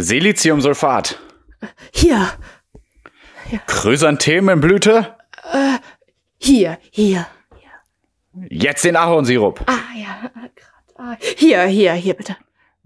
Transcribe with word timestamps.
Siliziumsulfat. 0.00 1.18
Hier, 1.92 2.30
Chrysanthemenblüte. 3.66 5.16
hier, 6.38 6.78
hier. 6.90 7.26
Jetzt 8.50 8.84
den 8.84 8.96
Ahornsirup. 8.96 9.62
Ah, 9.66 9.78
ja, 9.96 10.30
grad. 10.32 10.50
Ah, 10.96 11.16
hier, 11.36 11.62
hier, 11.64 11.92
hier, 11.94 12.14
bitte. 12.14 12.36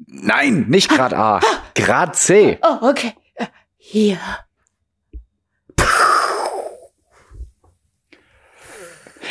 Nein, 0.07 0.67
nicht 0.69 0.91
Grad 0.91 1.15
A. 1.15 1.41
Grad 1.75 2.17
C. 2.17 2.59
Oh, 2.63 2.89
okay. 2.89 3.15
Äh, 3.35 3.47
Hier. 3.77 4.19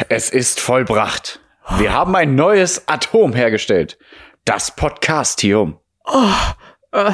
Es 0.10 0.30
ist 0.30 0.60
vollbracht. 0.60 1.40
Wir 1.78 1.94
haben 1.94 2.16
ein 2.16 2.36
neues 2.36 2.88
Atom 2.88 3.34
hergestellt. 3.34 3.98
Das 4.46 4.76
Podcastium. 4.76 5.80
Äh, 6.92 7.12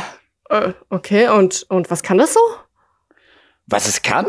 äh, 0.50 0.74
okay, 0.90 1.30
und, 1.30 1.66
und 1.70 1.90
was 1.92 2.04
kann 2.04 2.18
das 2.18 2.34
so? 2.34 2.40
Was 3.66 3.88
es 3.88 4.02
kann? 4.02 4.26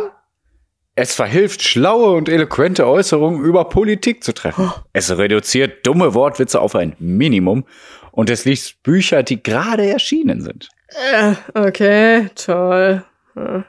Es 0.95 1.15
verhilft, 1.15 1.63
schlaue 1.63 2.17
und 2.17 2.29
eloquente 2.29 2.85
Äußerungen 2.87 3.45
über 3.45 3.69
Politik 3.69 4.25
zu 4.25 4.35
treffen. 4.35 4.73
Es 4.93 5.17
reduziert 5.17 5.87
dumme 5.87 6.13
Wortwitze 6.15 6.61
auf 6.61 6.75
ein 6.75 6.97
Minimum 6.99 7.67
und 8.11 8.31
es 8.31 8.45
liest 8.45 8.83
Bücher, 8.83 9.23
die 9.23 9.41
gerade 9.41 9.89
erschienen 9.89 10.41
sind. 10.41 10.69
Äh, 11.13 11.35
okay, 11.55 12.29
toll. 12.35 13.05
Äh, 13.37 13.61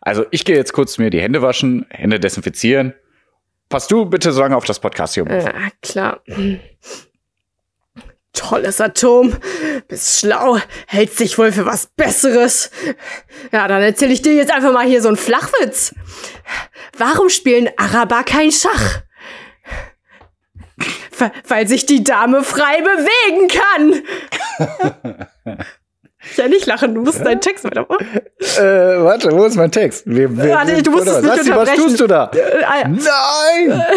Also 0.00 0.24
ich 0.30 0.44
gehe 0.44 0.56
jetzt 0.56 0.72
kurz 0.72 0.98
mir 0.98 1.10
die 1.10 1.20
Hände 1.20 1.42
waschen, 1.42 1.84
Hände 1.90 2.20
desinfizieren. 2.20 2.94
Pass 3.68 3.88
du 3.88 4.06
bitte 4.06 4.32
so 4.32 4.40
lange 4.40 4.56
auf 4.56 4.64
das 4.64 4.80
Podcastium. 4.80 5.28
auf. 5.28 5.44
äh, 5.44 5.70
klar. 5.82 6.20
Tolles 8.32 8.80
Atom. 8.80 9.36
Bist 9.88 10.20
schlau. 10.20 10.58
Hältst 10.86 11.20
dich 11.20 11.36
wohl 11.38 11.52
für 11.52 11.66
was 11.66 11.86
Besseres. 11.96 12.70
Ja, 13.52 13.66
dann 13.68 13.82
erzähle 13.82 14.12
ich 14.12 14.22
dir 14.22 14.34
jetzt 14.34 14.52
einfach 14.52 14.72
mal 14.72 14.86
hier 14.86 15.02
so 15.02 15.08
einen 15.08 15.16
Flachwitz. 15.16 15.94
Warum 16.96 17.28
spielen 17.28 17.68
Araber 17.76 18.22
kein 18.24 18.50
Schach? 18.52 19.00
Weil- 21.18 21.32
Weil 21.48 21.68
sich 21.68 21.84
die 21.86 22.02
Dame 22.04 22.42
frei 22.44 22.80
bewegen 22.82 23.48
kann. 23.48 25.26
ja, 26.36 26.48
nicht 26.48 26.66
lachen, 26.66 26.94
du 26.94 27.02
musst 27.02 27.24
deinen 27.24 27.40
Text 27.42 27.64
weitermachen. 27.64 28.06
Äh, 28.56 28.62
warte, 29.02 29.30
wo 29.32 29.44
ist 29.44 29.56
mein 29.56 29.70
Text? 29.70 30.04
Warte, 30.06 30.82
du 30.82 30.90
musst 30.92 31.06
es 31.08 31.20
nicht 31.20 31.28
was? 31.30 31.36
Lassi, 31.36 31.50
was 31.50 31.58
unterbrechen. 31.58 31.82
tust 31.82 32.00
du 32.00 32.06
da? 32.06 32.30
Äh, 32.32 32.60
ja. 32.62 32.88
Nein! 32.88 33.84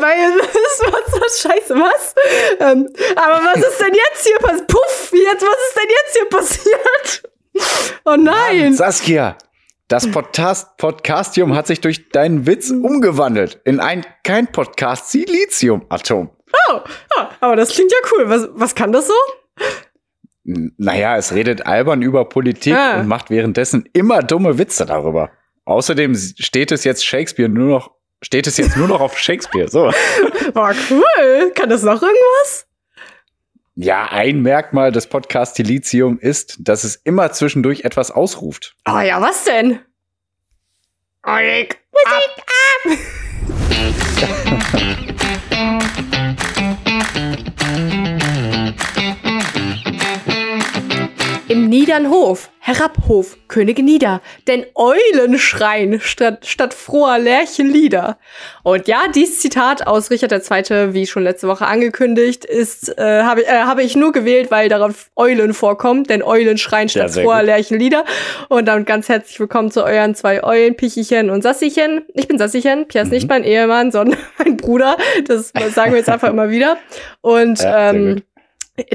Weil 0.00 0.38
das 0.38 0.80
war 0.92 1.00
so 1.10 1.48
scheiße, 1.48 1.74
was? 1.74 2.14
Ähm, 2.60 2.88
aber 3.16 3.44
was 3.44 3.56
ist 3.58 3.80
denn 3.80 3.94
jetzt 3.94 4.26
hier 4.26 4.38
passiert? 4.38 4.66
Puff, 4.68 5.12
jetzt, 5.12 5.42
was 5.42 5.58
ist 5.68 5.76
denn 5.76 5.90
jetzt 5.90 6.16
hier 6.16 6.28
passiert? 6.28 7.22
Oh 8.04 8.16
nein! 8.16 8.72
Saskia, 8.74 9.36
das 9.88 10.10
Podcast 10.10 10.76
Podcastium 10.76 11.54
hat 11.54 11.66
sich 11.66 11.80
durch 11.80 12.08
deinen 12.10 12.46
Witz 12.46 12.70
umgewandelt 12.70 13.60
in 13.64 13.80
ein 13.80 14.06
kein 14.24 14.50
Podcast 14.50 15.10
Silizium-Atom. 15.10 16.30
Oh, 16.70 16.80
oh, 17.16 17.22
aber 17.40 17.56
das 17.56 17.70
klingt 17.72 17.92
ja 17.92 17.98
cool. 18.12 18.28
Was, 18.28 18.48
was 18.52 18.74
kann 18.74 18.92
das 18.92 19.08
so? 19.08 19.14
Naja, 20.44 21.16
es 21.16 21.32
redet 21.34 21.66
albern 21.66 22.02
über 22.02 22.28
Politik 22.28 22.74
Ah. 22.74 23.00
und 23.00 23.08
macht 23.08 23.30
währenddessen 23.30 23.88
immer 23.92 24.22
dumme 24.22 24.58
Witze 24.58 24.86
darüber. 24.86 25.30
Außerdem 25.64 26.14
steht 26.16 26.72
es 26.72 26.84
jetzt 26.84 27.04
Shakespeare 27.04 27.48
nur 27.48 27.68
noch, 27.68 27.90
steht 28.22 28.46
es 28.46 28.56
jetzt 28.56 28.76
nur 28.76 28.88
noch 28.88 29.00
auf 29.00 29.18
Shakespeare. 29.18 29.68
So. 29.68 29.92
Oh, 30.54 30.70
cool. 30.90 31.52
Kann 31.54 31.68
das 31.68 31.84
noch 31.84 32.02
irgendwas? 32.02 32.66
Ja, 33.76 34.08
ein 34.10 34.42
Merkmal 34.42 34.90
des 34.90 35.06
Podcast 35.06 35.54
Silizium 35.54 36.18
ist, 36.18 36.56
dass 36.58 36.82
es 36.82 36.96
immer 36.96 37.30
zwischendurch 37.30 37.82
etwas 37.82 38.10
ausruft. 38.10 38.74
Oh 38.88 38.98
ja, 38.98 39.20
was 39.20 39.44
denn? 39.44 39.78
Musik, 41.24 41.78
Musik 41.92 42.44
Im 51.50 51.68
Niedernhof, 51.68 52.50
Herabhof, 52.60 53.36
Könige 53.48 53.82
nieder, 53.82 54.20
denn 54.46 54.64
Eulen 54.76 55.36
schreien 55.36 55.98
statt, 56.00 56.46
statt 56.46 56.72
froher 56.72 57.18
Lerchenlieder. 57.18 58.18
Und 58.62 58.86
ja, 58.86 59.08
dieses 59.12 59.40
Zitat 59.40 59.84
aus 59.84 60.12
Richard 60.12 60.30
II., 60.30 60.94
wie 60.94 61.08
schon 61.08 61.24
letzte 61.24 61.48
Woche 61.48 61.66
angekündigt, 61.66 62.44
ist, 62.44 62.96
äh, 62.96 63.24
habe 63.24 63.44
äh, 63.44 63.62
habe 63.62 63.82
ich 63.82 63.96
nur 63.96 64.12
gewählt, 64.12 64.52
weil 64.52 64.68
darauf 64.68 65.10
Eulen 65.16 65.52
vorkommt, 65.52 66.08
denn 66.08 66.22
Eulen 66.22 66.56
schreien 66.56 66.86
Ja, 66.86 67.00
statt 67.02 67.14
sehr 67.14 67.24
froher 67.24 67.38
gut. 67.38 67.46
Lerchenlieder. 67.46 68.04
Und 68.48 68.66
dann 68.66 68.84
ganz 68.84 69.08
herzlich 69.08 69.40
willkommen 69.40 69.72
zu 69.72 69.82
euren 69.82 70.14
zwei 70.14 70.44
Eulen, 70.44 70.76
Pichichen 70.76 71.30
und 71.30 71.42
Sassichen. 71.42 72.02
Ich 72.14 72.28
bin 72.28 72.38
Sassichen, 72.38 72.86
Pia 72.86 73.02
ist 73.02 73.08
Mhm. 73.08 73.14
nicht 73.14 73.28
mein 73.28 73.42
Ehemann, 73.42 73.90
sondern 73.90 74.20
mein 74.38 74.56
Bruder. 74.56 74.96
Das 75.26 75.52
sagen 75.74 75.90
wir 75.90 75.98
jetzt 75.98 76.08
einfach 76.08 76.28
immer 76.30 76.50
wieder. 76.50 76.78
Und 77.22 77.58
Ja, 77.60 77.90
ähm. 77.90 78.22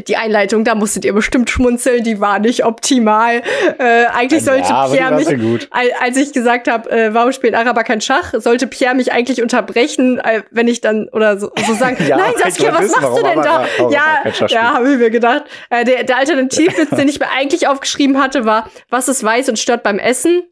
Die 0.08 0.18
Einleitung, 0.18 0.64
da 0.64 0.74
musstet 0.74 1.06
ihr 1.06 1.14
bestimmt 1.14 1.50
schmunzeln, 1.50 2.04
die 2.04 2.20
war 2.20 2.40
nicht 2.40 2.66
optimal. 2.66 3.44
Äh, 3.78 4.06
eigentlich 4.08 4.44
sollte 4.44 4.68
ja, 4.70 4.88
Pierre 4.88 5.14
mich, 5.16 5.28
gut. 5.40 5.68
Al- 5.70 5.92
als 6.00 6.18
ich 6.18 6.34
gesagt 6.34 6.68
habe, 6.68 6.90
äh, 6.90 7.14
warum 7.14 7.32
spielen 7.34 7.54
Araber 7.54 7.84
kein 7.84 8.02
Schach, 8.02 8.34
sollte 8.36 8.66
Pierre 8.66 8.96
mich 8.96 9.12
eigentlich 9.12 9.42
unterbrechen, 9.44 10.18
äh, 10.20 10.42
wenn 10.50 10.68
ich 10.68 10.82
dann 10.82 11.08
oder 11.10 11.38
so, 11.38 11.52
so 11.68 11.74
sagen, 11.76 11.98
Ja, 12.08 12.18
nein, 12.18 12.34
Saskia, 12.42 12.74
was 12.74 12.82
wissen, 12.84 13.02
machst 13.02 13.18
du 13.18 13.24
denn 13.24 13.42
da? 13.44 13.52
Araber- 13.60 13.92
Ja, 13.92 14.22
ja, 14.26 14.34
spielt. 14.34 14.54
habe 14.56 14.92
ich 14.94 14.98
mir 14.98 15.10
gedacht. 15.12 15.44
Äh, 15.70 15.84
der, 15.86 16.04
der 16.04 16.18
Alternativwitz, 16.18 16.90
den 16.98 17.08
ich 17.08 17.20
mir 17.20 17.30
eigentlich 17.38 17.68
aufgeschrieben 17.68 18.20
hatte, 18.22 18.46
war, 18.46 18.70
was 18.90 19.08
ist 19.08 19.24
weiß 19.24 19.50
und 19.50 19.60
stört 19.60 19.84
beim 19.84 20.00
Essen? 20.00 20.44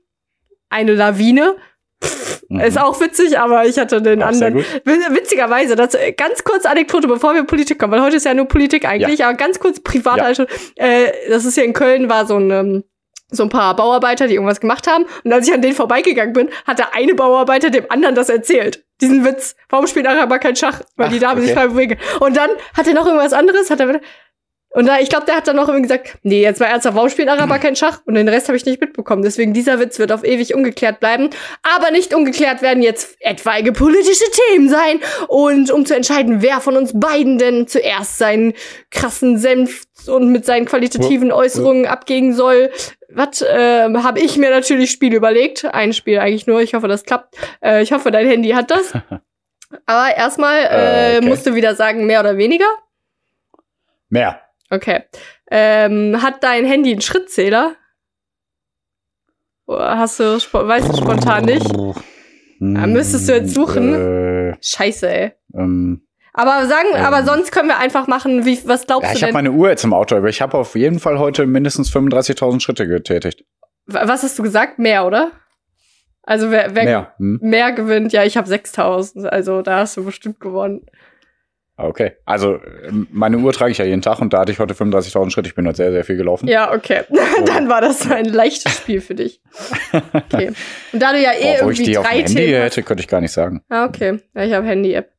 Eine 0.70 0.94
Lawine. 0.94 1.56
Mhm. 2.50 2.60
Ist 2.60 2.80
auch 2.80 3.00
witzig, 3.02 3.40
aber 3.40 3.66
ich 3.66 3.78
hatte 3.80 4.02
den 4.02 4.22
Auch 4.22 4.28
anderen. 4.28 4.60
Witz- 4.86 5.10
Witzigerweise, 5.14 5.76
dazu, 5.76 5.98
äh, 5.98 6.12
ganz 6.12 6.44
kurz 6.44 6.66
Anekdote, 6.66 7.08
bevor 7.08 7.34
wir 7.34 7.44
Politik 7.44 7.80
kommen, 7.80 7.94
weil 7.94 8.02
heute 8.02 8.18
ist 8.18 8.26
ja 8.26 8.34
nur 8.34 8.46
Politik 8.48 8.86
eigentlich, 8.86 9.24
aber 9.26 9.36
ganz 9.36 9.60
kurz 9.60 9.80
privat. 9.80 10.18
Ja. 10.18 10.24
Also, 10.24 10.46
äh, 10.76 11.12
das 11.30 11.46
ist 11.46 11.56
hier 11.56 11.64
in 11.66 11.74
Köln, 11.74 12.10
war 12.10 12.26
so 12.28 12.38
ein, 12.38 12.52
ähm, 12.52 12.84
so 13.30 13.44
ein 13.44 13.50
paar 13.50 13.76
Bauarbeiter, 13.76 14.28
die 14.28 14.36
irgendwas 14.36 14.60
gemacht 14.62 14.86
haben. 14.86 15.06
Und 15.24 15.34
als 15.34 15.48
ich 15.48 15.54
an 15.54 15.62
denen 15.62 15.74
vorbeigegangen 15.74 16.34
bin, 16.34 16.50
hat 16.68 16.78
der 16.78 16.94
eine 16.94 17.16
Bauarbeiter 17.16 17.72
dem 17.72 17.86
anderen 17.90 18.14
das 18.14 18.30
erzählt. 18.30 18.84
Diesen 19.02 19.26
Witz. 19.26 19.56
Warum 19.70 19.88
spielt 19.88 20.06
Araber 20.06 20.38
kein 20.38 20.56
Schach? 20.56 20.82
Weil 20.98 21.10
die 21.10 21.18
Ach, 21.18 21.22
Dame 21.32 21.42
sich 21.42 21.50
okay. 21.52 21.60
frei 21.62 21.68
bewegen. 21.70 21.98
Und 22.20 22.38
dann 22.38 22.52
hat 22.78 22.86
er 22.88 22.94
noch 22.94 23.08
irgendwas 23.08 23.34
anderes, 23.34 23.72
hat 23.72 23.80
er 23.80 23.90
wieder- 23.90 24.02
und 24.74 24.88
da, 24.88 25.00
ich 25.00 25.10
glaube, 25.10 25.26
der 25.28 25.36
hat 25.36 25.48
dann 25.48 25.56
noch 25.56 25.68
irgendwie 25.68 25.84
gesagt, 25.84 26.18
nee, 26.24 26.42
jetzt 26.42 26.60
mal 26.60 26.66
ernsthaft, 26.66 26.96
warum 26.96 27.10
spielen 27.10 27.30
Araber 27.30 27.60
kein 27.60 27.76
Schach? 27.76 28.02
Und 28.06 28.16
den 28.16 28.28
Rest 28.28 28.48
habe 28.48 28.58
ich 28.58 28.66
nicht 28.66 28.82
mitbekommen. 28.82 29.22
Deswegen, 29.22 29.54
dieser 29.54 29.80
Witz 29.80 30.00
wird 30.00 30.12
auf 30.12 30.24
ewig 30.24 30.56
ungeklärt 30.56 31.00
bleiben. 31.00 31.30
Aber 31.62 31.92
nicht 31.92 32.14
ungeklärt 32.14 32.64
werden 32.64 32.82
jetzt 32.82 33.16
etwaige 33.20 33.72
politische 33.72 34.26
Themen 34.50 34.70
sein. 34.70 35.00
Und 35.28 35.70
um 35.70 35.86
zu 35.86 35.96
entscheiden, 35.96 36.42
wer 36.42 36.60
von 36.60 36.76
uns 36.76 36.92
beiden 37.00 37.38
denn 37.38 37.68
zuerst 37.68 38.18
seinen 38.18 38.54
krassen 38.90 39.38
Senf 39.38 39.84
und 40.08 40.32
mit 40.32 40.46
seinen 40.46 40.66
qualitativen 40.66 41.32
Äußerungen 41.32 41.86
abgehen 41.86 42.34
soll, 42.34 42.72
was 43.10 43.44
äh, 43.44 43.94
habe 43.94 44.20
ich 44.20 44.38
mir 44.38 44.50
natürlich 44.50 44.90
Spiel 44.90 45.14
überlegt. 45.14 45.66
Ein 45.66 45.94
Spiel 45.94 46.18
eigentlich 46.18 46.48
nur. 46.48 46.62
Ich 46.62 46.74
hoffe, 46.74 46.88
das 46.88 47.04
klappt. 47.04 47.36
Äh, 47.64 47.84
ich 47.84 47.92
hoffe, 47.92 48.10
dein 48.10 48.28
Handy 48.28 48.50
hat 48.50 48.72
das. 48.72 48.94
Aber 49.86 50.16
erstmal 50.16 50.60
äh, 50.60 51.14
Äh, 51.14 51.18
okay. 51.18 51.28
musst 51.28 51.46
du 51.46 51.54
wieder 51.54 51.76
sagen, 51.76 52.08
mehr 52.08 52.20
oder 52.20 52.38
weniger. 52.38 52.66
Mehr. 54.10 54.43
Okay. 54.74 55.04
Ähm, 55.52 56.22
hat 56.22 56.44
dein 56.44 56.66
Handy 56.66 56.92
einen 56.92 57.02
Schrittzähler? 57.02 57.76
Hast 59.68 60.20
du, 60.20 60.24
weißt 60.36 60.90
du 60.90 60.98
spontan 60.98 61.46
nicht? 61.46 61.66
Ja, 62.60 62.88
müsstest 62.88 63.30
du 63.30 63.34
jetzt 63.34 63.54
suchen? 63.54 63.94
Äh, 63.94 64.58
Scheiße, 64.62 65.10
ey. 65.10 65.32
ähm, 65.56 66.06
Aber 66.34 66.66
sagen, 66.68 66.88
Ähm. 66.94 67.06
aber 67.06 67.24
sonst 67.24 67.52
können 67.52 67.70
wir 67.70 67.78
einfach 67.78 68.08
machen, 68.08 68.46
wie, 68.46 68.60
was 68.68 68.86
glaubst 68.88 69.08
ja, 69.08 69.12
du 69.12 69.18
ich 69.18 69.24
habe 69.24 69.32
denn? 69.34 69.44
meine 69.46 69.52
Uhr 69.52 69.70
jetzt 69.70 69.84
im 69.84 69.94
Auto, 69.94 70.16
aber 70.16 70.30
ich 70.30 70.42
habe 70.42 70.58
auf 70.58 70.76
jeden 70.76 71.00
Fall 71.00 71.18
heute 71.20 71.46
mindestens 71.46 71.92
35.000 71.94 72.60
Schritte 72.62 72.88
getätigt. 72.88 73.46
Wa- 73.86 74.08
Was 74.08 74.24
hast 74.24 74.38
du 74.40 74.44
gesagt? 74.44 74.80
Mehr, 74.80 75.06
oder? 75.06 75.32
Also 76.24 76.52
wer, 76.52 76.74
wer 76.76 76.84
Mehr. 76.86 77.14
Hm? 77.18 77.40
mehr 77.42 77.72
gewinnt, 77.74 78.14
ja, 78.14 78.24
ich 78.24 78.38
habe 78.38 78.48
6000. 78.48 79.26
Also 79.32 79.62
da 79.62 79.80
hast 79.80 79.98
du 79.98 80.06
bestimmt 80.06 80.40
gewonnen. 80.40 80.86
Okay. 81.76 82.12
Also, 82.26 82.60
ähm, 82.88 83.08
meine 83.12 83.38
Uhr 83.38 83.52
trage 83.52 83.72
ich 83.72 83.80
ja 83.80 83.86
jeden 83.86 84.04
Tag 84.04 84.20
und 84.20 84.32
da 84.32 84.42
hatte 84.42 84.52
ich 84.52 84.60
heute 84.60 84.76
35.000 84.76 85.32
Schritte. 85.32 85.48
Ich 85.50 85.56
bin 85.56 85.66
heute 85.68 85.78
sehr, 85.78 85.92
sehr 85.92 86.04
viel 86.04 86.18
gelaufen. 86.18 86.48
Ja, 86.48 86.72
okay. 86.72 87.02
Dann 87.46 87.68
war 87.68 87.82
das 87.82 88.02
so 88.02 88.14
ein 88.14 88.26
leichtes 88.26 88.78
Spiel 88.78 89.02
für 89.02 89.16
dich. 89.16 89.42
Okay. 90.14 90.52
Und 90.92 91.00
da 91.02 91.12
du 91.14 91.20
ja 91.20 91.32
eh 91.40 91.58
Boah, 91.58 91.66
wo 91.66 91.72
ich 91.72 91.80
irgendwie 91.80 91.84
die 91.92 91.98
auf 91.98 92.08
dem 92.08 92.12
Handy 92.18 92.36
Themen 92.36 92.62
hätte, 92.62 92.84
könnte 92.84 93.02
ich 93.02 93.08
gar 93.08 93.22
nicht 93.22 93.32
sagen. 93.32 93.64
Ah, 93.70 93.86
okay. 93.86 94.20
Ja, 94.36 94.44
ich 94.44 94.54
habe 94.54 94.68
Handy-App. 94.68 95.10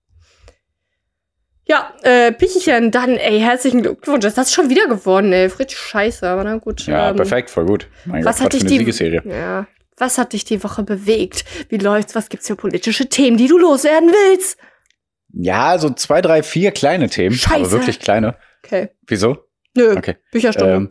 Ja, 1.67 1.95
äh, 2.03 2.31
Pichichen, 2.33 2.91
dann, 2.91 3.17
ey, 3.17 3.41
herzlichen 3.41 3.83
Glückwunsch. 3.83 4.23
Das 4.23 4.37
ist 4.37 4.53
schon 4.53 4.69
wieder 4.69 4.87
geworden, 4.87 5.33
ey. 5.33 5.47
Richtig 5.47 5.79
scheiße, 5.79 6.29
aber 6.29 6.45
na 6.45 6.57
gut. 6.59 6.87
Ja, 6.87 7.11
ähm, 7.11 7.17
perfekt, 7.17 7.49
voll 7.50 7.65
gut. 7.65 7.89
Mein 8.05 8.25
was 8.25 8.37
Gott, 8.37 8.47
hat 8.47 8.53
dich 8.53 8.67
die- 8.67 8.79
Siegesserie. 8.79 9.23
Ja. 9.25 9.67
Was 9.97 10.19
hat 10.19 10.33
dich 10.35 10.45
die 10.45 10.62
Woche 10.62 10.83
bewegt? 10.83 11.45
Wie 11.69 11.79
läuft's? 11.79 12.15
Was 12.15 12.29
gibt's 12.29 12.49
für 12.49 12.57
politische 12.57 13.09
Themen, 13.09 13.37
die 13.39 13.47
du 13.47 13.59
loswerden 13.59 14.11
willst? 14.11 14.59
Ja, 15.37 15.79
so 15.79 15.91
zwei, 15.91 16.21
drei, 16.21 16.43
vier 16.43 16.71
kleine 16.71 17.09
Themen. 17.09 17.35
Scheiße. 17.35 17.55
Aber 17.55 17.71
wirklich 17.73 18.01
kleine. 18.01 18.37
Okay. 18.65 18.91
Wieso? 19.07 19.39
Nö, 19.77 19.97
Okay. 19.97 20.17
Bücherstunde. 20.31 20.75
Ähm, 20.75 20.89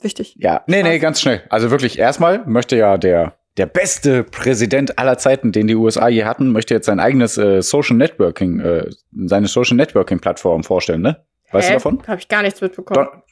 wichtig. 0.00 0.36
Ja, 0.38 0.64
nee, 0.66 0.82
nee, 0.82 0.98
ganz 0.98 1.20
schnell. 1.20 1.42
Also 1.48 1.70
wirklich, 1.70 1.98
erstmal 1.98 2.44
möchte 2.46 2.76
ja 2.76 2.98
der, 2.98 3.38
der 3.56 3.66
beste 3.66 4.24
Präsident 4.24 4.98
aller 4.98 5.18
Zeiten, 5.18 5.52
den 5.52 5.68
die 5.68 5.76
USA 5.76 6.08
je 6.08 6.24
hatten, 6.24 6.50
möchte 6.50 6.74
jetzt 6.74 6.86
sein 6.86 7.00
eigenes 7.00 7.38
äh, 7.38 7.62
Social 7.62 7.96
Networking, 7.96 8.60
äh, 8.60 8.90
seine 9.26 9.46
Social 9.46 9.76
Networking 9.76 10.18
Plattform 10.18 10.64
vorstellen, 10.64 11.02
ne? 11.02 11.24
Weißt 11.52 11.68
du 11.68 11.74
davon? 11.74 12.02
Habe 12.06 12.18
ich 12.18 12.28
gar 12.28 12.42
nichts 12.42 12.60
mitbekommen. 12.60 13.06
Don 13.06 13.22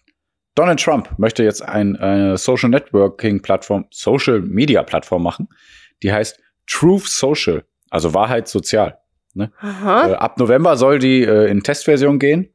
Donald 0.55 0.81
Trump 0.83 1.09
möchte 1.17 1.43
jetzt 1.43 1.63
ein, 1.63 1.97
eine 1.97 2.37
Social 2.37 2.69
Networking 2.69 3.41
Plattform, 3.41 3.87
Social 3.91 4.41
Media 4.41 4.83
Plattform 4.83 5.23
machen, 5.23 5.49
die 6.03 6.13
heißt 6.13 6.39
Truth 6.67 7.07
Social, 7.07 7.65
also 7.89 8.13
Wahrheit 8.15 8.47
sozial. 8.47 8.99
Aha. 9.61 10.11
Äh, 10.11 10.15
ab 10.15 10.39
November 10.39 10.77
soll 10.77 10.99
die 10.99 11.23
äh, 11.23 11.51
in 11.51 11.63
Testversion 11.63 12.19
gehen 12.19 12.53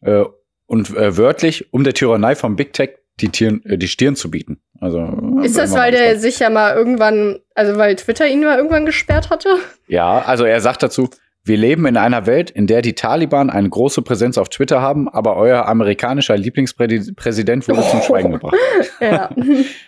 äh, 0.00 0.24
und 0.66 0.96
äh, 0.96 1.16
wörtlich, 1.16 1.72
um 1.72 1.84
der 1.84 1.94
Tyrannei 1.94 2.34
vom 2.34 2.56
Big 2.56 2.72
Tech 2.72 2.90
die, 3.20 3.28
Tieren, 3.28 3.64
äh, 3.64 3.78
die 3.78 3.88
Stirn 3.88 4.16
zu 4.16 4.30
bieten. 4.30 4.60
Also 4.80 5.00
Ist 5.00 5.12
bleiben 5.14 5.54
das, 5.54 5.74
weil 5.74 5.92
der 5.92 6.18
sich 6.18 6.38
ja 6.38 6.50
mal 6.50 6.74
irgendwann, 6.74 7.38
also 7.54 7.76
weil 7.78 7.96
Twitter 7.96 8.26
ihn 8.28 8.42
mal 8.42 8.56
irgendwann 8.56 8.86
gesperrt 8.86 9.30
hatte? 9.30 9.56
Ja, 9.88 10.20
also 10.20 10.44
er 10.44 10.60
sagt 10.60 10.82
dazu, 10.82 11.10
wir 11.44 11.56
leben 11.56 11.86
in 11.86 11.96
einer 11.96 12.26
Welt, 12.26 12.50
in 12.50 12.66
der 12.66 12.82
die 12.82 12.94
Taliban 12.94 13.48
eine 13.48 13.68
große 13.68 14.02
Präsenz 14.02 14.36
auf 14.38 14.50
Twitter 14.50 14.82
haben, 14.82 15.08
aber 15.08 15.36
euer 15.36 15.66
amerikanischer 15.66 16.36
Lieblingspräsident 16.36 17.66
wurde 17.66 17.82
zum 17.88 18.02
Schweigen 18.02 18.32
gebracht. 18.32 18.54
Ja. 19.00 19.30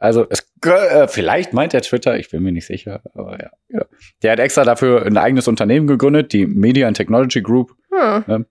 Ja, 0.00 0.06
also 0.06 0.26
es, 0.30 0.46
äh, 0.64 1.08
vielleicht 1.08 1.52
meint 1.52 1.74
er 1.74 1.82
Twitter, 1.82 2.18
ich 2.18 2.30
bin 2.30 2.42
mir 2.42 2.52
nicht 2.52 2.66
sicher, 2.66 3.00
aber 3.14 3.38
ja, 3.40 3.50
ja. 3.68 3.84
Der 4.22 4.32
hat 4.32 4.38
extra 4.38 4.64
dafür 4.64 5.04
ein 5.06 5.16
eigenes 5.16 5.46
Unternehmen 5.48 5.86
gegründet, 5.86 6.32
die 6.32 6.46
Media 6.46 6.86
and 6.88 6.96
Technology 6.96 7.42
Group. 7.42 7.72
Hm. 7.92 8.46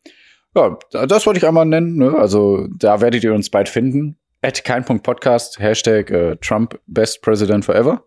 Ja, 0.56 0.78
das 1.06 1.26
wollte 1.26 1.38
ich 1.40 1.48
einmal 1.48 1.66
nennen. 1.66 1.98
Ne? 1.98 2.16
Also 2.18 2.68
da 2.78 3.02
werdet 3.02 3.24
ihr 3.24 3.34
uns 3.34 3.50
bald 3.50 3.70
finden. 3.70 4.18
At 4.42 4.64
kein.podcast, 4.64 5.60
Hashtag 5.60 6.10
äh, 6.12 6.36
Trump 6.38 6.80
Best 6.88 7.22
President 7.22 7.66
Forever. 7.66 8.04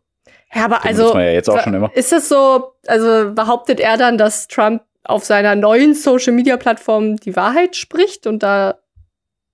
Ja, 0.54 0.64
aber 0.64 0.78
Den 0.80 0.88
also 0.88 1.14
ja 1.18 1.30
jetzt 1.30 1.48
auch 1.48 1.60
schon 1.60 1.74
immer. 1.74 1.90
ist 1.94 2.10
das 2.12 2.28
so, 2.28 2.72
also 2.86 3.32
behauptet 3.34 3.80
er 3.80 3.96
dann, 3.96 4.18
dass 4.18 4.48
Trump 4.48 4.82
auf 5.04 5.24
seiner 5.24 5.54
neuen 5.54 5.94
Social 5.94 6.32
Media 6.32 6.56
Plattform 6.56 7.16
die 7.16 7.34
Wahrheit 7.36 7.76
spricht 7.76 8.26
und 8.26 8.42
da 8.42 8.78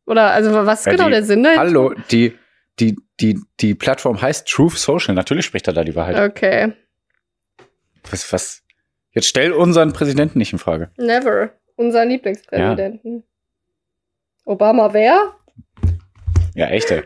oder 0.06 0.30
also 0.32 0.52
was 0.52 0.80
ist 0.80 0.86
Ja, 0.86 0.92
genau 0.92 1.04
die- 1.06 1.10
der 1.12 1.22
Sinn 1.24 1.42
dahinter? 1.42 1.62
Hallo, 1.64 1.94
die, 2.10 2.34
die, 2.80 2.96
die, 3.20 3.40
die 3.60 3.74
Plattform 3.74 4.20
heißt 4.20 4.48
Truth 4.48 4.78
Social. 4.78 5.14
Natürlich 5.14 5.46
spricht 5.46 5.66
er 5.66 5.72
da 5.72 5.84
die 5.84 5.94
Wahrheit. 5.96 6.30
Okay. 6.30 6.72
Was, 8.10 8.32
was? 8.32 8.62
Jetzt 9.10 9.26
stell 9.26 9.52
unseren 9.52 9.92
Präsidenten 9.92 10.38
nicht 10.38 10.52
in 10.52 10.58
Frage. 10.58 10.90
Never. 10.96 11.50
Unser 11.76 12.04
Lieblingspräsidenten. 12.04 13.24
Obama 14.44 14.92
wer? 14.92 15.34
Ja, 16.54 16.66
echt, 16.66 16.90
ey. 16.90 17.02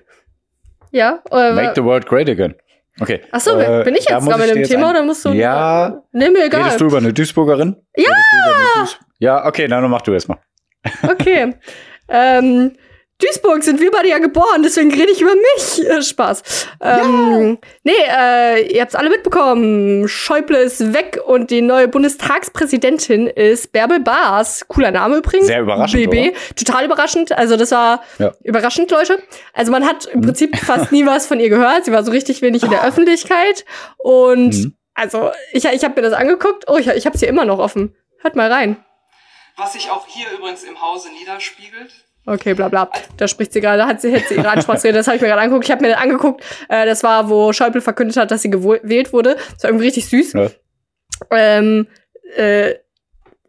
Ja. 0.90 1.22
Äh, 1.30 1.52
Make 1.52 1.72
the 1.74 1.84
world 1.84 2.06
great 2.06 2.28
again. 2.28 2.54
Okay. 3.00 3.20
Ach 3.30 3.40
so, 3.40 3.58
äh, 3.58 3.82
bin 3.84 3.94
ich 3.94 4.06
jetzt 4.06 4.26
dran 4.26 4.40
mit 4.40 4.54
dem 4.54 4.62
Thema 4.64 4.88
ein- 4.88 4.96
oder 4.96 5.04
musst 5.04 5.24
du? 5.24 5.30
Ja. 5.30 6.02
Nee, 6.12 6.28
mir 6.28 6.46
egal. 6.46 6.62
Redest 6.62 6.80
du 6.80 6.86
über 6.86 6.98
eine 6.98 7.12
Duisburgerin? 7.12 7.76
Ja! 7.96 8.12
Eine 8.12 8.54
Duis 8.76 8.98
ja, 9.18 9.46
okay, 9.46 9.68
dann 9.68 9.88
mach 9.88 10.02
du 10.02 10.12
erst 10.12 10.28
mal. 10.28 10.38
Okay. 11.04 11.54
ähm, 12.08 12.72
Duisburg 13.22 13.62
sind 13.62 13.80
wir 13.80 13.90
beide 13.90 14.08
ja 14.08 14.18
geboren, 14.18 14.62
deswegen 14.62 14.90
rede 14.92 15.12
ich 15.12 15.20
über 15.20 15.34
mich. 15.34 15.88
Äh, 15.88 16.02
Spaß. 16.02 16.66
Ähm, 16.80 17.58
Nee, 17.84 17.92
äh, 18.08 18.72
ihr 18.74 18.82
habt's 18.82 18.94
alle 18.94 19.10
mitbekommen. 19.10 20.08
Schäuble 20.08 20.58
ist 20.58 20.92
weg 20.92 21.20
und 21.24 21.50
die 21.50 21.62
neue 21.62 21.88
Bundestagspräsidentin 21.88 23.26
ist 23.28 23.72
Bärbel 23.72 24.00
Baas. 24.00 24.64
Cooler 24.68 24.90
Name 24.90 25.16
übrigens. 25.18 25.46
Sehr 25.46 25.60
überraschend, 25.60 26.10
BB. 26.10 26.34
Total 26.56 26.84
überraschend. 26.84 27.32
Also 27.32 27.56
das 27.56 27.70
war 27.70 28.02
Ja. 28.18 28.28
Mhm. 28.28 28.34
überraschend, 28.44 28.90
Leute. 28.90 29.22
Also 29.52 29.70
man 29.72 29.86
hat 29.86 30.06
im 30.06 30.20
Prinzip 30.22 30.56
fast 30.58 30.92
nie 30.92 31.06
was 31.06 31.26
von 31.26 31.38
ihr 31.40 31.48
gehört. 31.48 31.84
Sie 31.84 31.92
war 31.92 32.02
so 32.04 32.10
richtig 32.10 32.42
wenig 32.42 32.62
in 32.62 32.70
der 32.70 32.84
Öffentlichkeit. 32.84 33.64
Und 33.98 34.54
Mhm. 34.54 34.74
also 34.94 35.30
ich, 35.52 35.64
ich 35.64 35.84
habe 35.84 35.94
mir 36.00 36.02
das 36.08 36.12
angeguckt. 36.18 36.64
Oh, 36.68 36.76
ich, 36.76 36.88
ich 36.88 37.06
habe 37.06 37.16
hier 37.18 37.28
immer 37.28 37.44
noch 37.44 37.58
offen. 37.58 37.94
Hört 38.20 38.36
mal 38.36 38.50
rein. 38.52 38.76
Was 39.56 39.74
sich 39.74 39.90
auch 39.90 40.06
hier 40.06 40.26
übrigens 40.36 40.64
im 40.64 40.80
Hause 40.80 41.08
niederspiegelt. 41.18 41.92
Okay, 42.24 42.54
bla 42.54 42.68
bla. 42.68 42.90
Da 43.16 43.26
spricht 43.26 43.52
sie 43.52 43.60
gerade, 43.60 43.78
da 43.78 43.86
hat 43.88 44.00
sie, 44.00 44.14
hat 44.14 44.28
sie 44.28 44.36
ihre 44.36 44.48
Ansprechrede, 44.48 44.94
das 44.94 45.06
habe 45.06 45.16
ich 45.16 45.22
mir 45.22 45.28
gerade 45.28 45.42
angeguckt. 45.42 45.64
Ich 45.64 45.72
habe 45.72 45.82
mir 45.82 45.90
das 45.90 46.00
angeguckt, 46.00 46.44
äh, 46.68 46.86
das 46.86 47.02
war, 47.02 47.28
wo 47.28 47.52
Schäuble 47.52 47.80
verkündet 47.80 48.16
hat, 48.16 48.30
dass 48.30 48.42
sie 48.42 48.50
gewählt 48.50 49.12
wurde. 49.12 49.36
Das 49.54 49.64
war 49.64 49.70
irgendwie 49.70 49.86
richtig 49.86 50.08
süß. 50.08 50.32
Ja. 50.34 50.50
Ähm, 51.30 51.88
äh, 52.36 52.74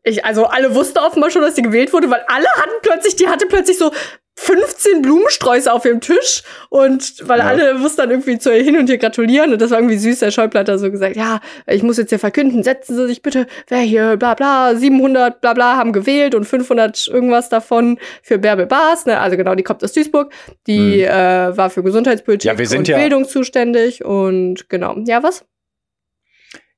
ich, 0.04 0.26
also 0.26 0.46
alle 0.46 0.76
wussten 0.76 0.98
offenbar 0.98 1.30
schon, 1.30 1.42
dass 1.44 1.56
sie 1.56 1.62
gewählt 1.62 1.94
wurde, 1.94 2.10
weil 2.10 2.24
alle 2.28 2.48
hatten 2.58 2.74
plötzlich, 2.82 3.16
die 3.16 3.28
hatte 3.28 3.46
plötzlich 3.46 3.78
so 3.78 3.92
15 4.36 5.02
Blumensträuße 5.04 5.72
auf 5.72 5.86
ihrem 5.86 6.02
Tisch 6.02 6.42
und 6.70 7.28
weil 7.28 7.40
Ja. 7.40 7.46
alle 7.46 7.74
mussten 7.76 7.98
dann 7.98 8.10
irgendwie 8.12 8.40
zu 8.40 8.52
ihr 8.56 8.64
hin 8.64 8.78
und 8.78 8.90
ihr 8.90 8.98
gratulieren 8.98 9.54
und 9.54 9.62
das 9.62 9.72
war 9.72 9.78
irgendwie 9.78 9.98
süß. 9.98 10.20
Der 10.20 10.32
Schäuble 10.32 10.60
hat 10.60 10.68
da 10.68 10.78
so 10.78 10.90
gesagt, 10.92 11.16
ja, 11.16 11.40
ich 11.68 11.84
muss 11.84 11.98
jetzt 11.98 12.10
hier 12.10 12.20
verkünden, 12.20 12.64
setzen 12.64 12.96
Sie 12.96 13.08
sich 13.08 13.22
bitte, 13.22 13.46
wer 13.68 13.80
hier, 13.80 14.18
bla 14.18 14.34
bla, 14.34 14.76
700 14.76 15.40
bla 15.40 15.54
bla 15.54 15.76
haben 15.78 15.94
gewählt 15.94 16.34
und 16.36 16.46
500 16.46 17.08
irgendwas 17.08 17.50
davon 17.50 18.00
für 18.24 18.40
Bärbel 18.40 18.66
Baas, 18.66 19.06
ne? 19.06 19.20
also 19.20 19.38
genau, 19.38 19.56
die 19.56 19.64
kommt 19.64 19.84
aus 19.84 19.94
Duisburg, 19.94 20.34
die 20.68 21.04
Hm. 21.06 21.10
äh, 21.14 21.58
war 21.58 21.70
für 21.70 21.84
Gesundheitspolitik 21.84 22.46
Ja, 22.60 22.78
und 22.80 22.88
ja- 22.88 22.98
Bildung 22.98 23.26
zuständig 23.28 24.04
und 24.04 24.68
genau, 24.70 24.96
ja 25.06 25.22
was? 25.24 25.46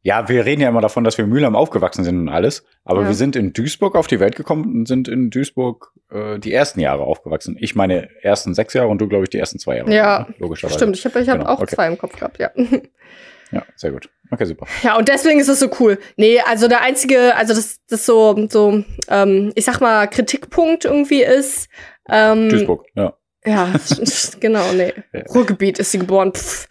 Ja, 0.05 0.29
wir 0.29 0.45
reden 0.45 0.61
ja 0.61 0.69
immer 0.69 0.81
davon, 0.81 1.03
dass 1.03 1.17
wir 1.17 1.25
in 1.25 1.31
Mühlheim 1.31 1.55
aufgewachsen 1.55 2.03
sind 2.03 2.19
und 2.19 2.29
alles. 2.29 2.63
Aber 2.83 3.01
Ja. 3.01 3.07
wir 3.07 3.15
sind 3.15 3.35
in 3.35 3.53
Duisburg 3.53 3.95
auf 3.95 4.05
die 4.05 4.19
Welt 4.19 4.35
gekommen 4.35 4.65
und 4.81 4.87
sind 4.87 5.07
in 5.07 5.31
Duisburg 5.31 5.93
äh, 6.11 6.37
die 6.37 6.53
ersten 6.53 6.79
Jahre 6.79 7.01
aufgewachsen. 7.03 7.57
Ich 7.59 7.73
meine 7.75 8.09
ersten 8.21 8.53
sechs 8.53 8.75
Jahre 8.75 8.89
und 8.89 8.99
du, 9.01 9.07
glaube 9.07 9.23
ich, 9.23 9.31
die 9.31 9.39
ersten 9.39 9.57
zwei 9.57 9.77
Jahre. 9.77 9.91
Ja, 9.91 10.27
ne? 10.29 10.35
logischerweise. 10.37 10.77
Stimmt, 10.77 10.95
ich 10.95 11.05
habe 11.05 11.19
ich 11.19 11.27
hab 11.27 11.39
Genau, 11.39 11.49
auch 11.49 11.59
okay. 11.59 11.73
zwei 11.75 11.87
im 11.87 11.97
Kopf 11.97 12.15
gehabt, 12.15 12.37
ja. 12.37 12.51
Ja, 13.51 13.63
sehr 13.75 13.91
gut. 13.91 14.09
Okay, 14.31 14.45
super. 14.45 14.65
Ja, 14.83 14.97
und 14.97 15.07
deswegen 15.07 15.39
ist 15.39 15.47
es 15.47 15.59
so 15.59 15.69
cool. 15.79 15.97
Nee, 16.17 16.39
also 16.41 16.67
der 16.67 16.81
einzige, 16.81 17.35
also 17.35 17.53
das, 17.53 17.79
das 17.87 18.05
so, 18.05 18.47
so, 18.49 18.83
ähm, 19.07 19.51
ich 19.55 19.65
sag 19.65 19.79
mal, 19.81 20.07
Kritikpunkt 20.07 20.85
irgendwie 20.85 21.23
ist. 21.23 21.67
Ähm, 22.09 22.49
Duisburg, 22.49 22.85
ja. 22.95 23.13
Ja, 23.45 23.73
genau, 24.39 24.71
nee. 24.73 24.93
Ruhrgebiet 25.33 25.77
ist 25.79 25.91
sie 25.91 25.99
geboren. 25.99 26.33
Pff. 26.33 26.67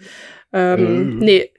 Ähm, 0.53 0.79
Ähm. 0.87 1.19
Nee. 1.19 1.51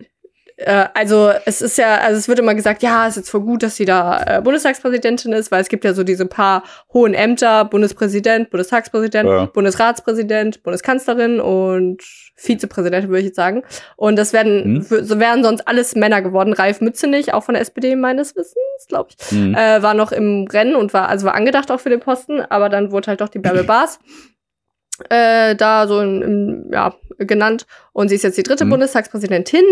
Äh, 0.58 0.86
also 0.94 1.32
es 1.46 1.62
ist 1.62 1.78
ja, 1.78 1.96
also 1.98 2.18
es 2.18 2.28
wird 2.30 2.40
immer 2.40 2.56
gesagt, 2.56 2.82
ja, 2.82 3.04
es 3.08 3.12
ist 3.12 3.16
jetzt 3.18 3.30
voll 3.30 3.42
gut, 3.42 3.62
dass 3.62 3.76
sie 3.76 3.84
da 3.86 4.24
äh, 4.38 4.42
Bundestagspräsidentin 4.42 5.34
ist, 5.34 5.52
weil 5.52 5.62
es 5.62 5.68
gibt 5.68 5.84
ja 5.84 5.94
so 5.94 6.04
diese 6.04 6.26
paar 6.26 6.64
hohen 6.94 7.14
Ämter, 7.14 7.66
Bundespräsident, 7.66 8.50
Bundestagspräsident, 8.52 9.28
Ja. 9.30 9.46
Bundesratspräsident, 9.48 10.64
Bundeskanzlerin 10.64 11.42
und 11.42 12.02
Vizepräsidentin, 12.38 13.10
würde 13.10 13.20
ich 13.20 13.26
jetzt 13.28 13.36
sagen. 13.36 13.64
Und 13.98 14.16
das 14.18 14.32
werden, 14.32 14.86
Hm. 14.88 15.06
so 15.06 15.20
wären 15.20 15.44
sonst 15.44 15.68
alles 15.68 15.94
Männer 15.96 16.22
geworden. 16.22 16.54
Ralf 16.54 16.80
Mützenich, 16.80 17.34
auch 17.34 17.44
von 17.44 17.54
der 17.56 17.62
SPD 17.62 17.96
meines 17.98 18.36
Wissens, 18.36 18.88
glaube 18.88 19.10
ich, 19.12 19.32
Mhm. 19.34 19.56
äh, 19.56 19.82
war 19.84 19.94
noch 19.94 20.12
im 20.14 20.48
Rennen 20.50 20.76
und 20.76 20.94
war, 20.94 21.10
also 21.10 21.26
war 21.26 21.36
angedacht 21.36 21.70
auch 21.72 21.80
für 21.82 21.90
den 21.90 22.00
Posten, 22.00 22.40
aber 22.42 22.70
dann 22.70 22.92
wurde 22.92 23.08
halt 23.08 23.20
doch 23.22 23.30
die 23.30 23.40
Bärbel 23.40 23.64
Baas 23.66 24.00
äh, 25.10 25.56
da 25.56 25.88
so 25.88 26.00
in, 26.00 26.22
in, 26.22 26.70
ja, 26.72 26.96
genannt. 27.18 27.66
Und 27.92 28.08
sie 28.10 28.16
ist 28.16 28.24
jetzt 28.24 28.38
die 28.38 28.44
dritte 28.44 28.64
Mhm. 28.66 28.70
Bundestagspräsidentin. 28.72 29.64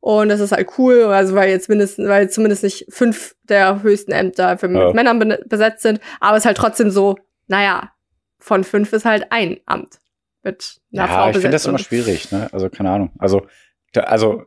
Und 0.00 0.28
das 0.28 0.40
ist 0.40 0.52
halt 0.52 0.68
cool, 0.78 1.04
also 1.04 1.34
weil 1.34 1.50
jetzt 1.50 1.68
mindestens, 1.68 2.08
weil 2.08 2.30
zumindest 2.30 2.62
nicht 2.62 2.86
fünf 2.90 3.34
der 3.44 3.82
höchsten 3.82 4.12
Ämter 4.12 4.56
für, 4.58 4.70
Ja. 4.70 4.86
mit 4.86 4.94
Männern 4.94 5.18
be 5.18 5.42
besetzt 5.46 5.82
sind, 5.82 6.00
aber 6.20 6.36
es 6.36 6.42
ist 6.42 6.46
halt 6.46 6.56
trotzdem 6.58 6.90
so, 6.90 7.16
naja, 7.48 7.90
von 8.38 8.62
fünf 8.64 8.92
ist 8.92 9.04
halt 9.04 9.26
ein 9.30 9.58
Amt 9.66 9.98
mit 10.44 10.76
einer 10.92 11.08
Frau 11.08 11.14
Ja, 11.14 11.20
ich 11.22 11.26
besetzt. 11.28 11.42
finde 11.42 11.54
das 11.54 11.66
immer 11.66 11.78
schwierig, 11.78 12.30
ne? 12.30 12.48
Also, 12.52 12.68
keine 12.70 12.90
Ahnung. 12.90 13.10
Also, 13.18 13.46
da, 13.92 14.02
also, 14.02 14.44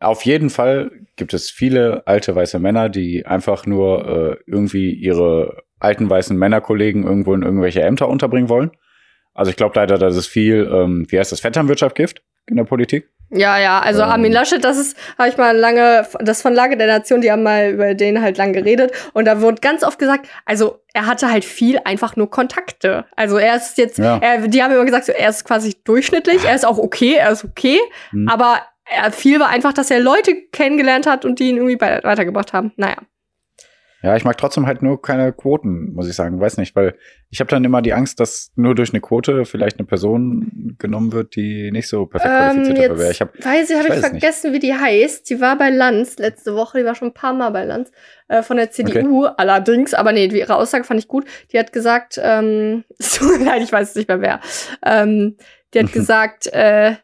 auf 0.00 0.22
jeden 0.24 0.48
Fall 0.50 0.90
gibt 1.16 1.34
es 1.34 1.50
viele 1.50 2.06
alte 2.06 2.34
weiße 2.34 2.58
Männer, 2.58 2.88
die 2.88 3.26
einfach 3.26 3.66
nur 3.66 4.06
äh, 4.06 4.36
irgendwie 4.46 4.92
ihre 4.92 5.62
alten 5.80 6.08
weißen 6.08 6.36
Männerkollegen 6.36 7.04
irgendwo 7.04 7.34
in 7.34 7.42
irgendwelche 7.42 7.82
Ämter 7.82 8.08
unterbringen 8.08 8.48
wollen. 8.48 8.70
Also 9.34 9.50
ich 9.50 9.56
glaube 9.56 9.72
leider, 9.76 9.98
dass 9.98 10.16
es 10.16 10.26
viel, 10.26 10.68
ähm, 10.72 11.06
wie 11.08 11.18
heißt 11.18 11.32
das, 11.32 11.40
Vetternwirtschaft 11.40 11.94
gibt 11.96 12.22
in 12.46 12.56
der 12.56 12.64
Politik. 12.64 13.08
Ja, 13.30 13.58
ja, 13.58 13.80
also 13.80 14.02
Ähm. 14.02 14.10
Armin 14.10 14.32
Laschet, 14.32 14.62
das 14.62 14.76
ist, 14.78 14.96
habe 15.18 15.28
ich 15.28 15.36
mal 15.36 15.56
lange, 15.56 16.06
das 16.20 16.40
von 16.42 16.52
Lage 16.54 16.76
der 16.76 16.86
Nation, 16.86 17.20
die 17.20 17.32
haben 17.32 17.42
mal 17.42 17.70
über 17.70 17.94
den 17.94 18.20
halt 18.22 18.36
lang 18.38 18.52
geredet 18.52 18.92
und 19.12 19.24
da 19.24 19.40
wurde 19.40 19.60
ganz 19.60 19.82
oft 19.82 19.98
gesagt, 19.98 20.28
also 20.44 20.78
er 20.92 21.06
hatte 21.06 21.30
halt 21.32 21.44
viel 21.44 21.80
einfach 21.84 22.14
nur 22.16 22.30
Kontakte. 22.30 23.06
Also 23.16 23.38
er 23.38 23.56
ist 23.56 23.76
jetzt, 23.78 23.98
Ja. 23.98 24.18
er, 24.18 24.46
die 24.46 24.62
haben 24.62 24.72
immer 24.72 24.84
gesagt, 24.84 25.06
so, 25.06 25.12
er 25.12 25.30
ist 25.30 25.44
quasi 25.44 25.74
durchschnittlich, 25.84 26.44
er 26.44 26.54
ist 26.54 26.64
auch 26.66 26.78
okay, 26.78 27.14
er 27.14 27.30
ist 27.30 27.44
okay, 27.44 27.80
Hm. 28.10 28.28
aber 28.28 28.60
er, 28.84 29.10
viel 29.10 29.40
war 29.40 29.48
einfach, 29.48 29.72
dass 29.72 29.90
er 29.90 29.98
Leute 30.00 30.34
kennengelernt 30.52 31.06
hat 31.06 31.24
und 31.24 31.38
die 31.40 31.48
ihn 31.48 31.56
irgendwie 31.56 31.80
weitergebracht 31.80 32.52
haben. 32.52 32.72
Naja. 32.76 32.96
Ja, 34.04 34.14
ich 34.16 34.24
mag 34.24 34.36
trotzdem 34.36 34.66
halt 34.66 34.82
nur 34.82 35.00
keine 35.00 35.32
Quoten, 35.32 35.94
muss 35.94 36.06
ich 36.06 36.14
sagen. 36.14 36.38
Weiß 36.38 36.58
nicht, 36.58 36.76
weil 36.76 36.94
ich 37.30 37.40
habe 37.40 37.48
dann 37.48 37.64
immer 37.64 37.80
die 37.80 37.94
Angst, 37.94 38.20
dass 38.20 38.52
nur 38.54 38.74
durch 38.74 38.90
eine 38.90 39.00
Quote 39.00 39.46
vielleicht 39.46 39.78
eine 39.78 39.86
Person 39.86 40.76
genommen 40.78 41.12
wird, 41.12 41.36
die 41.36 41.70
nicht 41.70 41.88
so 41.88 42.04
perfekt 42.04 42.30
Ähm, 42.30 42.50
qualifiziert 42.50 42.78
dafür 42.90 42.98
wäre. 42.98 43.10
Ich 43.12 43.20
hab, 43.22 43.42
weiß 43.42 43.70
ich, 43.70 43.76
habe 43.76 43.88
ich 43.88 43.94
es 43.94 44.02
nicht. 44.02 44.10
vergessen, 44.10 44.52
wie 44.52 44.58
die 44.58 44.74
heißt. 44.74 45.30
Die 45.30 45.40
war 45.40 45.56
bei 45.56 45.70
Lanz 45.70 46.18
letzte 46.18 46.54
Woche, 46.54 46.80
die 46.80 46.84
war 46.84 46.94
schon 46.94 47.08
ein 47.08 47.14
paar 47.14 47.32
Mal 47.32 47.48
bei 47.48 47.64
Lanz, 47.64 47.92
äh, 48.28 48.42
von 48.42 48.58
der 48.58 48.70
CDU 48.70 49.24
allerdings. 49.24 49.94
Aber 49.94 50.12
nee, 50.12 50.26
ihre 50.26 50.56
Aussage 50.56 50.84
fand 50.84 51.00
ich 51.00 51.08
gut. 51.08 51.24
Die 51.52 51.58
hat 51.58 51.72
gesagt, 51.72 52.20
ähm, 52.22 52.84
es 52.98 53.14
tut 53.14 53.38
mir 53.38 53.46
leid, 53.46 53.62
ich 53.62 53.72
weiß 53.72 53.88
es 53.88 53.94
nicht 53.94 54.08
mehr 54.08 54.20
wer. 54.20 54.40
Ähm, 54.84 55.38
die 55.72 55.78
hat 55.78 55.92
gesagt, 55.94 56.46
äh, 56.48 56.96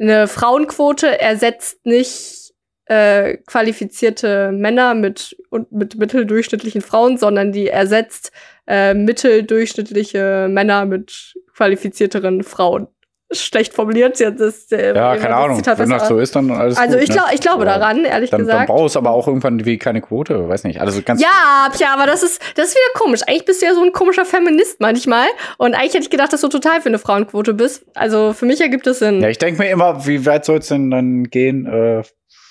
eine 0.00 0.26
Frauenquote 0.26 1.20
ersetzt 1.20 1.84
nicht 1.84 2.43
äh, 2.86 3.38
qualifizierte 3.46 4.52
Männer 4.52 4.94
mit, 4.94 5.36
und 5.50 5.72
mit 5.72 5.96
mitteldurchschnittlichen 5.96 6.82
Frauen, 6.82 7.16
sondern 7.16 7.52
die 7.52 7.68
ersetzt 7.68 8.32
äh, 8.66 8.94
mitteldurchschnittliche 8.94 10.48
Männer 10.50 10.84
mit 10.84 11.34
qualifizierteren 11.54 12.42
Frauen. 12.42 12.88
Schlecht 13.32 13.72
formuliert, 13.72 14.20
hat 14.20 14.38
das, 14.38 14.70
äh, 14.70 14.94
ja, 14.94 15.16
keine 15.16 15.34
Ahnung. 15.34 15.56
Zitat 15.56 15.78
Wenn 15.78 15.88
das 15.88 16.06
so 16.06 16.18
ist, 16.18 16.36
dann 16.36 16.50
alles 16.50 16.78
Also 16.78 16.94
gut, 16.94 17.02
ich, 17.02 17.08
ne? 17.08 17.16
glaub, 17.16 17.32
ich 17.32 17.40
glaube 17.40 17.64
daran, 17.64 18.04
ehrlich 18.04 18.30
Dann, 18.30 18.40
dann 18.40 18.46
gesagt. 18.46 18.66
brauchst 18.68 18.94
du 18.94 18.98
aber 19.00 19.10
auch 19.10 19.26
irgendwann 19.26 19.64
wie 19.64 19.78
keine 19.78 20.02
Quote, 20.02 20.48
weiß 20.48 20.64
nicht. 20.64 20.80
Also 20.80 21.00
ganz 21.02 21.20
Ja, 21.20 21.70
ja, 21.78 21.94
aber 21.94 22.06
das 22.06 22.22
ist, 22.22 22.40
das 22.54 22.68
ist 22.68 22.74
wieder 22.74 23.00
komisch. 23.02 23.22
Eigentlich 23.26 23.46
bist 23.46 23.62
du 23.62 23.66
ja 23.66 23.74
so 23.74 23.82
ein 23.82 23.92
komischer 23.92 24.24
Feminist 24.24 24.80
manchmal. 24.80 25.26
Und 25.58 25.74
eigentlich 25.74 25.94
hätte 25.94 26.04
ich 26.04 26.10
gedacht, 26.10 26.32
dass 26.32 26.42
du 26.42 26.48
total 26.48 26.80
für 26.80 26.90
eine 26.90 26.98
Frauenquote 26.98 27.54
bist. 27.54 27.86
Also 27.94 28.34
für 28.34 28.46
mich 28.46 28.60
ergibt 28.60 28.86
es 28.86 28.98
Sinn. 28.98 29.20
Ja, 29.20 29.28
ich 29.28 29.38
denke 29.38 29.60
mir 29.60 29.70
immer, 29.70 30.06
wie 30.06 30.24
weit 30.26 30.44
soll 30.44 30.58
es 30.58 30.68
denn 30.68 30.90
dann 30.90 31.24
gehen? 31.24 31.66
Äh, 31.66 32.02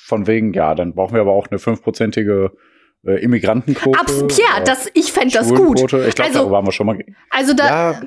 von 0.06 0.28
wegen, 0.28 0.54
ja, 0.54 0.76
dann 0.76 0.94
brauchen 0.94 1.14
wir 1.14 1.22
aber 1.22 1.32
auch 1.32 1.48
eine 1.50 1.60
fünfprozentige 1.60 2.52
äh, 3.06 3.22
Immigrantenquote. 3.24 4.00
Abs 4.00 4.38
ja, 4.38 4.64
das, 4.64 4.90
ich 4.94 5.12
fände 5.12 5.34
das 5.34 5.50
gut. 5.54 5.80
Ich 5.82 5.88
glaube, 5.88 6.06
Also- 6.24 6.40
darüber 6.40 6.58
haben 6.58 6.68
wir 6.68 6.72
schon 6.72 6.88
mal. 6.88 7.00
Also 7.30 7.54
da 7.54 7.66
ja, 7.94 8.02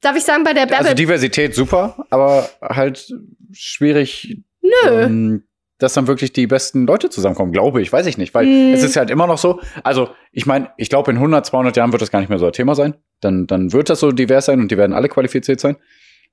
darf 0.00 0.16
ich 0.16 0.24
sagen, 0.24 0.44
bei 0.44 0.52
der 0.52 0.62
also 0.64 0.74
Bärbel. 0.76 0.94
Diversität 0.94 1.54
super, 1.54 2.04
aber 2.10 2.48
halt 2.62 3.12
schwierig, 3.52 4.38
nö. 4.62 4.70
ähm, 4.90 5.42
dass 5.78 5.94
dann 5.94 6.06
wirklich 6.06 6.32
die 6.32 6.46
besten 6.46 6.86
Leute 6.86 7.08
zusammenkommen, 7.10 7.52
glaube 7.52 7.80
ich, 7.80 7.90
weiß 7.92 8.06
ich 8.06 8.18
nicht, 8.18 8.34
weil 8.34 8.44
Mm. 8.46 8.74
es 8.74 8.82
ist 8.82 8.96
halt 8.96 9.08
immer 9.10 9.26
noch 9.26 9.38
so, 9.38 9.60
also 9.82 10.10
ich 10.32 10.44
meine, 10.46 10.70
ich 10.76 10.90
glaube 10.90 11.10
in 11.10 11.16
100, 11.18 11.46
200 11.46 11.76
Jahren 11.76 11.92
wird 11.92 12.02
das 12.02 12.10
gar 12.10 12.20
nicht 12.20 12.28
mehr 12.28 12.38
so 12.38 12.46
ein 12.46 12.52
Thema 12.52 12.74
sein, 12.74 12.94
dann, 13.20 13.46
dann 13.46 13.72
wird 13.72 13.88
das 13.88 14.00
so 14.00 14.12
divers 14.12 14.44
sein 14.46 14.60
und 14.60 14.70
die 14.70 14.76
werden 14.76 14.92
alle 14.92 15.08
qualifiziert 15.08 15.58
sein, 15.58 15.76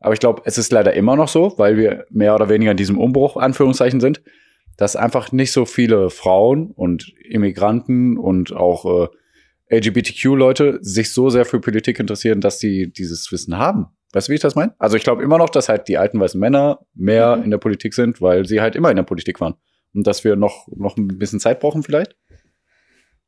aber 0.01 0.13
ich 0.13 0.19
glaube, 0.19 0.41
es 0.45 0.57
ist 0.57 0.71
leider 0.73 0.93
immer 0.93 1.15
noch 1.15 1.29
so, 1.29 1.53
weil 1.57 1.77
wir 1.77 2.05
mehr 2.09 2.35
oder 2.35 2.49
weniger 2.49 2.71
in 2.71 2.77
diesem 2.77 2.97
Umbruch, 2.99 3.37
Anführungszeichen, 3.37 4.01
sind, 4.01 4.21
dass 4.77 4.95
einfach 4.95 5.31
nicht 5.31 5.51
so 5.51 5.65
viele 5.65 6.09
Frauen 6.09 6.71
und 6.71 7.13
Immigranten 7.29 8.17
und 8.17 8.53
auch 8.55 9.09
äh, 9.69 9.75
LGBTQ-Leute 9.79 10.79
sich 10.81 11.13
so 11.13 11.29
sehr 11.29 11.45
für 11.45 11.59
Politik 11.59 11.99
interessieren, 11.99 12.41
dass 12.41 12.59
sie 12.59 12.91
dieses 12.91 13.31
Wissen 13.31 13.57
haben. 13.57 13.87
Weißt 14.13 14.27
du, 14.27 14.31
wie 14.31 14.35
ich 14.35 14.41
das 14.41 14.55
meine? 14.55 14.73
Also 14.79 14.95
ich 14.95 15.03
glaube 15.03 15.23
immer 15.23 15.37
noch, 15.37 15.49
dass 15.49 15.67
halt 15.67 15.87
die 15.87 15.97
alten 15.97 16.19
weißen 16.19 16.39
Männer 16.39 16.79
mehr 16.93 17.35
Mhm. 17.35 17.43
in 17.43 17.51
der 17.51 17.57
Politik 17.57 17.93
sind, 17.93 18.21
weil 18.21 18.45
sie 18.45 18.61
halt 18.61 18.75
immer 18.75 18.89
in 18.89 18.95
der 18.95 19.03
Politik 19.03 19.41
waren. 19.41 19.55
Und 19.93 20.07
dass 20.07 20.23
wir 20.23 20.35
noch, 20.35 20.67
noch 20.75 20.95
ein 20.95 21.07
bisschen 21.17 21.39
Zeit 21.39 21.59
brauchen 21.59 21.83
vielleicht? 21.83 22.15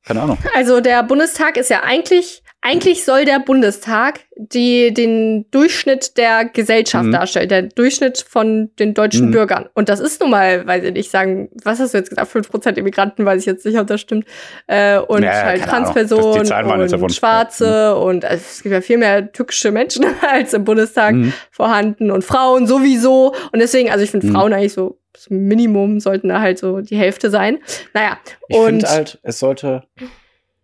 Keine 0.05 0.21
Ahnung. 0.21 0.37
Also 0.55 0.79
der 0.79 1.03
Bundestag 1.03 1.57
ist 1.57 1.69
ja 1.69 1.83
eigentlich, 1.83 2.41
eigentlich 2.61 3.05
soll 3.05 3.23
der 3.25 3.39
Bundestag 3.39 4.19
die, 4.35 4.93
den 4.93 5.45
Durchschnitt 5.51 6.17
der 6.17 6.43
Gesellschaft 6.45 7.05
Mhm. 7.05 7.11
darstellen, 7.13 7.47
der 7.47 7.61
Durchschnitt 7.63 8.17
von 8.27 8.69
den 8.79 8.93
deutschen 8.93 9.27
Mhm. 9.27 9.31
Bürgern. 9.31 9.69
Und 9.75 9.87
das 9.87 9.99
ist 10.01 10.19
nun 10.19 10.29
mal, 10.31 10.67
weiß 10.67 10.83
ich 10.83 10.91
nicht, 10.93 11.09
sagen, 11.09 11.49
was 11.63 11.79
hast 11.79 11.93
du 11.93 11.97
jetzt 11.99 12.09
gesagt, 12.09 12.29
5% 12.29 12.77
Immigranten, 12.77 13.25
weiß 13.25 13.39
ich 13.41 13.45
jetzt 13.45 13.65
nicht, 13.65 13.79
ob 13.79 13.87
das 13.87 14.01
stimmt. 14.01 14.25
Äh, 14.67 14.99
und 14.99 15.23
Ja, 15.23 15.31
halt 15.43 15.61
Transpersonen 15.63 16.41
die 16.43 16.47
Zahlen 16.49 16.67
waren 16.67 16.81
jetzt 16.81 16.93
und. 16.93 17.13
Schwarze 17.13 17.95
und 17.95 18.25
also, 18.25 18.43
es 18.45 18.61
gibt 18.61 18.73
ja 18.73 18.81
viel 18.81 18.97
mehr 18.97 19.31
türkische 19.31 19.71
Menschen 19.71 20.05
als 20.29 20.53
im 20.53 20.65
Bundestag 20.65 21.15
Mhm. 21.15 21.33
vorhanden 21.51 22.11
und 22.11 22.23
Frauen 22.25 22.67
sowieso. 22.67 23.33
Und 23.53 23.59
deswegen, 23.59 23.89
also 23.89 24.03
ich 24.03 24.11
finde 24.11 24.27
Mhm. 24.27 24.31
Frauen 24.33 24.53
eigentlich 24.53 24.73
so 24.73 24.99
das 25.13 25.29
Minimum 25.29 25.99
sollten 25.99 26.27
da 26.29 26.39
halt 26.41 26.59
so 26.59 26.81
die 26.81 26.95
Hälfte 26.97 27.29
sein. 27.29 27.59
Naja, 27.93 28.19
Ich 28.47 28.55
und 28.57 28.65
finde 28.65 28.87
halt, 28.89 29.19
es 29.23 29.39
sollte 29.39 29.83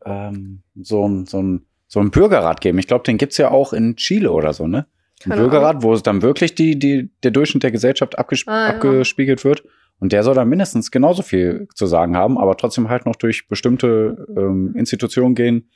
ähm, 0.06 0.62
so 0.80 1.08
ein 1.08 1.26
so 1.26 1.42
ein 1.42 1.66
so 1.96 2.02
ein 2.02 2.12
Bürgerrat 2.12 2.60
geben. 2.60 2.78
Ich 2.78 2.88
glaube, 2.88 3.06
den 3.06 3.18
gibt's 3.18 3.38
ja 3.38 3.52
auch 3.52 3.72
in 3.72 3.96
Chile 3.96 4.30
oder 4.34 4.52
so, 4.52 4.68
ne? 4.68 4.86
Ein 5.24 5.30
Keine 5.30 5.42
Bürgerrat, 5.44 5.82
wo 5.82 5.94
es 5.94 6.04
dann 6.04 6.22
wirklich 6.22 6.56
die, 6.56 6.78
die, 6.78 7.10
der 7.24 7.32
Durchschnitt 7.32 7.64
der 7.64 7.72
Gesellschaft 7.72 8.20
abgesp 8.20 8.50
Ah, 8.50 8.68
ja. 8.68 8.74
abgespiegelt 8.76 9.46
wird. 9.46 9.64
Und 10.00 10.12
der 10.12 10.24
soll 10.24 10.36
dann 10.36 10.50
mindestens 10.50 10.92
genauso 10.92 11.22
viel 11.24 11.70
zu 11.74 11.86
sagen 11.86 12.18
haben, 12.18 12.38
aber 12.38 12.58
trotzdem 12.58 12.90
halt 12.90 13.06
noch 13.06 13.16
durch 13.16 13.48
bestimmte 13.48 14.28
ähm, 14.36 14.76
Institutionen 14.76 15.36
gehen, 15.36 15.70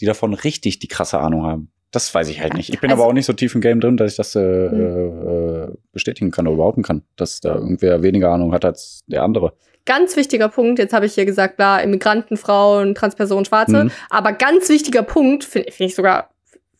die 0.00 0.06
davon 0.06 0.32
richtig 0.32 0.78
die 0.78 0.86
krasse 0.86 1.18
Ahnung 1.18 1.42
haben. 1.42 1.70
Das 1.90 2.14
weiß 2.14 2.28
ich 2.28 2.40
halt 2.40 2.54
nicht. 2.54 2.70
Ich 2.72 2.80
bin 2.80 2.90
Also- 2.90 3.02
aber 3.02 3.10
auch 3.10 3.14
nicht 3.14 3.26
so 3.26 3.32
tief 3.32 3.52
im 3.56 3.60
Game 3.60 3.80
drin, 3.80 3.96
dass 3.96 4.12
ich 4.12 4.16
das 4.16 4.36
äh, 4.36 4.40
Hm. 4.70 5.70
äh, 5.72 5.76
bestätigen 5.92 6.30
kann 6.30 6.46
oder 6.46 6.56
behaupten 6.58 6.82
kann, 6.82 7.02
dass 7.16 7.40
da 7.40 7.56
irgendwer 7.56 8.04
weniger 8.04 8.30
Ahnung 8.30 8.52
hat 8.52 8.64
als 8.64 9.02
der 9.08 9.24
andere. 9.24 9.54
Ganz 9.86 10.16
wichtiger 10.16 10.48
Punkt, 10.48 10.78
jetzt 10.78 10.92
habe 10.94 11.06
ich 11.06 11.14
hier 11.14 11.26
gesagt, 11.26 11.56
bla, 11.56 11.78
Immigranten, 11.80 12.36
Frauen, 12.36 12.94
Transpersonen, 12.94 13.44
Schwarze, 13.44 13.84
Mhm. 13.84 13.90
aber 14.10 14.32
ganz 14.32 14.68
wichtiger 14.68 15.02
Punkt, 15.02 15.44
finde 15.44 15.70
find 15.72 15.90
ich 15.90 15.96
sogar 15.96 16.30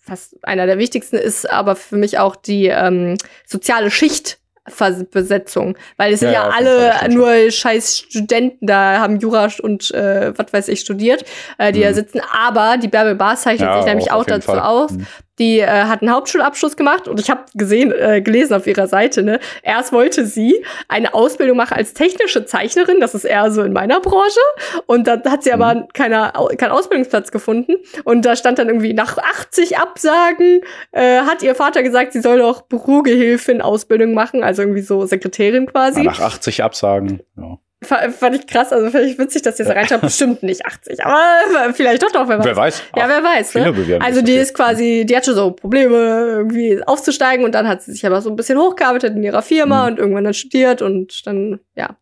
fast 0.00 0.36
einer 0.42 0.66
der 0.66 0.78
wichtigsten, 0.78 1.16
ist 1.16 1.48
aber 1.50 1.76
für 1.76 1.96
mich 1.96 2.18
auch 2.18 2.36
die 2.36 2.66
ähm, 2.66 3.16
soziale 3.46 3.90
Schichtbesetzung, 3.90 5.76
weil 5.96 6.12
es 6.12 6.20
sind 6.20 6.32
Ja, 6.32 6.48
ja, 6.58 6.60
ja, 6.60 6.92
Fall, 6.92 7.00
alle 7.02 7.14
nur 7.14 7.50
scheiß 7.50 7.98
Studenten, 7.98 8.66
da 8.66 8.98
haben 9.00 9.18
Jura 9.18 9.48
und 9.62 9.90
äh, 9.92 10.32
was 10.36 10.52
weiß 10.52 10.68
ich 10.68 10.80
studiert, 10.80 11.24
äh, 11.58 11.72
die 11.72 11.80
Mhm. 11.80 11.84
da 11.84 11.94
sitzen, 11.94 12.20
aber 12.32 12.76
die 12.76 12.88
Bärbel 12.88 13.14
Baas 13.14 13.42
zeichnet 13.42 13.74
sich 13.76 13.84
nämlich 13.86 14.10
auch 14.12 14.26
jeden 14.26 14.40
dazu 14.40 14.52
Fall. 14.52 14.60
aus, 14.60 14.90
Mhm. 14.92 15.06
Die 15.38 15.58
äh, 15.60 15.66
hat 15.66 16.02
einen 16.02 16.12
Hauptschulabschluss 16.12 16.76
gemacht 16.76 17.08
und 17.08 17.18
ich 17.20 17.30
habe 17.30 17.42
gesehen, 17.54 17.92
äh, 17.92 18.20
gelesen 18.22 18.54
auf 18.54 18.66
ihrer 18.66 18.86
Seite, 18.86 19.22
ne, 19.22 19.40
erst 19.62 19.92
wollte 19.92 20.26
sie 20.26 20.64
eine 20.88 21.12
Ausbildung 21.14 21.56
machen 21.56 21.74
als 21.76 21.92
technische 21.94 22.44
Zeichnerin, 22.44 23.00
das 23.00 23.14
ist 23.14 23.24
eher 23.24 23.50
so 23.50 23.62
in 23.62 23.72
meiner 23.72 24.00
Branche, 24.00 24.38
und 24.86 25.06
dann 25.06 25.22
hat 25.24 25.42
sie 25.42 25.50
Mhm. 25.54 25.62
aber 25.62 25.88
keine, 25.92 26.34
Au- 26.36 26.48
keinen 26.56 26.70
Ausbildungsplatz 26.72 27.32
gefunden 27.32 27.74
und 28.04 28.24
da 28.24 28.36
stand 28.36 28.58
dann 28.58 28.68
irgendwie 28.68 28.94
nach 28.94 29.18
80 29.18 29.78
Absagen 29.78 30.60
äh, 30.92 31.20
hat 31.22 31.42
ihr 31.42 31.54
Vater 31.54 31.82
gesagt, 31.82 32.12
sie 32.12 32.20
soll 32.20 32.38
doch 32.38 32.62
Bürogehilfin 32.62 33.60
Ausbildung 33.60 34.14
machen, 34.14 34.42
also 34.44 34.62
irgendwie 34.62 34.82
so 34.82 35.04
Sekretärin 35.06 35.66
quasi. 35.66 36.00
Ja, 36.00 36.04
nach 36.06 36.20
80 36.20 36.62
Absagen. 36.62 37.20
Ja. 37.36 37.58
Fa- 37.84 38.10
Fand 38.10 38.34
ich 38.36 38.46
krass, 38.46 38.72
also 38.72 38.90
fand 38.90 39.04
ich 39.04 39.18
witzig, 39.18 39.42
dass 39.42 39.58
ihr 39.58 39.66
das 39.66 39.74
reinschaut. 39.76 40.00
Bestimmt 40.02 40.42
nicht 40.42 40.64
80, 40.66 41.04
aber 41.04 41.72
vielleicht 41.74 42.02
doch 42.02 42.12
noch, 42.12 42.28
wer 42.28 42.38
weiß. 42.38 42.44
Wer 42.46 42.56
weiß? 42.56 42.82
Ja, 42.96 43.08
wer 43.08 43.22
weiß, 43.22 43.54
ne? 43.54 44.00
Also 44.00 44.22
die 44.22 44.34
ist 44.34 44.54
quasi, 44.54 45.04
die 45.06 45.16
hatte 45.16 45.34
so 45.34 45.50
Probleme, 45.52 45.94
irgendwie 46.38 46.82
aufzusteigen 46.84 47.44
und 47.44 47.54
dann 47.54 47.68
hat 47.68 47.82
sie 47.82 47.92
sich 47.92 48.04
aber 48.06 48.20
so 48.22 48.30
ein 48.30 48.36
bisschen 48.36 48.58
hochgearbeitet 48.58 49.14
in 49.16 49.22
ihrer 49.22 49.42
Firma 49.42 49.82
Mhm. 49.82 49.92
und 49.92 49.98
irgendwann 49.98 50.24
dann 50.24 50.34
studiert 50.34 50.82
und 50.82 51.26
dann, 51.26 51.60
ja, 51.76 51.96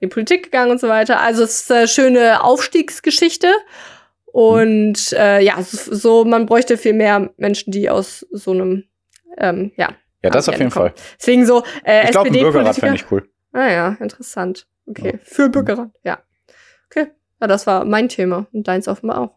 in 0.00 0.08
die 0.08 0.12
Politik 0.14 0.44
gegangen 0.44 0.70
und 0.70 0.80
so 0.80 0.88
weiter. 0.88 1.20
Also 1.20 1.42
es 1.44 1.60
ist 1.62 1.72
eine 1.72 1.88
schöne 1.88 2.42
Aufstiegsgeschichte. 2.44 3.48
Und 4.26 5.12
äh, 5.14 5.40
ja, 5.40 5.56
so, 5.62 6.24
man 6.24 6.46
bräuchte 6.46 6.76
viel 6.76 6.92
mehr 6.92 7.30
Menschen, 7.38 7.72
die 7.72 7.88
aus 7.90 8.26
so 8.30 8.52
einem, 8.52 8.84
ähm, 9.38 9.72
ja. 9.76 9.88
Ja, 10.22 10.30
das 10.30 10.48
auf 10.48 10.58
jeden 10.58 10.70
kommen. 10.70 10.90
Fall. 10.90 10.94
Deswegen 11.18 11.46
so, 11.46 11.62
äh, 11.84 12.04
Ich 12.04 12.10
glaube, 12.10 12.28
ein 12.28 12.32
Bürgerrat 12.34 12.76
fände 12.76 12.96
ich 12.96 13.10
cool. 13.10 13.28
Ah 13.52 13.70
ja, 13.70 13.96
interessant. 14.00 14.66
Okay, 14.88 15.18
für 15.22 15.48
Bürgerrat, 15.48 15.90
ja. 16.04 16.18
Okay, 16.90 17.08
ja, 17.40 17.46
das 17.46 17.66
war 17.66 17.84
mein 17.84 18.08
Thema 18.08 18.46
und 18.52 18.66
deins 18.68 18.88
offenbar 18.88 19.20
auch. 19.20 19.30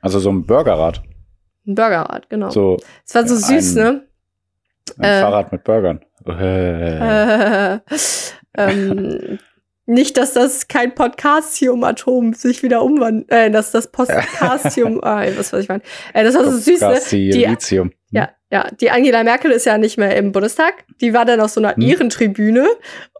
Also 0.00 0.18
so 0.20 0.30
ein 0.30 0.46
Bürgerrat. 0.46 1.02
Ein 1.66 1.74
Bürgerrat, 1.74 2.28
genau. 2.28 2.50
So 2.50 2.76
Es 3.06 3.14
war 3.14 3.26
so 3.26 3.34
Ja, 3.34 3.40
süß, 3.60 3.76
ein- 3.76 3.82
ne? 3.84 4.06
ein 4.98 5.04
Äh. 5.04 5.20
Fahrrad 5.20 5.52
mit 5.52 5.64
Burgern. 5.64 6.00
Äh. 6.26 7.78
Äh, 8.54 8.70
ähm, 8.70 9.38
nicht, 9.86 10.16
dass 10.18 10.34
das 10.34 10.68
kein 10.68 10.94
Potassium-Atom 10.94 12.34
sich 12.34 12.62
wieder 12.62 12.82
umwandelt, 12.82 13.30
äh, 13.32 13.50
dass 13.50 13.70
das 13.72 13.90
Potassium, 13.90 15.00
ah, 15.02 15.24
was 15.36 15.52
weiß 15.52 15.62
ich 15.62 15.68
meine. 15.70 15.82
Äh, 16.12 16.22
das 16.24 16.34
war 16.34 16.44
so 16.44 16.50
süß, 16.56 16.80
ne? 16.82 17.00
Die- 17.10 17.30
Lithium. 17.46 17.92
Ja, 18.10 18.28
ja. 18.50 18.68
Die 18.80 18.90
Angela 18.90 19.24
Merkel 19.24 19.50
ist 19.52 19.64
ja 19.64 19.78
nicht 19.78 19.96
mehr 19.96 20.14
im 20.16 20.32
Bundestag. 20.32 20.84
Die 21.00 21.14
war 21.14 21.24
dann 21.24 21.40
auf 21.40 21.50
so 21.50 21.60
einer 21.60 21.74
Hm. 21.76 21.82
Ehrentribüne 21.82 22.66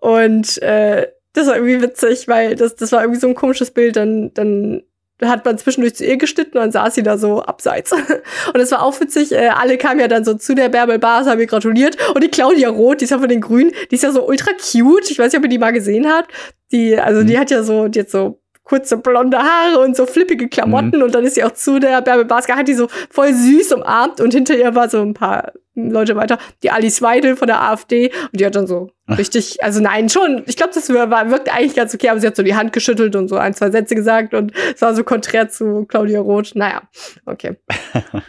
und 0.02 0.61
äh, 0.62 1.08
das 1.32 1.46
war 1.46 1.56
irgendwie 1.56 1.80
witzig, 1.82 2.28
weil 2.28 2.56
das, 2.56 2.76
das 2.76 2.92
war 2.92 3.02
irgendwie 3.02 3.20
so 3.20 3.28
ein 3.28 3.34
komisches 3.34 3.70
Bild. 3.70 3.96
Dann, 3.96 4.32
dann 4.34 4.82
hat 5.22 5.44
man 5.44 5.56
zwischendurch 5.56 5.94
zu 5.94 6.04
ihr 6.04 6.16
geschnitten 6.16 6.58
und 6.58 6.64
dann 6.64 6.72
saß 6.72 6.94
sie 6.94 7.02
da 7.02 7.16
so 7.16 7.42
abseits. 7.42 7.92
Und 8.54 8.60
es 8.60 8.72
war 8.72 8.82
auch 8.82 8.98
witzig, 9.00 9.32
äh, 9.32 9.48
alle 9.48 9.78
kamen 9.78 10.00
ja 10.00 10.08
dann 10.08 10.24
so 10.24 10.34
zu 10.34 10.54
der 10.54 10.68
Bärbel 10.68 10.98
Bars, 10.98 11.28
haben 11.28 11.38
ihr 11.38 11.46
gratuliert. 11.46 11.96
Und 12.14 12.24
die 12.24 12.28
Claudia 12.28 12.68
Roth, 12.68 13.00
die 13.00 13.04
ist 13.04 13.10
ja 13.10 13.18
von 13.18 13.28
den 13.28 13.40
Grünen, 13.40 13.72
die 13.90 13.94
ist 13.94 14.02
ja 14.02 14.10
so 14.10 14.26
ultra 14.26 14.50
cute. 14.52 15.10
Ich 15.10 15.18
weiß 15.18 15.32
nicht, 15.32 15.38
ob 15.38 15.44
ihr 15.44 15.48
die 15.48 15.58
mal 15.58 15.72
gesehen 15.72 16.08
habt. 16.08 16.32
Die, 16.72 16.98
also 16.98 17.22
die 17.22 17.34
Hm. 17.34 17.40
hat 17.40 17.50
ja 17.50 17.62
so, 17.62 17.86
die 17.86 18.00
hat 18.00 18.10
so 18.10 18.40
kurze 18.64 18.96
blonde 18.96 19.38
Haare 19.38 19.80
und 19.80 19.96
so 19.96 20.06
flippige 20.06 20.48
Klamotten 20.48 21.02
und 21.02 21.14
dann 21.14 21.24
ist 21.24 21.34
sie 21.34 21.44
auch 21.44 21.52
zu 21.52 21.78
der 21.78 22.00
Bärbel 22.00 22.24
Baska, 22.24 22.56
hat 22.56 22.68
die 22.68 22.74
so 22.74 22.88
voll 23.10 23.32
süß 23.34 23.72
umarmt 23.72 24.20
und 24.20 24.32
hinter 24.32 24.56
ihr 24.56 24.74
war 24.74 24.88
so 24.88 25.02
ein 25.02 25.14
paar 25.14 25.52
Leute 25.75 26.17
weiter. 26.17 26.38
Die 26.62 26.71
Alice 26.71 27.00
Weidel 27.02 27.37
von 27.37 27.47
der 27.47 27.62
AfD. 27.62 28.12
Und 28.31 28.41
die 28.41 28.47
hat 28.47 28.55
dann 28.55 28.67
so 28.67 28.91
richtig, 29.09 29.62
also 29.62 29.81
nein, 29.81 30.09
schon. 30.09 30.43
Ich 30.47 30.57
glaube, 30.57 30.73
das 30.75 30.88
war, 30.91 31.31
wirkt 31.31 31.55
eigentlich 31.55 31.75
ganz 31.75 31.95
okay, 31.95 32.09
aber 32.09 32.21
sie 32.21 32.26
hat 32.26 32.37
so 32.37 32.43
die 32.43 32.55
Hand 32.55 32.73
geschüttelt 32.73 33.17
und 33.17 33.29
so 33.29 33.37
ein, 33.37 33.55
zwei 33.55 33.71
Sätze 33.71 33.95
gesagt 33.95 34.35
und 34.35 34.52
es 34.75 34.81
war 34.81 34.95
so 34.95 35.05
konträr 35.05 35.49
zu 35.49 35.85
Claudia 35.87 36.21
Roth. 36.21 36.55
Naja, 36.55 36.83
okay. 37.26 37.57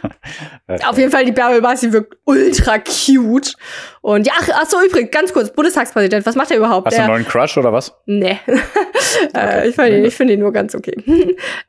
Auf 0.86 0.98
jeden 0.98 1.10
Fall, 1.10 1.24
die 1.24 1.32
Bärbel 1.32 1.60
Basi 1.60 1.92
wirkt 1.92 2.16
ultra 2.24 2.78
cute. 2.78 3.54
Und 4.00 4.26
ja, 4.26 4.32
ach, 4.38 4.48
ach 4.54 4.66
so, 4.66 4.78
übrigens, 4.84 5.10
ganz 5.10 5.32
kurz, 5.32 5.50
Bundestagspräsident, 5.50 6.26
was 6.26 6.34
macht 6.34 6.50
er 6.50 6.58
überhaupt? 6.58 6.86
Hast 6.86 6.96
du 6.96 7.02
einen 7.02 7.12
neuen 7.12 7.26
Crush 7.26 7.56
oder 7.56 7.72
was? 7.72 7.94
Nee. 8.06 8.38
äh, 9.36 9.68
ich 9.68 9.74
finde 9.74 9.98
ihn, 9.98 10.04
ich 10.04 10.14
find 10.14 10.30
ihn 10.30 10.40
nur 10.40 10.52
ganz 10.52 10.74
okay. 10.74 10.96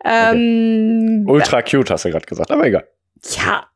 ähm, 0.03 1.25
Ultra 1.27 1.62
cute, 1.62 1.91
hast 1.91 2.05
du 2.05 2.10
gerade 2.10 2.25
gesagt, 2.25 2.51
aber 2.51 2.65
egal. 2.65 2.88
ja, 3.24 3.67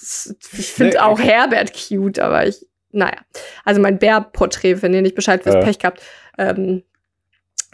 ich 0.00 0.72
finde 0.72 0.94
Nee, 0.94 0.98
auch. 1.00 1.18
Herbert 1.18 1.72
cute, 1.72 2.18
aber 2.18 2.46
ich, 2.46 2.64
naja. 2.90 3.18
Also 3.64 3.80
mein 3.80 3.98
Bär-Porträt, 3.98 4.82
wenn 4.82 4.94
ihr 4.94 5.02
nicht 5.02 5.14
Bescheid 5.14 5.44
wisst, 5.44 5.56
Äh. 5.56 5.62
Pech 5.62 5.78
gehabt. 5.78 6.02
Ähm, 6.38 6.84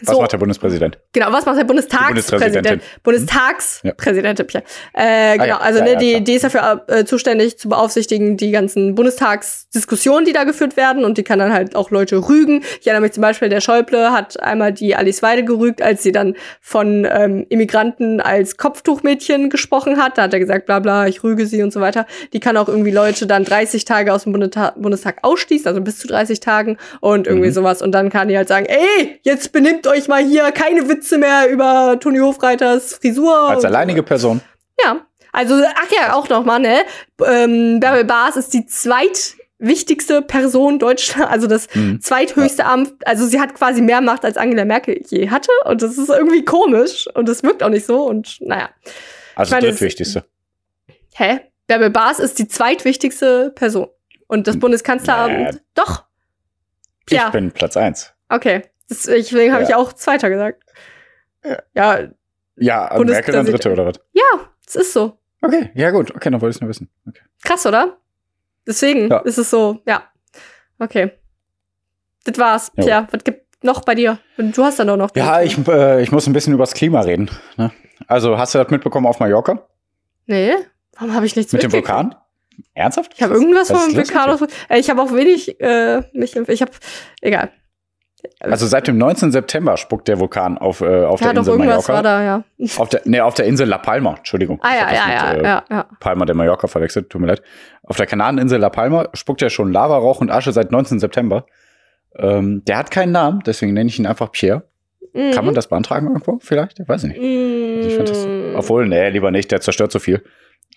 Was 0.03 0.13
so, 0.15 0.21
macht 0.21 0.33
der 0.33 0.37
Bundespräsident? 0.39 0.97
genau, 1.13 1.31
was 1.31 1.45
macht 1.45 1.57
der 1.57 1.63
Bundestagspräsident? 1.63 2.81
Bundestagspräsidentin, 3.03 4.45
Pierre. 4.47 4.63
Äh, 4.93 5.33
genau, 5.33 5.45
ja, 5.45 5.57
also 5.59 5.79
ja, 5.79 5.85
ne, 5.85 5.91
ja, 5.93 5.99
die, 5.99 6.21
die 6.23 6.33
ist 6.33 6.43
dafür 6.43 6.83
äh, 6.87 7.05
zuständig 7.05 7.57
zu 7.57 7.69
beaufsichtigen, 7.69 8.35
die 8.37 8.51
ganzen 8.51 8.95
Bundestagsdiskussionen, 8.95 10.25
die 10.25 10.33
da 10.33 10.43
geführt 10.43 10.77
werden 10.77 11.05
und 11.05 11.17
die 11.17 11.23
kann 11.23 11.39
dann 11.39 11.53
halt 11.53 11.75
auch 11.75 11.91
Leute 11.91 12.17
rügen. 12.27 12.61
Ich 12.81 12.87
erinnere 12.87 13.03
mich 13.03 13.13
zum 13.13 13.21
Beispiel, 13.21 13.49
der 13.49 13.61
Schäuble 13.61 14.11
hat 14.11 14.41
einmal 14.41 14.73
die 14.73 14.95
Alice 14.95 15.21
Weide 15.23 15.43
gerügt, 15.43 15.81
als 15.81 16.03
sie 16.03 16.11
dann 16.11 16.35
von 16.61 17.07
ähm, 17.09 17.45
Immigranten 17.49 18.19
als 18.21 18.57
Kopftuchmädchen 18.57 19.49
gesprochen 19.49 19.97
hat. 20.01 20.17
Da 20.17 20.23
hat 20.23 20.33
er 20.33 20.39
gesagt, 20.39 20.65
bla 20.65 20.79
bla, 20.79 21.07
ich 21.07 21.23
rüge 21.23 21.45
sie 21.45 21.63
und 21.63 21.71
so 21.71 21.79
weiter. 21.81 22.05
Die 22.33 22.39
kann 22.39 22.57
auch 22.57 22.67
irgendwie 22.67 22.91
Leute 22.91 23.27
dann 23.27 23.43
30 23.45 23.85
Tage 23.85 24.13
aus 24.13 24.23
dem 24.23 24.33
Bundeta 24.33 24.73
Bundestag 24.77 25.19
ausschließen, 25.21 25.67
also 25.67 25.81
bis 25.81 25.99
zu 25.99 26.07
30 26.07 26.39
Tagen 26.39 26.77
und 26.99 27.27
irgendwie 27.27 27.47
Mhm. 27.49 27.53
sowas. 27.53 27.81
Und 27.81 27.91
dann 27.93 28.09
kann 28.09 28.27
die 28.27 28.37
halt 28.37 28.47
sagen, 28.47 28.65
ey, 28.65 29.19
jetzt 29.23 29.51
benimmt 29.51 29.84
euch 29.87 30.07
mal 30.07 30.23
hier 30.23 30.51
keine 30.51 30.87
Witze 30.89 31.17
mehr 31.17 31.49
über 31.49 31.97
Toni 31.99 32.19
Hofreiters 32.19 32.95
Frisur. 32.95 33.35
Als 33.49 33.61
so. 33.61 33.67
alleinige 33.67 34.03
Person. 34.03 34.41
Ja. 34.83 35.05
Also, 35.31 35.55
ach 35.55 35.91
ja, 35.91 36.13
auch 36.13 36.29
noch 36.29 36.45
mal, 36.45 36.59
ne? 36.59 36.79
Ähm, 37.25 37.79
Bärbel 37.81 38.05
Baas 38.05 38.37
ist 38.37 38.53
die 38.53 38.65
zweitwichtigste 38.65 40.21
Person 40.21 40.79
Deutschland, 40.79 41.29
also 41.29 41.47
das 41.47 41.67
Mhm. 41.75 41.99
zweithöchste 42.01 42.65
Amt. 42.65 42.93
Also 43.05 43.25
sie 43.25 43.39
hat 43.41 43.53
quasi 43.53 43.81
mehr 43.81 44.01
Macht, 44.01 44.23
als 44.23 44.37
Angela 44.37 44.63
Merkel 44.65 45.01
je 45.09 45.29
hatte. 45.29 45.51
Und 45.65 45.81
das 45.81 45.97
ist 45.97 46.09
irgendwie 46.09 46.45
komisch. 46.45 47.07
Und 47.13 47.27
das 47.27 47.43
wirkt 47.43 47.63
auch 47.63 47.69
nicht 47.69 47.85
so. 47.85 48.03
Und 48.03 48.37
naja. 48.41 48.69
Also 49.35 49.49
Ich 49.49 49.61
meine, 49.61 49.67
drittwichtigste. 49.71 50.25
Hä? 51.15 51.39
Bärbel 51.67 51.89
Baas 51.89 52.19
ist 52.19 52.39
die 52.39 52.47
zweitwichtigste 52.47 53.51
Person. 53.55 53.87
Und 54.27 54.47
das 54.47 54.57
Bundeskanzleramt. 54.59 55.53
Nee. 55.53 55.59
Doch. 55.73 56.05
Ich 57.09 57.17
Ja. 57.17 57.29
bin 57.29 57.51
Platz 57.51 57.75
eins. 57.77 58.13
Okay. 58.29 58.63
Deswegen 58.89 59.51
habe 59.53 59.63
Ja. 59.63 59.69
ich 59.69 59.75
auch 59.75 59.93
Zweiter 59.93 60.29
gesagt. 60.29 60.63
Ja. 61.43 61.57
Ja, 61.73 62.07
Ja, 62.57 62.97
Merkel 63.03 63.33
dann 63.33 63.45
dritte 63.45 63.71
oder 63.71 63.85
was? 63.85 63.95
es 64.67 64.75
ist 64.75 64.93
so. 64.93 65.17
Okay, 65.41 65.69
ja 65.75 65.91
gut. 65.91 66.09
Okay, 66.15 66.29
dann 66.31 66.41
wollte 66.41 66.51
ich 66.51 66.55
es 66.57 66.61
nur 66.61 66.69
wissen. 66.69 66.89
Okay. 67.07 67.21
Krass, 67.43 67.65
oder? 67.65 67.97
Deswegen 68.67 69.09
Ja. 69.09 69.19
ist 69.19 69.37
es 69.37 69.49
so, 69.49 69.81
ja. 69.85 70.03
Okay. 70.79 71.11
Das 72.23 72.37
war's. 72.39 72.71
Jo. 72.75 72.83
Tja, 72.83 73.07
was 73.11 73.23
gibt 73.23 73.63
noch 73.63 73.81
bei 73.83 73.93
dir? 73.95 74.17
Du 74.37 74.63
hast 74.63 74.79
dann 74.79 74.87
doch 74.87 74.97
noch. 74.97 75.09
Ja, 75.15 75.41
ich, 75.41 75.55
äh, 75.67 76.01
ich 76.01 76.11
muss 76.11 76.25
ein 76.25 76.33
bisschen 76.33 76.53
übers 76.53 76.73
Klima 76.73 77.01
reden. 77.01 77.29
Ne? 77.57 77.71
Also, 78.07 78.37
hast 78.37 78.55
du 78.55 78.59
das 78.59 78.69
mitbekommen 78.71 79.05
auf 79.05 79.19
Mallorca? 79.19 79.67
Nee, 80.25 80.53
warum 80.93 81.13
habe 81.13 81.25
ich 81.27 81.35
nichts 81.35 81.53
Mit 81.53 81.61
dem? 81.61 81.71
Vulkan? 81.71 82.15
Ernsthaft? 82.73 83.11
Ich 83.15 83.21
habe 83.21 83.35
irgendwas 83.35 83.69
ist 83.69 83.75
los 83.75 83.95
Vulkan. 83.95 84.29
aus- 84.31 84.41
Äh, 84.69 84.79
Ich 84.79 84.89
habe 84.89 85.01
auch 85.01 85.11
wenig, 85.13 85.59
äh, 85.61 86.01
mich, 86.13 86.35
ich 86.35 86.61
habe, 86.61 86.71
egal. 87.21 87.51
Also 88.39 88.65
seit 88.67 88.87
dem 88.87 88.97
19. 88.97 89.31
September 89.31 89.77
spuckt 89.77 90.07
der 90.07 90.19
Vulkan 90.19 90.57
auf, 90.57 90.81
äh, 90.81 91.03
auf 91.05 91.21
Ja, 91.21 91.31
der 91.31 91.39
Insel 91.39 91.51
irgendwas 91.53 91.87
Mallorca. 91.87 91.93
war 91.93 92.03
da, 92.03 92.23
ja. 92.23 92.43
Auf 92.77 92.89
der, 92.89 93.01
nee, 93.05 93.19
auf 93.19 93.33
der 93.33 93.45
Insel 93.45 93.67
La 93.67 93.77
Palma, 93.77 94.15
Entschuldigung. 94.17 94.59
Ah, 94.61 94.69
ja, 94.73 94.93
ja, 94.93 95.13
ja, 95.27 95.33
mit, 95.33 95.41
äh, 95.41 95.47
ja, 95.47 95.63
ja. 95.69 95.85
Palma 95.99 96.25
de 96.25 96.35
Mallorca 96.35 96.67
verwechselt, 96.67 97.09
tut 97.09 97.21
mir 97.21 97.27
leid. 97.27 97.41
Auf 97.83 97.97
der 97.97 98.05
Kanareninsel 98.05 98.59
La 98.59 98.69
Palma 98.69 99.09
spuckt 99.13 99.41
er 99.41 99.49
schon 99.49 99.71
Lava, 99.71 99.97
Rauch 99.97 100.21
und 100.21 100.31
Asche 100.31 100.51
seit 100.51 100.71
19. 100.71 100.99
September. 100.99 101.45
Ähm, 102.17 102.63
der 102.65 102.77
hat 102.77 102.91
keinen 102.91 103.11
Namen, 103.11 103.41
deswegen 103.45 103.73
nenne 103.73 103.89
ich 103.89 103.99
ihn 103.99 104.05
einfach 104.07 104.31
Pierre. 104.31 104.63
Mhm. 105.13 105.31
Kann 105.31 105.45
man 105.45 105.53
das 105.53 105.67
beantragen 105.67 106.07
irgendwo 106.07 106.39
vielleicht? 106.41 106.79
Ich 106.79 106.87
weiß 106.87 107.03
nicht. 107.03 107.17
Also 107.17 108.01
ich 108.01 108.09
das, 108.09 108.25
Mhm. 108.25 108.55
obwohl, 108.55 108.87
nee, 108.87 109.09
lieber 109.09 109.31
nicht, 109.31 109.51
der 109.51 109.61
zerstört 109.61 109.91
so 109.91 109.99
viel. 109.99 110.23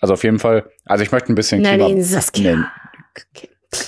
Also 0.01 0.13
auf 0.13 0.23
jeden 0.23 0.39
Fall, 0.39 0.69
also 0.85 1.03
ich 1.03 1.11
möchte 1.11 1.31
ein 1.31 1.35
bisschen 1.35 1.61
Klima, 1.63 1.87
nee, 1.89 2.55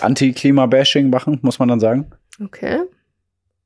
Anti-Klima-Bashing 0.02 1.10
machen, 1.10 1.40
muss 1.42 1.60
man 1.60 1.68
dann 1.70 1.80
sagen. 1.80 2.12
Okay. 2.44 2.80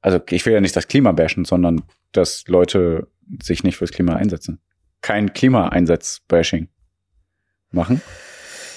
Also 0.05 0.19
ich 0.29 0.45
will 0.45 0.53
ja 0.53 0.61
nicht 0.61 0.75
das 0.75 0.87
Klima 0.87 1.13
bashen, 1.13 1.45
sondern 1.45 1.81
dass 2.11 2.43
Leute 2.47 3.07
sich 3.41 3.63
nicht 3.63 3.75
fürs 3.75 3.89
Klima 3.89 4.13
einsetzen. 4.13 4.59
Kein 5.01 5.33
Klima-Einsatz-Bashing 5.33 6.67
machen. 7.71 8.03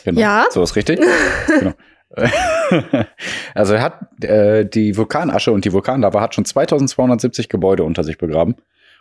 Genau. 0.04 0.18
Ja. 0.18 0.46
So 0.50 0.62
ist 0.62 0.74
richtig. 0.74 0.98
genau. 1.46 1.74
also 3.54 3.74
er 3.74 3.82
hat 3.82 4.24
äh, 4.24 4.64
die 4.64 4.96
Vulkanasche 4.96 5.52
und 5.52 5.66
die 5.66 5.72
Vulkanlava 5.74 6.18
hat 6.22 6.34
schon 6.34 6.46
2270 6.46 7.50
Gebäude 7.50 7.84
unter 7.84 8.04
sich 8.04 8.16
begraben 8.16 8.56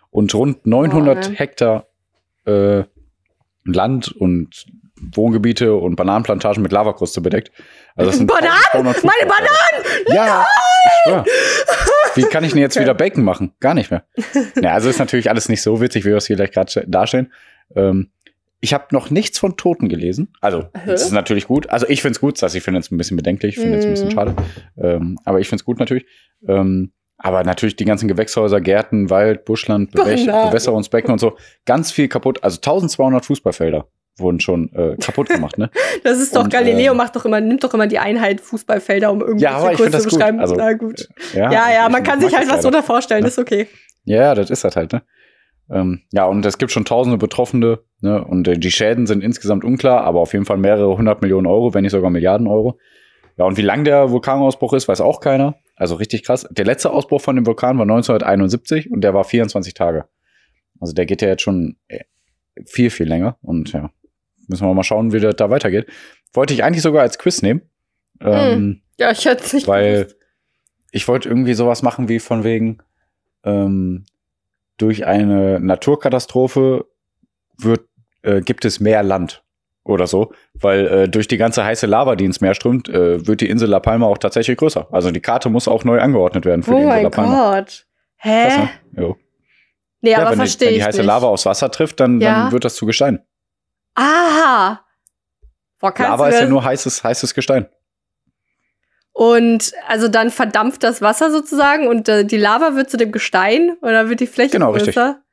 und 0.09 0.35
rund 0.35 0.67
900 0.67 1.21
Boah, 1.21 1.29
ne. 1.29 1.37
Hektar 1.37 1.87
äh, 2.43 2.83
Land 3.63 4.11
und 4.11 4.65
Wohngebiete 4.99 5.75
und 5.75 5.95
Bananenplantagen 5.95 6.61
mit 6.61 6.73
Lavakruste 6.73 7.21
bedeckt. 7.21 7.53
Also 7.95 8.09
das 8.09 8.17
sind 8.17 8.27
Bananen? 8.27 8.51
1200 8.73 9.03
Meine 9.05 9.31
Fußballfelder. 9.31 10.13
Ja, 10.13 10.45
schwör. 11.05 11.25
Wie 12.17 12.23
kann 12.23 12.43
ich 12.43 12.51
denn 12.53 12.61
jetzt 12.61 12.79
wieder 12.79 12.93
Bacon 12.93 13.23
machen? 13.23 13.53
Gar 13.59 13.73
nicht 13.73 13.91
mehr. 13.91 14.03
Ja, 14.61 14.73
also 14.73 14.89
ist 14.89 14.99
natürlich 14.99 15.29
alles 15.29 15.49
nicht 15.49 15.61
so 15.61 15.79
witzig, 15.81 16.03
wie 16.05 16.09
wir 16.09 16.17
es 16.17 16.27
hier 16.27 16.35
gleich 16.35 16.51
gerade 16.51 16.83
darstellen. 16.87 17.31
Ähm, 17.75 18.09
ich 18.59 18.73
habe 18.73 18.85
noch 18.91 19.11
nichts 19.11 19.37
von 19.37 19.55
Toten 19.55 19.87
gelesen. 19.87 20.29
Also, 20.41 20.63
das 20.85 21.03
ist 21.03 21.11
natürlich 21.11 21.45
gut. 21.47 21.69
Also, 21.69 21.87
ich 21.87 22.01
finde 22.01 22.13
es 22.13 22.19
gut. 22.19 22.41
Das 22.41 22.55
ich 22.55 22.63
finde 22.63 22.79
es 22.79 22.91
ein 22.91 22.97
bisschen 22.97 23.15
bedenklich, 23.17 23.55
ich 23.55 23.61
finde 23.61 23.77
es 23.77 23.85
ein 23.85 23.91
bisschen 23.91 24.07
Mhm. 24.07 24.11
schade. 24.11 24.35
Ähm, 24.81 25.19
aber 25.25 25.39
ich 25.39 25.47
finde 25.47 25.61
es 25.61 25.65
gut 25.65 25.77
natürlich. 25.79 26.05
Ähm, 26.47 26.91
aber 27.19 27.43
natürlich 27.43 27.75
die 27.75 27.85
ganzen 27.85 28.07
Gewächshäuser, 28.07 28.61
Gärten, 28.61 29.09
Wald, 29.09 29.45
Buschland, 29.45 29.91
Bewäch 29.91 30.25
Bananen. 30.25 30.49
Bewässerungsbecken 30.49 31.11
und 31.11 31.19
so. 31.19 31.37
Ganz 31.65 31.91
viel 31.91 32.07
kaputt. 32.07 32.43
Also 32.43 32.57
1200 32.57 33.25
Fußballfelder 33.25 33.87
wurden 34.17 34.39
schon 34.39 34.71
äh, 34.73 34.95
kaputt 34.97 35.29
gemacht, 35.29 35.57
ne? 35.57 35.69
Das 36.03 36.19
ist 36.19 36.35
doch 36.35 36.43
Und, 36.45 36.53
Galileo 36.53 36.93
äh, 36.93 36.95
macht 36.95 37.15
doch 37.15 37.25
immer 37.25 37.39
nimmt 37.41 37.63
doch 37.63 37.73
immer 37.73 37.87
die 37.87 37.99
Einheit 37.99 38.41
Fußballfelder, 38.41 39.11
um 39.11 39.21
irgendwelche 39.21 39.43
Ja, 39.53 39.69
das 39.69 40.03
zu 40.03 40.09
gut. 40.09 40.17
beschreiben. 40.17 40.39
Also, 40.39 40.55
Na 40.55 40.73
gut. 40.73 41.07
Ja, 41.33 41.51
Ja, 41.51 41.71
ja, 41.71 41.85
ich 41.87 41.91
man 41.91 42.03
kann 42.03 42.19
sich 42.21 42.35
halt 42.35 42.49
was 42.49 42.61
drunter 42.61 42.83
vorstellen, 42.83 43.21
Ja. 43.21 43.27
ist 43.27 43.39
okay. 43.39 43.67
Ja, 44.05 44.33
das 44.35 44.49
ist 44.49 44.63
das 44.63 44.75
halt, 44.75 44.93
ne? 44.93 45.01
Ähm, 45.69 46.01
ja, 46.13 46.25
und 46.25 46.45
es 46.45 46.57
gibt 46.57 46.71
schon 46.71 46.85
tausende 46.85 47.17
Betroffene, 47.17 47.79
ne? 48.01 48.23
Und 48.23 48.47
äh, 48.47 48.57
die 48.57 48.71
Schäden 48.71 49.05
sind 49.05 49.21
insgesamt 49.23 49.65
unklar, 49.65 50.01
aber 50.05 50.21
auf 50.21 50.31
jeden 50.33 50.45
Fall 50.45 50.57
mehrere 50.57 50.97
hundert 50.97 51.21
Millionen 51.21 51.45
Euro, 51.45 51.73
wenn 51.73 51.81
nicht 51.83 51.91
sogar 51.91 52.09
Milliarden 52.09 52.47
Euro. 52.47 52.79
Ja, 53.37 53.45
und 53.45 53.57
wie 53.57 53.61
lang 53.61 53.83
der 53.83 54.09
Vulkanausbruch 54.09 54.73
ist, 54.73 54.87
weiß 54.87 55.01
auch 55.01 55.19
keiner. 55.19 55.55
Also 55.75 55.95
richtig 55.95 56.23
krass. 56.23 56.47
Der 56.49 56.65
letzte 56.65 56.89
Ausbruch 56.89 57.21
von 57.21 57.35
dem 57.35 57.45
Vulkan 57.45 57.77
war 57.77 57.83
1971 57.83 58.89
und 58.91 59.01
der 59.01 59.13
war 59.13 59.25
24 59.25 59.73
Tage. 59.73 60.05
Also 60.79 60.93
der 60.93 61.05
geht 61.05 61.21
ja 61.21 61.27
jetzt 61.27 61.41
schon 61.43 61.75
äh, 61.87 61.99
viel, 62.65 62.89
viel 62.89 63.07
länger. 63.07 63.37
Und 63.41 63.73
ja, 63.73 63.91
müssen 64.47 64.65
wir 64.67 64.73
mal 64.73 64.83
schauen, 64.83 65.13
wie 65.13 65.19
das 65.19 65.35
da 65.35 65.49
weitergeht. 65.49 65.87
Wollte 66.33 66.53
ich 66.53 66.63
eigentlich 66.63 66.81
sogar 66.83 67.01
als 67.03 67.17
Quiz 67.17 67.41
nehmen. 67.41 67.61
Ähm, 68.21 68.81
Ja, 68.99 69.11
ich 69.11 69.25
hätte 69.25 69.43
es 69.43 69.53
nicht 69.53 69.67
weil 69.67 70.03
gewusst. 70.05 70.15
ich 70.91 71.07
wollte 71.07 71.29
irgendwie 71.29 71.53
sowas 71.53 71.83
machen 71.83 72.09
wie 72.09 72.19
von 72.19 72.43
wegen 72.43 72.79
ähm, 73.43 74.05
durch 74.77 75.05
eine 75.05 75.59
Naturkatastrophe 75.59 76.85
wird 77.57 77.81
äh, 78.23 78.41
gibt 78.41 78.65
es 78.65 78.79
mehr 78.79 79.03
Land 79.03 79.43
oder 79.83 80.05
so, 80.07 80.33
weil 80.53 80.87
äh, 80.87 81.09
durch 81.09 81.27
die 81.27 81.37
ganze 81.37 81.63
heiße 81.63 81.85
Lava, 81.87 82.15
die 82.15 82.25
ins 82.25 82.41
Meer 82.41 82.53
strömt, 82.53 82.89
äh, 82.89 83.25
wird 83.25 83.41
die 83.41 83.49
Insel 83.49 83.69
La 83.69 83.79
Palma 83.79 84.05
auch 84.05 84.17
tatsächlich 84.17 84.57
größer. 84.57 84.87
Also 84.91 85.11
die 85.11 85.21
Karte 85.21 85.49
muss 85.49 85.67
auch 85.67 85.83
neu 85.85 85.99
angeordnet 86.01 86.45
werden 86.45 86.61
für 86.63 86.71
Oh 86.71 86.75
die 86.75 86.81
Insel 86.83 86.95
La 86.97 87.01
mein 87.03 87.11
Palma. 87.11 87.55
Gott. 87.59 87.85
Hä? 88.17 88.43
Krass, 88.43 88.57
ne? 88.57 88.69
Jo. 89.03 89.17
Nee, 90.01 90.11
Ja, 90.11 90.19
aber 90.19 90.31
wenn, 90.31 90.37
verstehe 90.39 90.67
wenn 90.69 90.73
ich 90.75 90.79
die 90.81 90.85
heiße 90.85 90.97
nicht. 90.99 91.07
Lava 91.07 91.27
aufs 91.27 91.45
Wasser 91.45 91.71
trifft, 91.71 91.99
dann, 91.99 92.19
Ja. 92.19 92.43
dann 92.43 92.51
wird 92.51 92.65
das 92.65 92.75
zu 92.75 92.85
Gestein. 92.85 93.19
Aha. 93.97 94.85
Boah, 95.79 95.93
Lava 95.97 96.29
ist 96.29 96.39
ja 96.39 96.47
nur 96.47 96.63
heißes, 96.63 97.03
heißes 97.03 97.33
Gestein. 97.33 97.67
Und 99.11 99.73
also 99.87 100.07
dann 100.07 100.29
verdampft 100.29 100.83
das 100.83 101.01
Wasser 101.01 101.31
sozusagen 101.31 101.87
und 101.87 102.07
äh, 102.07 102.23
die 102.23 102.37
Lava 102.37 102.75
wird 102.75 102.91
zu 102.91 102.97
dem 102.97 103.11
Gestein 103.11 103.71
und 103.81 103.91
dann 103.91 104.09
wird 104.09 104.19
die 104.19 104.27
Fläche 104.27 104.51
Genau, 104.51 104.71
richtig. 104.71 104.93
größer. 104.93 105.23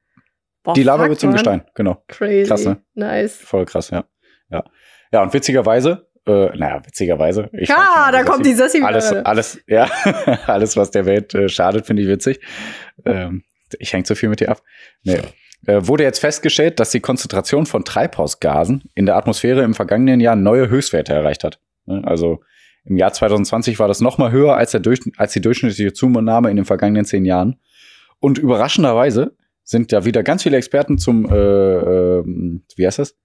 Boah, 0.62 0.72
die 0.72 0.82
Lava 0.82 1.02
fuck, 1.02 1.10
wird 1.10 1.20
zum 1.20 1.28
Mann. 1.30 1.36
Gestein, 1.36 1.66
genau. 1.74 2.02
Crazy. 2.08 2.48
Krass, 2.48 2.64
ne? 2.64 2.82
Nice. 2.94 3.36
Voll 3.36 3.66
krass, 3.66 3.90
ja. 3.90 4.04
Ja, 4.48 4.64
ja 5.12 5.22
und 5.22 5.34
witzigerweise, 5.34 6.08
äh, 6.26 6.56
naja, 6.56 6.80
witzigerweise. 6.86 7.50
ich 7.52 7.68
Ja, 7.68 8.08
da 8.10 8.22
sehr 8.22 8.24
kommt 8.24 8.46
die 8.46 8.54
Sessi 8.54 8.82
alles, 8.82 9.10
wieder. 9.10 9.26
alles, 9.26 9.62
ja, 9.66 9.84
alles, 10.46 10.78
was 10.78 10.90
der 10.90 11.04
Welt 11.04 11.34
äh, 11.34 11.50
schadet, 11.50 11.84
finde 11.86 12.00
ich 12.02 12.08
witzig. 12.08 12.40
Ähm, 13.04 13.44
ich 13.78 13.92
hänge 13.92 14.04
zu 14.04 14.14
viel 14.16 14.30
mit 14.30 14.40
dir 14.40 14.50
ab. 14.50 14.62
Nee. 15.02 15.20
Äh, 15.66 15.86
wurde 15.86 16.04
jetzt 16.04 16.18
festgestellt, 16.18 16.80
dass 16.80 16.90
die 16.90 17.00
Konzentration 17.00 17.66
von 17.66 17.84
Treibhausgasen 17.84 18.84
in 18.94 19.06
der 19.06 19.16
Atmosphäre 19.16 19.62
im 19.62 19.74
vergangenen 19.74 20.20
Jahr 20.20 20.36
neue 20.36 20.68
Höchstwerte 20.68 21.12
erreicht 21.12 21.44
hat. 21.44 21.60
Ne? 21.86 22.02
Also 22.04 22.40
im 22.84 22.96
Jahr 22.98 23.12
2020 23.12 23.78
war 23.78 23.88
das 23.88 24.00
noch 24.00 24.18
mal 24.18 24.30
höher 24.30 24.56
als, 24.56 24.72
der 24.72 24.80
durch, 24.80 25.00
als 25.16 25.32
die 25.32 25.40
durchschnittliche 25.40 25.92
Zunahme 25.92 26.50
in 26.50 26.56
den 26.56 26.66
vergangenen 26.66 27.04
zehn 27.04 27.24
Jahren. 27.24 27.56
Und 28.20 28.38
überraschenderweise 28.38 29.36
sind 29.62 29.92
da 29.92 30.04
wieder 30.04 30.22
ganz 30.22 30.42
viele 30.42 30.58
Experten 30.58 30.98
zum, 30.98 31.26
äh, 31.30 31.34
äh, 31.34 32.24
wie 32.76 32.86
heißt 32.86 32.98
das? 32.98 33.16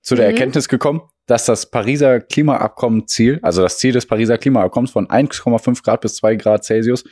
Zu 0.00 0.16
der 0.16 0.26
Mhm. 0.26 0.32
Erkenntnis 0.32 0.68
gekommen, 0.68 1.02
dass 1.26 1.46
das 1.46 1.70
Pariser 1.70 2.20
Klimaabkommen-Ziel, 2.20 3.38
also 3.42 3.62
das 3.62 3.78
Ziel 3.78 3.92
des 3.92 4.06
Pariser 4.06 4.36
Klimaabkommens 4.36 4.90
von 4.90 5.06
1,5 5.06 5.82
Grad 5.82 6.00
bis 6.00 6.16
2 6.16 6.36
Grad 6.36 6.64
Celsius, 6.64 7.04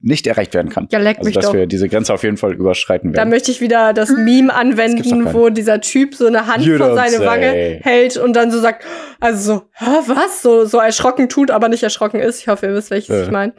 nicht 0.00 0.26
erreicht 0.28 0.54
werden 0.54 0.70
kann. 0.70 0.86
Ja, 0.92 1.00
leck 1.00 1.18
Also, 1.18 1.26
mich 1.28 1.34
dass 1.34 1.46
doch. 1.46 1.54
wir 1.54 1.66
diese 1.66 1.88
Grenze 1.88 2.14
auf 2.14 2.22
jeden 2.22 2.36
Fall 2.36 2.52
überschreiten 2.52 3.12
Da 3.12 3.18
werden. 3.18 3.30
möchte 3.30 3.50
ich 3.50 3.60
wieder 3.60 3.92
das 3.92 4.10
Meme 4.10 4.54
anwenden, 4.54 5.24
nicht. 5.24 5.34
wo 5.34 5.48
dieser 5.48 5.80
Typ 5.80 6.14
so 6.14 6.26
eine 6.26 6.46
Hand 6.46 6.64
vor 6.64 6.94
seine 6.94 7.16
say. 7.18 7.26
Wange 7.26 7.46
hält 7.82 8.16
und 8.16 8.34
dann 8.34 8.50
so 8.52 8.60
sagt, 8.60 8.84
also 9.18 9.54
so, 9.54 9.62
was? 10.06 10.42
So, 10.42 10.64
so 10.66 10.78
erschrocken 10.78 11.28
tut, 11.28 11.50
aber 11.50 11.68
nicht 11.68 11.82
erschrocken 11.82 12.20
ist. 12.20 12.38
Ich 12.40 12.46
hoffe, 12.48 12.66
ihr 12.66 12.74
wisst, 12.74 12.90
welches 12.92 13.08
Ja. 13.16 13.22
ich 13.24 13.30
meine. 13.32 13.54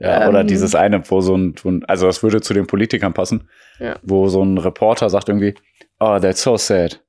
Ja, 0.00 0.28
oder 0.28 0.40
Ähm, 0.40 0.46
dieses 0.48 0.74
eine, 0.74 1.02
wo 1.08 1.20
so 1.20 1.36
ein- 1.36 1.54
also 1.86 2.06
das 2.06 2.22
würde 2.22 2.40
zu 2.40 2.52
den 2.52 2.66
Politikern 2.66 3.14
passen, 3.14 3.48
Ja. 3.78 3.96
wo 4.02 4.28
so 4.28 4.42
ein 4.42 4.58
Reporter 4.58 5.08
sagt 5.08 5.28
irgendwie, 5.28 5.54
oh, 6.00 6.18
that's 6.20 6.42
so 6.42 6.56
sad. 6.56 7.00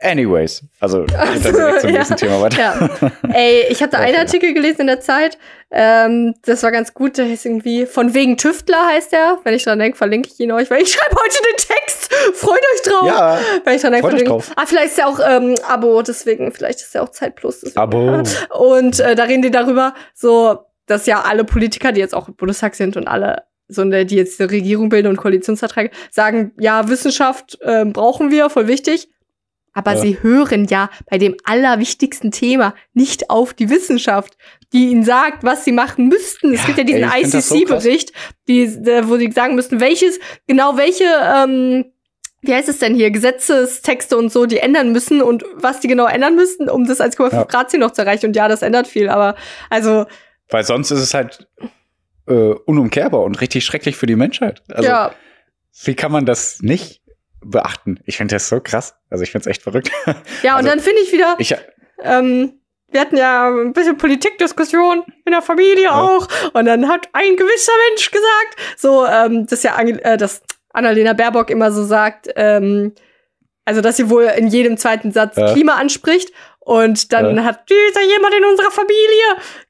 Anyways, 0.00 0.64
also 0.80 1.04
dann 1.04 1.42
direkt 1.42 1.80
zum 1.80 1.90
ja. 1.90 1.98
nächsten 1.98 2.16
Thema 2.16 2.40
weiter. 2.40 2.90
Ja. 3.00 3.10
Ey, 3.32 3.66
ich 3.70 3.80
Ja, 3.80 3.88
einen. 3.92 4.16
Artikel 4.16 4.52
gelesen 4.54 4.82
in 4.82 4.86
der 4.88 5.00
Zeit. 5.00 5.38
Ähm, 5.70 6.34
das 6.42 6.62
war 6.62 6.72
ganz 6.72 6.94
gut. 6.94 7.18
Der 7.18 7.24
hieß 7.24 7.44
irgendwie 7.44 7.86
von 7.86 8.14
wegen 8.14 8.36
Tüftler 8.36 8.86
heißt 8.88 9.12
der. 9.12 9.38
Wenn 9.44 9.54
ich 9.54 9.64
dran 9.64 9.78
denke, 9.78 9.96
verlinke 9.96 10.28
ich 10.32 10.38
ihn 10.40 10.52
euch, 10.52 10.70
weil 10.70 10.82
ich 10.82 10.92
schreibe 10.92 11.16
heute 11.16 11.36
den 11.36 11.56
Text. 11.56 12.14
Freut 12.34 12.60
euch 12.74 12.82
drauf. 12.82 13.06
Ja, 13.06 13.38
Wenn 13.64 13.76
ich 13.76 13.82
dran 13.82 13.92
denke, 13.92 14.08
freut 14.08 14.20
euch 14.20 14.28
drauf. 14.28 14.52
Ah, 14.56 14.66
vielleicht 14.66 14.88
ist 14.88 14.98
ja 14.98 15.06
auch 15.06 15.20
ähm, 15.26 15.54
Abo, 15.68 16.02
deswegen, 16.02 16.52
vielleicht 16.52 16.80
ist 16.80 16.94
ja 16.94 17.02
auch 17.02 17.10
Zeit 17.10 17.36
plus. 17.36 17.60
deswegen. 17.60 17.80
Abo. 17.80 18.22
Und 18.58 19.00
äh, 19.00 19.14
da 19.14 19.24
reden 19.24 19.42
die 19.42 19.50
darüber, 19.50 19.94
so, 20.14 20.58
dass 20.86 21.06
ja 21.06 21.22
alle 21.22 21.44
Politiker, 21.44 21.92
die 21.92 22.00
jetzt 22.00 22.14
auch 22.14 22.28
im 22.28 22.34
Bundestag 22.34 22.74
sind 22.74 22.96
und 22.96 23.08
alle, 23.08 23.44
so 23.68 23.82
eine, 23.82 24.04
die 24.04 24.16
jetzt 24.16 24.40
eine 24.40 24.50
Regierung 24.50 24.88
bilden 24.90 25.08
und 25.08 25.16
Koalitionsverträge, 25.16 25.90
sagen, 26.10 26.52
ja, 26.58 26.88
Wissenschaft 26.88 27.58
ähm, 27.62 27.92
brauchen 27.92 28.30
wir, 28.30 28.50
voll 28.50 28.68
wichtig. 28.68 29.08
Aber 29.74 29.94
Ja. 29.94 30.00
sie 30.00 30.22
hören 30.22 30.66
ja 30.66 30.88
bei 31.10 31.18
dem 31.18 31.36
allerwichtigsten 31.44 32.30
Thema 32.30 32.74
nicht 32.94 33.28
auf 33.30 33.52
die 33.54 33.68
Wissenschaft, 33.70 34.36
die 34.72 34.86
ihnen 34.90 35.04
sagt, 35.04 35.42
was 35.44 35.64
sie 35.64 35.72
machen 35.72 36.08
müssten. 36.08 36.52
Es 36.54 36.60
Ja, 36.60 36.66
gibt 36.66 36.78
ja 36.78 36.84
diesen 36.84 37.30
so 37.42 37.54
ICC-Bericht, 37.56 38.12
der- 38.48 39.08
wo 39.08 39.16
sie 39.16 39.30
sagen 39.32 39.54
müssten, 39.56 39.80
welches, 39.80 40.18
genau 40.46 40.76
welche, 40.76 41.04
ähm, 41.04 41.86
wie 42.42 42.54
heißt 42.54 42.68
es 42.68 42.78
denn 42.78 42.94
hier, 42.94 43.10
Gesetzestexte 43.10 44.16
und 44.16 44.30
so, 44.30 44.46
die 44.46 44.58
ändern 44.58 44.92
müssen 44.92 45.22
und 45.22 45.44
was 45.54 45.80
die 45.80 45.88
genau 45.88 46.06
ändern 46.06 46.34
müssten, 46.36 46.68
um 46.70 46.86
das 46.86 47.00
1,5 47.00 47.32
Ja. 47.32 47.44
Grad 47.44 47.70
Ziel 47.70 47.80
noch 47.80 47.92
zu 47.92 48.02
erreichen. 48.02 48.26
Und 48.26 48.36
ja, 48.36 48.48
das 48.48 48.62
ändert 48.62 48.86
viel, 48.86 49.08
aber 49.08 49.34
also, 49.70 50.06
Weil 50.50 50.62
sonst 50.64 50.90
ist 50.90 51.00
es 51.00 51.14
halt 51.14 51.48
äh, 52.26 52.32
unumkehrbar 52.32 53.22
und 53.22 53.40
richtig 53.40 53.64
schrecklich 53.64 53.96
für 53.96 54.06
die 54.06 54.16
Menschheit. 54.16 54.62
Also, 54.70 54.88
ja, 54.88 55.14
wie 55.84 55.94
kann 55.94 56.12
man 56.12 56.24
das 56.26 56.60
nicht 56.62 57.00
beachten? 57.44 58.00
Ich 58.04 58.16
finde 58.16 58.34
das 58.34 58.48
so 58.48 58.60
krass. 58.60 58.94
Also, 59.10 59.22
ich 59.24 59.30
finde 59.32 59.42
es 59.42 59.46
echt 59.56 59.62
verrückt. 59.62 59.90
ja, 60.42 60.52
und 60.52 60.56
also- 60.58 60.68
dann 60.68 60.80
finde 60.80 61.00
ich 61.02 61.12
wieder, 61.12 61.36
Ich, 61.38 61.54
ähm, 62.02 62.60
wir 62.90 63.00
hatten 63.00 63.16
ja 63.16 63.48
ein 63.48 63.72
bisschen 63.72 63.96
Politikdiskussion 63.98 65.04
in 65.24 65.32
der 65.32 65.42
Familie 65.42 65.84
Ja. 65.84 66.00
auch. 66.00 66.28
Und 66.52 66.66
dann 66.66 66.88
hat 66.88 67.08
ein 67.12 67.36
gewisser 67.36 67.72
Mensch 67.90 68.10
gesagt, 68.10 68.56
so, 68.76 69.04
ähm, 69.06 69.46
dass 69.46 69.62
ja 69.64 69.78
äh, 69.80 70.16
dass 70.16 70.42
Annalena 70.72 71.12
Baerbock 71.12 71.50
immer 71.50 71.72
so 71.72 71.84
sagt, 71.84 72.28
ähm, 72.36 72.92
also 73.64 73.80
dass 73.80 73.96
sie 73.96 74.10
wohl 74.10 74.24
in 74.24 74.48
jedem 74.48 74.76
zweiten 74.76 75.12
Satz 75.12 75.36
Ja. 75.36 75.52
Klima 75.52 75.74
anspricht. 75.74 76.30
Und 76.66 77.12
dann 77.12 77.36
Ja. 77.36 77.44
hat 77.44 77.68
dieser 77.68 78.00
jemand 78.10 78.34
in 78.34 78.42
unserer 78.46 78.70
Familie 78.70 78.96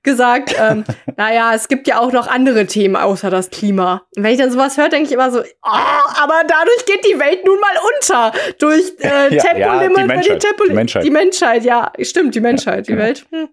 gesagt, 0.04 0.54
ähm, 0.61 0.85
naja, 1.16 1.52
es 1.52 1.66
gibt 1.66 1.88
ja 1.88 1.98
auch 1.98 2.12
noch 2.12 2.28
andere 2.28 2.66
Themen 2.66 2.94
außer 2.94 3.30
das 3.30 3.50
Klima. 3.50 4.07
Und 4.16 4.22
wenn 4.22 4.30
ich 4.33 4.38
dann 4.38 4.52
sowas 4.52 4.76
höre, 4.76 4.88
denke 4.90 5.09
ich 5.09 5.12
immer 5.12 5.28
so, 5.33 5.40
oh, 5.40 6.12
aber 6.22 6.42
dadurch 6.46 6.87
geht 6.87 7.04
die 7.04 7.18
Welt 7.18 7.44
nun 7.44 7.59
mal 7.59 7.74
unter. 7.96 8.33
Durch 8.61 8.92
äh, 9.00 9.35
Ja, 9.35 9.42
Tempolimit, 9.42 9.59
ja, 9.59 9.88
die 9.88 9.94
weil 9.96 10.07
Menschheit, 10.07 10.40
Tempo- 10.40 10.64
die 10.68 10.72
Menschheit. 10.72 11.04
Die 11.04 11.11
Menschheit, 11.11 11.64
ja, 11.64 11.92
stimmt, 12.00 12.35
die 12.37 12.40
Menschheit. 12.40 12.87
die 12.87 12.92
genau. 12.92 13.04
Welt 13.07 13.26
hm, 13.33 13.48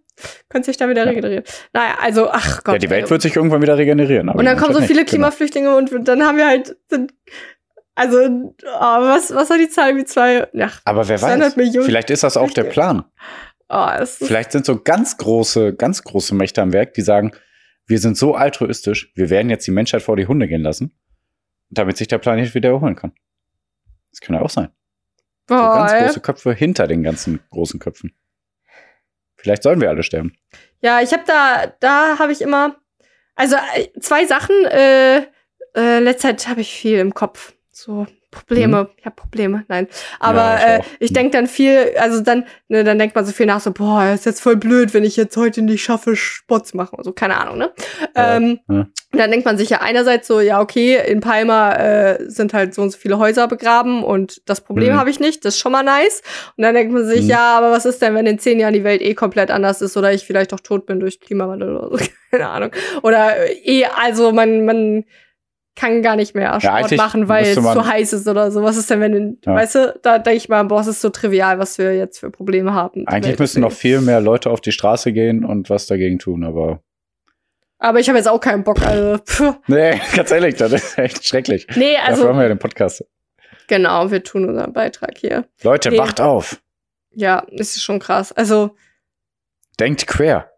könnte 0.49 0.65
sich 0.67 0.77
da 0.77 0.87
wieder 0.87 1.07
regenerieren. 1.07 1.43
Naja, 1.73 1.95
also, 1.99 2.29
ach 2.29 2.63
Gott. 2.63 2.73
ja, 2.73 2.77
die 2.77 2.89
Welt 2.91 3.05
ey. 3.05 3.09
wird 3.09 3.23
sich 3.23 3.35
irgendwann 3.35 3.63
wieder 3.63 3.75
regenerieren. 3.75 4.29
aber 4.29 4.37
Und 4.37 4.45
dann 4.45 4.55
die 4.55 4.61
kommen 4.61 4.75
so 4.75 4.81
viele 4.81 4.99
nicht. 5.01 5.09
Genau. 5.09 5.29
Klimaflüchtlinge 5.29 5.75
und 5.75 6.07
dann 6.07 6.23
haben 6.27 6.37
wir 6.37 6.45
halt, 6.47 6.75
sind, 6.89 7.11
also, 8.01 8.17
oh, 8.17 8.79
was, 8.79 9.31
was 9.31 9.49
war 9.51 9.59
die 9.59 9.69
Zahl 9.69 9.95
wie 9.95 10.05
zwei? 10.05 10.47
Ja, 10.53 10.71
Aber 10.85 11.07
wer 11.07 11.17
200 11.17 11.49
weiß, 11.49 11.55
Millionen 11.55 11.85
vielleicht 11.85 12.09
ist 12.09 12.23
das 12.23 12.35
auch 12.35 12.49
der. 12.49 12.63
Plan. 12.63 13.05
oh, 13.69 13.89
Vielleicht 14.05 14.51
sind 14.51 14.65
so 14.65 14.81
ganz 14.81 15.17
große, 15.17 15.75
ganz 15.75 16.01
große 16.03 16.33
Mächte 16.33 16.63
am 16.63 16.73
Werk, 16.73 16.95
die 16.95 17.03
sagen, 17.03 17.31
wir 17.85 17.99
sind 17.99 18.17
so 18.17 18.33
altruistisch, 18.33 19.11
wir 19.13 19.29
werden 19.29 19.51
jetzt 19.51 19.67
die 19.67 19.71
Menschheit 19.71 20.01
vor 20.01 20.15
die 20.15 20.25
Hunde 20.25 20.47
gehen 20.47 20.63
lassen, 20.63 20.97
damit 21.69 21.97
sich 21.97 22.07
der 22.07 22.17
Planet 22.17 22.55
wieder 22.55 22.69
erholen 22.69 22.95
kann. 22.95 23.13
Das 24.09 24.19
kann 24.19 24.35
ja 24.35 24.41
auch 24.41 24.49
sein. 24.49 24.69
So 25.47 25.55
boah, 25.55 25.75
ganz 25.75 25.91
ey. 25.91 26.03
große 26.05 26.21
Köpfe 26.21 26.53
hinter 26.53 26.87
den 26.87 27.03
ganzen 27.03 27.39
großen 27.51 27.79
Köpfen. 27.79 28.15
Vielleicht 29.35 29.61
sollen 29.61 29.79
wir 29.79 29.89
alle 29.89 30.01
sterben. 30.01 30.35
Ja, 30.81 31.01
ich 31.01 31.13
habe 31.13 31.23
da, 31.27 31.71
da 31.79 32.17
habe 32.17 32.31
ich 32.31 32.41
immer, 32.41 32.77
also 33.35 33.57
äh, 33.75 33.91
zwei 33.99 34.25
Sachen. 34.25 34.55
Äh, 34.65 35.27
äh, 35.75 35.99
letzte 35.99 36.29
Zeit 36.29 36.47
habe 36.47 36.61
ich 36.61 36.73
viel 36.73 36.97
im 36.97 37.13
Kopf. 37.13 37.53
So 37.73 38.05
Probleme. 38.31 38.89
Ich 38.97 39.05
habe 39.05 39.15
Probleme. 39.15 39.65
Nein, 39.67 39.87
aber 40.19 40.51
Mhm. 40.53 40.57
ich 40.57 40.63
äh, 40.63 40.81
ich 40.99 41.09
Hm. 41.09 41.13
denke 41.15 41.31
dann 41.37 41.47
viel. 41.47 41.93
Also 41.99 42.21
dann, 42.21 42.45
ne, 42.69 42.83
dann 42.83 42.97
denkt 42.99 43.15
man 43.15 43.25
so 43.25 43.31
viel 43.33 43.45
nach. 43.45 43.59
So 43.61 43.71
boah, 43.71 44.11
ist 44.13 44.25
jetzt 44.25 44.41
voll 44.41 44.55
blöd, 44.57 44.93
wenn 44.93 45.03
ich 45.03 45.15
jetzt 45.17 45.35
heute 45.37 45.61
nicht 45.61 45.83
schaffe, 45.83 46.15
Sport 46.15 46.67
zu 46.67 46.77
machen. 46.77 46.97
Also 46.97 47.11
keine 47.13 47.37
Ahnung, 47.37 47.57
ne? 47.57 47.71
Ja, 48.15 48.37
ähm, 48.37 48.59
ja. 48.69 48.87
Und 49.13 49.19
dann 49.19 49.31
denkt 49.31 49.45
man 49.45 49.57
sich 49.57 49.69
ja 49.69 49.81
einerseits 49.81 50.27
so, 50.27 50.39
ja, 50.39 50.61
okay, 50.61 50.97
in 51.05 51.19
Palma 51.19 51.73
äh, 51.75 52.29
sind 52.29 52.53
halt 52.53 52.73
so 52.73 52.81
und 52.81 52.91
so 52.91 52.97
viele 52.97 53.17
Häuser 53.19 53.47
begraben 53.49 54.03
und 54.05 54.41
das 54.49 54.61
Problem 54.61 54.93
Mhm. 54.93 54.97
habe 54.97 55.09
ich 55.09 55.19
nicht, 55.19 55.43
das 55.43 55.55
ist 55.55 55.59
schon 55.59 55.73
mal 55.73 55.83
nice. 55.83 56.21
Und 56.55 56.63
dann 56.63 56.73
denkt 56.75 56.93
man 56.93 57.05
sich, 57.05 57.23
Mhm. 57.25 57.29
ja, 57.31 57.57
aber 57.57 57.71
was 57.71 57.85
ist 57.85 58.01
denn, 58.01 58.15
wenn 58.15 58.25
in 58.25 58.39
zehn 58.39 58.59
Jahren 58.59 58.73
die 58.73 58.85
Welt 58.85 59.01
eh 59.01 59.13
komplett 59.13 59.51
anders 59.51 59.81
ist 59.81 59.97
oder 59.97 60.13
ich 60.13 60.25
vielleicht 60.25 60.53
auch 60.53 60.61
tot 60.61 60.85
bin 60.85 61.01
durch 61.01 61.19
Klimawandel 61.19 61.75
oder 61.75 61.97
so, 61.97 62.05
keine 62.31 62.47
Ahnung. 62.47 62.71
Oder 63.03 63.35
äh, 63.49 63.53
eh, 63.65 63.85
also 63.85 64.31
man, 64.31 64.65
man 64.65 65.03
kann 65.75 66.01
gar 66.01 66.15
nicht 66.15 66.35
mehr 66.35 66.59
Sport 66.59 66.73
eigentlich 66.73 66.97
machen, 66.99 67.27
weil 67.29 67.45
es 67.45 67.55
zu 67.55 67.85
heiß 67.85 68.13
ist 68.13 68.27
oder 68.27 68.51
so. 68.51 68.61
Was 68.61 68.75
ist 68.77 68.89
denn, 68.89 68.99
wenn, 68.99 69.37
Ja. 69.45 69.55
weißt 69.55 69.75
du, 69.75 69.99
da 70.01 70.19
denke 70.19 70.37
ich 70.37 70.49
mal, 70.49 70.63
boah, 70.63 70.81
es 70.81 70.87
ist 70.87 71.01
so 71.01 71.09
trivial, 71.09 71.59
was 71.59 71.77
wir 71.77 71.95
jetzt 71.95 72.19
für 72.19 72.29
Probleme 72.29 72.73
haben. 72.73 73.07
Eigentlich 73.07 73.39
müssen 73.39 73.61
noch 73.61 73.71
viel 73.71 74.01
mehr 74.01 74.19
Leute 74.19 74.49
auf 74.49 74.59
die 74.61 74.71
Straße 74.73 75.13
gehen 75.13 75.45
und 75.45 75.69
was 75.69 75.87
dagegen 75.87 76.19
tun, 76.19 76.43
aber. 76.43 76.81
Aber 77.79 77.99
ich 77.99 78.07
habe 78.09 78.17
jetzt 78.17 78.27
auch 78.27 78.39
keinen 78.39 78.63
Bock, 78.63 78.81
also, 78.85 79.17
pff. 79.25 79.55
Nee, 79.67 79.99
ganz 80.15 80.29
ehrlich, 80.31 80.55
das 80.55 80.73
ist 80.73 80.97
echt 80.97 81.25
schrecklich. 81.25 81.65
Nee, 81.75 81.95
Dafür 81.95 82.07
also, 82.09 82.27
haben 82.27 82.35
wir 82.37 82.43
ja 82.43 82.49
den 82.49 82.59
Podcast. 82.59 83.05
genau, 83.67 84.11
wir 84.11 84.23
tun 84.23 84.47
unseren 84.49 84.73
Beitrag 84.73 85.17
hier. 85.17 85.45
Leute, 85.63 85.89
Nee. 85.89 85.97
wacht 85.97 86.19
auf. 86.21 86.61
Ja, 87.13 87.45
es 87.51 87.75
ist 87.77 87.81
schon 87.83 87.99
krass. 87.99 88.31
Also, 88.33 88.75
Denkt 89.79 90.05
quer. 90.05 90.50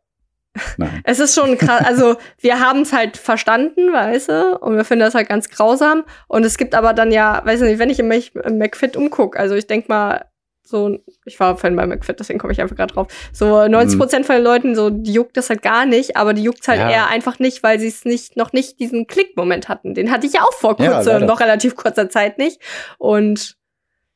Nein. 0.77 1.01
es 1.03 1.19
ist 1.19 1.33
schon 1.35 1.57
krass. 1.57 1.83
Also, 1.85 2.15
wir 2.39 2.59
haben 2.59 2.81
es 2.81 2.93
halt 2.93 3.17
verstanden, 3.17 3.91
weißt 3.91 4.29
du? 4.29 4.57
Und 4.59 4.75
wir 4.75 4.85
finden 4.85 5.03
das 5.05 5.15
halt 5.15 5.27
ganz 5.29 5.49
grausam. 5.49 6.03
Und 6.27 6.45
es 6.45 6.57
gibt 6.57 6.75
aber 6.75 6.93
dann 6.93 7.11
ja, 7.11 7.41
weiß 7.43 7.61
nicht, 7.61 7.79
wenn 7.79 7.89
ich 7.89 7.99
im, 7.99 8.07
Mac- 8.07 8.35
im 8.35 8.57
McFit 8.59 8.95
umgucke, 8.95 9.39
also 9.39 9.55
ich 9.55 9.65
denk 9.67 9.89
mal, 9.89 10.25
so, 10.65 10.97
ich 11.25 11.39
war 11.39 11.57
Fan 11.57 11.75
bei 11.75 11.85
McFit, 11.85 12.19
deswegen 12.19 12.39
komme 12.39 12.53
ich 12.53 12.61
einfach 12.61 12.75
gerade 12.77 12.93
drauf. 12.93 13.07
So 13.33 13.67
90 13.67 13.99
Prozent 13.99 14.25
von 14.25 14.35
den 14.35 14.43
Leuten, 14.45 14.75
so, 14.75 14.89
die 14.89 15.11
juckt 15.11 15.35
das 15.35 15.49
halt 15.49 15.61
gar 15.61 15.85
nicht, 15.85 16.15
aber 16.15 16.33
die 16.33 16.41
juckt 16.43 16.65
halt 16.67 16.79
Ja. 16.79 16.89
eher 16.89 17.07
einfach 17.09 17.37
nicht, 17.39 17.63
weil 17.63 17.79
sie 17.79 17.87
es 17.89 18.05
nicht, 18.05 18.37
noch 18.37 18.53
nicht 18.53 18.79
diesen 18.79 19.05
Klickmoment 19.05 19.67
hatten. 19.67 19.93
Den 19.93 20.09
hatte 20.09 20.25
ich 20.25 20.33
ja 20.33 20.41
auch 20.41 20.53
vor 20.53 20.77
Ja, 20.79 20.93
kurzem, 20.93 21.13
leider. 21.13 21.25
noch 21.25 21.41
relativ 21.41 21.75
kurzer 21.75 22.09
Zeit 22.09 22.37
nicht. 22.37 22.61
Und 22.97 23.57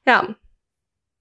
ja, 0.06 0.36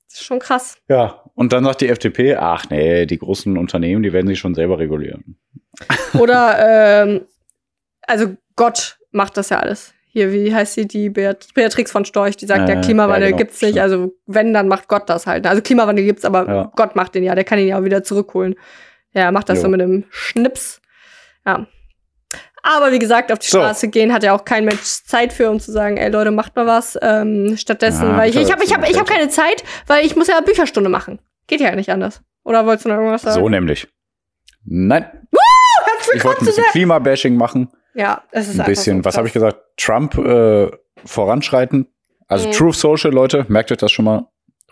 ist 0.08 0.22
schon 0.24 0.38
krass. 0.38 0.78
Ja, 0.88 1.24
und 1.36 1.52
dann 1.52 1.62
sagt 1.64 1.80
die 1.82 1.88
FDP, 1.88 2.34
ach 2.34 2.68
nee, 2.70 3.06
die 3.06 3.18
großen 3.18 3.56
Unternehmen, 3.56 4.02
die 4.02 4.12
werden 4.12 4.26
sich 4.26 4.38
schon 4.40 4.54
selber 4.56 4.78
regulieren. 4.80 5.36
Oder, 6.18 7.02
ähm, 7.04 7.20
also 8.02 8.34
Gott 8.56 8.98
macht 9.12 9.36
das 9.36 9.50
ja 9.50 9.58
alles. 9.60 9.92
Hier, 10.08 10.32
wie 10.32 10.54
heißt 10.54 10.74
sie, 10.74 10.88
die 10.88 11.10
Beat 11.10 11.48
Beatrix 11.54 11.92
von 11.92 12.04
Storch, 12.06 12.36
die 12.38 12.46
sagt, 12.46 12.68
Äh, 12.68 12.74
ja, 12.74 12.80
Klimawandel 12.80 13.22
ja, 13.24 13.26
genau, 13.28 13.38
gibt's 13.38 13.60
nicht. 13.60 13.72
stimmt. 13.72 13.82
Also 13.82 14.14
wenn, 14.26 14.54
dann 14.54 14.66
macht 14.66 14.88
Gott 14.88 15.08
das 15.10 15.26
halt. 15.26 15.46
Also 15.46 15.60
Klimawandel 15.60 16.04
gibt's, 16.06 16.24
aber 16.24 16.46
Ja. 16.48 16.72
Gott 16.74 16.96
macht 16.96 17.14
den 17.14 17.22
ja. 17.22 17.34
Der 17.34 17.44
kann 17.44 17.58
ihn 17.58 17.68
ja 17.68 17.78
auch 17.78 17.84
wieder 17.84 18.02
zurückholen. 18.02 18.54
Ja, 19.12 19.22
er 19.24 19.32
macht 19.32 19.50
das 19.50 19.58
Jo. 19.58 19.62
so 19.64 19.68
mit 19.68 19.82
einem 19.82 20.04
Schnips. 20.08 20.80
Ja. 21.46 21.66
Aber 22.62 22.92
wie 22.92 22.98
gesagt, 22.98 23.30
auf 23.30 23.38
die 23.38 23.46
So. 23.46 23.58
Straße 23.58 23.88
gehen 23.88 24.12
hat 24.12 24.22
ja 24.24 24.34
auch 24.34 24.44
kein 24.44 24.64
Mensch 24.64 24.80
Zeit 24.82 25.32
für, 25.34 25.50
um 25.50 25.60
zu 25.60 25.70
sagen, 25.70 25.98
ey 25.98 26.10
Leute, 26.10 26.30
macht 26.30 26.56
mal 26.56 26.66
was. 26.66 26.98
Ähm, 27.02 27.54
stattdessen, 27.58 28.08
Ja, 28.08 28.16
weil 28.16 28.30
ich, 28.30 28.36
ich 28.36 28.50
habe 28.50 28.64
ich 28.64 28.74
hab, 28.74 28.88
ich 28.88 28.98
hab 28.98 29.06
keine 29.06 29.28
Zeit, 29.28 29.62
weil 29.86 30.04
ich 30.06 30.16
muss 30.16 30.26
ja 30.28 30.40
Bücherstunde 30.40 30.88
machen. 30.88 31.18
Geht 31.46 31.60
ja 31.60 31.74
nicht 31.74 31.90
anders. 31.90 32.22
Oder 32.44 32.66
wolltest 32.66 32.84
du 32.84 32.88
noch 32.90 32.96
irgendwas 32.96 33.22
sagen? 33.22 33.34
So 33.40 33.48
nämlich. 33.48 33.88
Nein, 34.64 35.04
Herzlich 35.84 36.16
ich 36.16 36.24
wollte 36.24 36.40
ein 36.42 36.46
bisschen 36.46 36.64
Klimabashing 36.72 37.36
machen. 37.36 37.70
Ja, 37.94 38.22
es 38.30 38.48
ist 38.48 38.58
Ein 38.60 38.66
bisschen, 38.66 38.98
so 38.98 39.04
was 39.04 39.16
habe 39.16 39.26
ich 39.28 39.32
gesagt? 39.32 39.58
Trump 39.76 40.16
äh, 40.18 40.70
voranschreiten. 41.04 41.86
Also 42.28 42.48
Mhm. 42.48 42.52
Truth 42.52 42.74
Social, 42.76 43.12
Leute, 43.12 43.46
merkt 43.48 43.70
euch 43.72 43.78
das 43.78 43.92
schon 43.92 44.04
mal. 44.04 44.26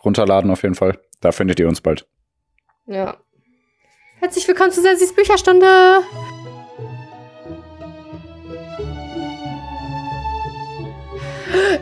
Runterladen 0.04 0.50
auf 0.50 0.62
jeden 0.62 0.74
Fall. 0.74 0.98
Da 1.20 1.32
findet 1.32 1.58
ihr 1.60 1.68
uns 1.68 1.80
bald. 1.80 2.06
Ja. 2.86 3.16
Herzlich 4.18 4.46
willkommen 4.46 4.70
zu 4.72 4.82
Sensis 4.82 5.14
Bücherstunde. 5.14 6.02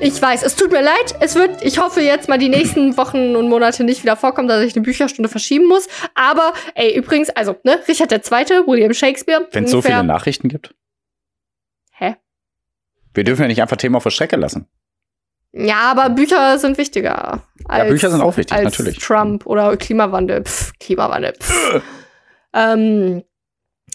Ich 0.01 0.21
weiß, 0.21 0.43
es 0.43 0.57
tut 0.57 0.73
mir 0.73 0.83
leid. 0.83 1.15
Es 1.21 1.35
wird, 1.35 1.65
ich 1.65 1.79
hoffe 1.79 2.01
jetzt 2.01 2.29
mal 2.29 2.39
die 2.39 2.49
nächsten 2.49 2.97
Wochen 2.97 3.37
und 3.37 3.49
Monate 3.49 3.85
nicht 3.85 4.03
wieder 4.03 4.17
vorkommen, 4.17 4.49
dass 4.49 4.63
ich 4.63 4.75
eine 4.75 4.83
Bücherstunde 4.83 5.29
verschieben 5.29 5.67
muss. 5.67 5.89
Aber, 6.15 6.53
ey, 6.75 6.97
übrigens, 6.97 7.31
also, 7.31 7.57
ne, 7.65 7.81
Richard 7.89 8.13
II., 8.13 8.67
William 8.67 8.93
Shakespeare. 8.93 9.47
Wenn 9.53 9.65
es 9.65 9.71
so 9.71 9.83
viele 9.83 10.05
Nachrichten 10.05 10.49
gibt. 10.49 10.75
Hä? 11.93 12.17
Wir 13.15 13.25
dürfen 13.25 13.43
ja 13.43 13.49
nicht 13.49 13.63
einfach 13.63 13.77
Themen 13.77 13.95
auf 13.95 14.03
der 14.03 14.11
Strecke 14.11 14.37
lassen. 14.37 14.69
Ja, 15.53 15.91
aber 15.91 16.09
Bücher 16.09 16.59
sind 16.59 16.79
wichtiger. 16.79 17.43
Als, 17.67 17.91
Bücher 17.91 18.11
sind 18.11 18.23
auch 18.23 18.37
wichtig, 18.39 18.57
als 18.57 18.65
natürlich. 18.65 18.99
Trump 18.99 19.47
oder 19.47 19.77
Klimawandel. 19.77 20.45
Pff, 20.45 20.73
Klimawandel. 20.81 21.35
Pff. 21.35 21.83
ähm, 22.55 23.23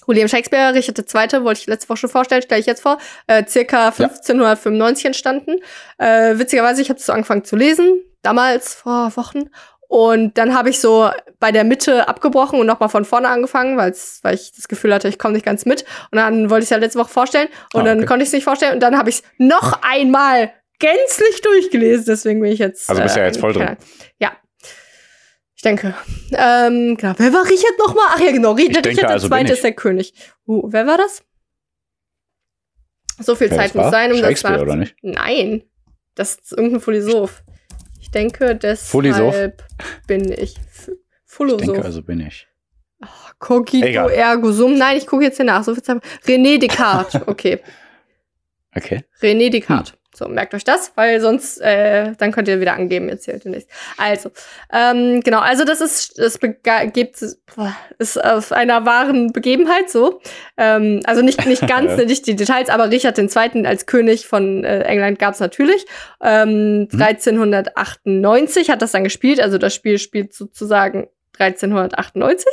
William 0.08 0.28
Shakespeare, 0.28 0.74
Richard 0.74 0.98
II., 0.98 1.43
wollte 1.43 1.62
ich 1.62 1.67
letzte 1.67 1.89
Woche 1.89 1.98
schon 1.98 2.10
vorstellen, 2.10 2.41
stelle 2.41 2.62
ich 2.62 2.67
jetzt 2.67 2.82
vor. 2.82 2.98
Äh, 3.28 3.46
circa 3.48 3.88
1595 3.88 5.06
entstanden. 5.06 5.58
Äh, 5.98 6.38
witzigerweise, 6.39 6.82
ich 6.82 6.89
habe 6.89 7.00
so 7.00 7.13
angefangen 7.13 7.43
zu 7.43 7.56
lesen, 7.56 8.02
damals 8.24 8.74
vor 8.74 9.15
Wochen. 9.15 9.50
Und 9.89 10.38
dann 10.38 10.54
habe 10.54 10.70
ich 10.70 10.80
so 10.80 11.10
bei 11.39 11.52
der 11.52 11.63
Mitte 11.63 12.08
abgebrochen 12.10 12.60
und 12.60 12.65
nochmal 12.67 12.89
von 12.89 13.06
vorne 13.06 13.30
angefangen, 13.30 13.78
weil 13.78 13.91
ich 13.91 14.52
das 14.52 14.67
Gefühl 14.67 14.93
hatte, 14.93 15.08
ich 15.08 15.17
komme 15.17 15.34
nicht 15.34 15.46
ganz 15.46 15.65
mit. 15.65 15.86
Und 16.12 16.17
dann 16.17 16.50
wollte 16.50 16.63
ich 16.63 16.65
es 16.65 16.70
ja 16.72 16.78
letzte 16.78 17.00
Woche 17.00 17.10
vorstellen 17.10 17.48
und 17.74 17.86
dann 17.86 18.00
okay. 18.00 18.08
konnte 18.08 18.24
ich 18.24 18.30
es 18.30 18.34
nicht 18.34 18.43
vorstellen. 18.43 18.74
Und 18.74 18.82
dann 18.82 18.98
habe 18.98 19.10
ich 19.10 19.17
es 19.17 19.24
noch 19.38 19.82
einmal 19.84 20.52
gänzlich 20.80 21.41
durchgelesen. 21.41 22.06
Deswegen 22.06 22.41
bin 22.41 22.52
ich 22.52 22.60
jetzt. 22.60 22.89
Also 22.89 23.02
bist 23.02 23.15
du 23.15 23.20
ja 23.20 23.26
jetzt 23.28 23.39
voll 23.39 23.54
drin. 23.54 23.78
Ja. 24.20 24.32
Ich 25.58 25.63
denke. 25.63 25.96
Ähm, 26.32 26.96
genau. 26.98 27.13
Wer 27.17 27.34
war 27.34 27.43
Richard 27.43 27.78
nochmal? 27.80 28.06
Ach 28.12 28.20
ja, 28.20 28.32
genau. 28.32 28.52
Richard, 28.52 28.86
denke, 28.86 28.89
Richard 29.02 29.12
also 29.12 29.28
der 29.28 29.36
bin 29.36 29.39
Zweite 29.48 29.54
ich. 29.54 29.58
ist 29.58 29.63
der 29.63 29.74
König. 29.74 30.13
Uh, 30.46 30.62
wer 30.72 30.86
war 30.86 30.98
das? 30.98 31.24
So 33.20 33.34
viel 33.36 33.50
Wer 33.50 33.58
Zeit 33.58 33.74
muss 33.76 33.86
war? 33.86 33.91
sein, 33.91 34.13
um 34.13 34.22
das 34.22 34.43
nach- 34.43 34.60
oder 34.62 34.76
nicht? 34.76 34.96
Nein. 35.02 35.63
Das 36.13 36.36
ist 36.36 36.52
irgendein 36.52 36.80
Philosoph. 36.82 37.43
Ich 38.00 38.12
denke, 38.12 38.56
deshalb 38.56 38.88
Philosoph? 39.04 39.36
bin 40.06 40.32
ich. 40.32 40.58
F 40.58 40.89
Ich 40.89 40.96
Philosoph. 41.26 41.62
denke, 41.65 41.84
also 41.84 42.04
bin 42.04 42.20
ich. 42.22 42.48
Cogito 43.39 43.86
Egal. 43.86 44.12
ergo 44.12 44.52
sum. 44.52 44.78
Nein, 44.78 44.98
ich 44.98 45.08
gucke 45.08 45.24
jetzt 45.24 45.38
hier 45.38 45.46
nach. 45.46 45.63
So 45.63 45.74
viel 45.74 45.84
Zeit. 45.84 45.98
René 46.26 46.60
Descartes. 46.60 47.20
Okay. 47.28 47.60
Okay. 48.76 49.04
René 49.22 49.50
Descartes. 49.50 49.96
So, 50.17 50.27
merkt 50.27 50.56
euch 50.56 50.63
das, 50.63 50.93
weil 50.95 51.21
sonst, 51.21 51.62
äh, 51.62 52.13
dann 52.17 52.32
könnt 52.32 52.47
ihr 52.47 52.60
wieder 52.60 52.73
angeben 52.73 53.08
jetzt 53.08 53.25
hier 53.25 53.38
demnächst. 53.38 53.69
Also, 53.97 54.32
ähm, 54.73 55.21
genau, 55.21 55.39
also 55.39 55.63
das 55.63 55.80
ist, 55.80 56.17
das 56.17 56.39
gibt, 56.39 57.21
ist 57.99 58.23
auf 58.25 58.51
einer 58.51 58.84
wahren 58.86 59.32
Begebenheit 59.32 59.91
so. 59.91 60.19
Ähm, 60.58 61.01
also 61.06 61.21
nicht, 61.21 61.45
nicht 61.45 61.67
ganz, 61.67 61.97
nicht 61.97 62.25
die 62.25 62.36
Details, 62.36 62.69
aber 62.69 62.89
Richard 62.89 63.19
II. 63.19 63.67
als 63.67 63.86
König 63.86 64.25
von 64.25 64.63
äh, 64.63 64.82
England 64.86 65.19
gab 65.19 65.36
es 65.36 65.39
natürlich. 65.39 65.86
Ähm, 66.19 66.88
1398 66.91 68.71
hat 68.71 68.82
das 68.82 68.93
dann 68.93 69.03
gespielt, 69.03 69.39
also 69.39 69.60
das 69.60 69.75
Spiel 69.75 69.99
spielt 69.99 70.34
sozusagen 70.34 71.10
1398. 71.39 72.45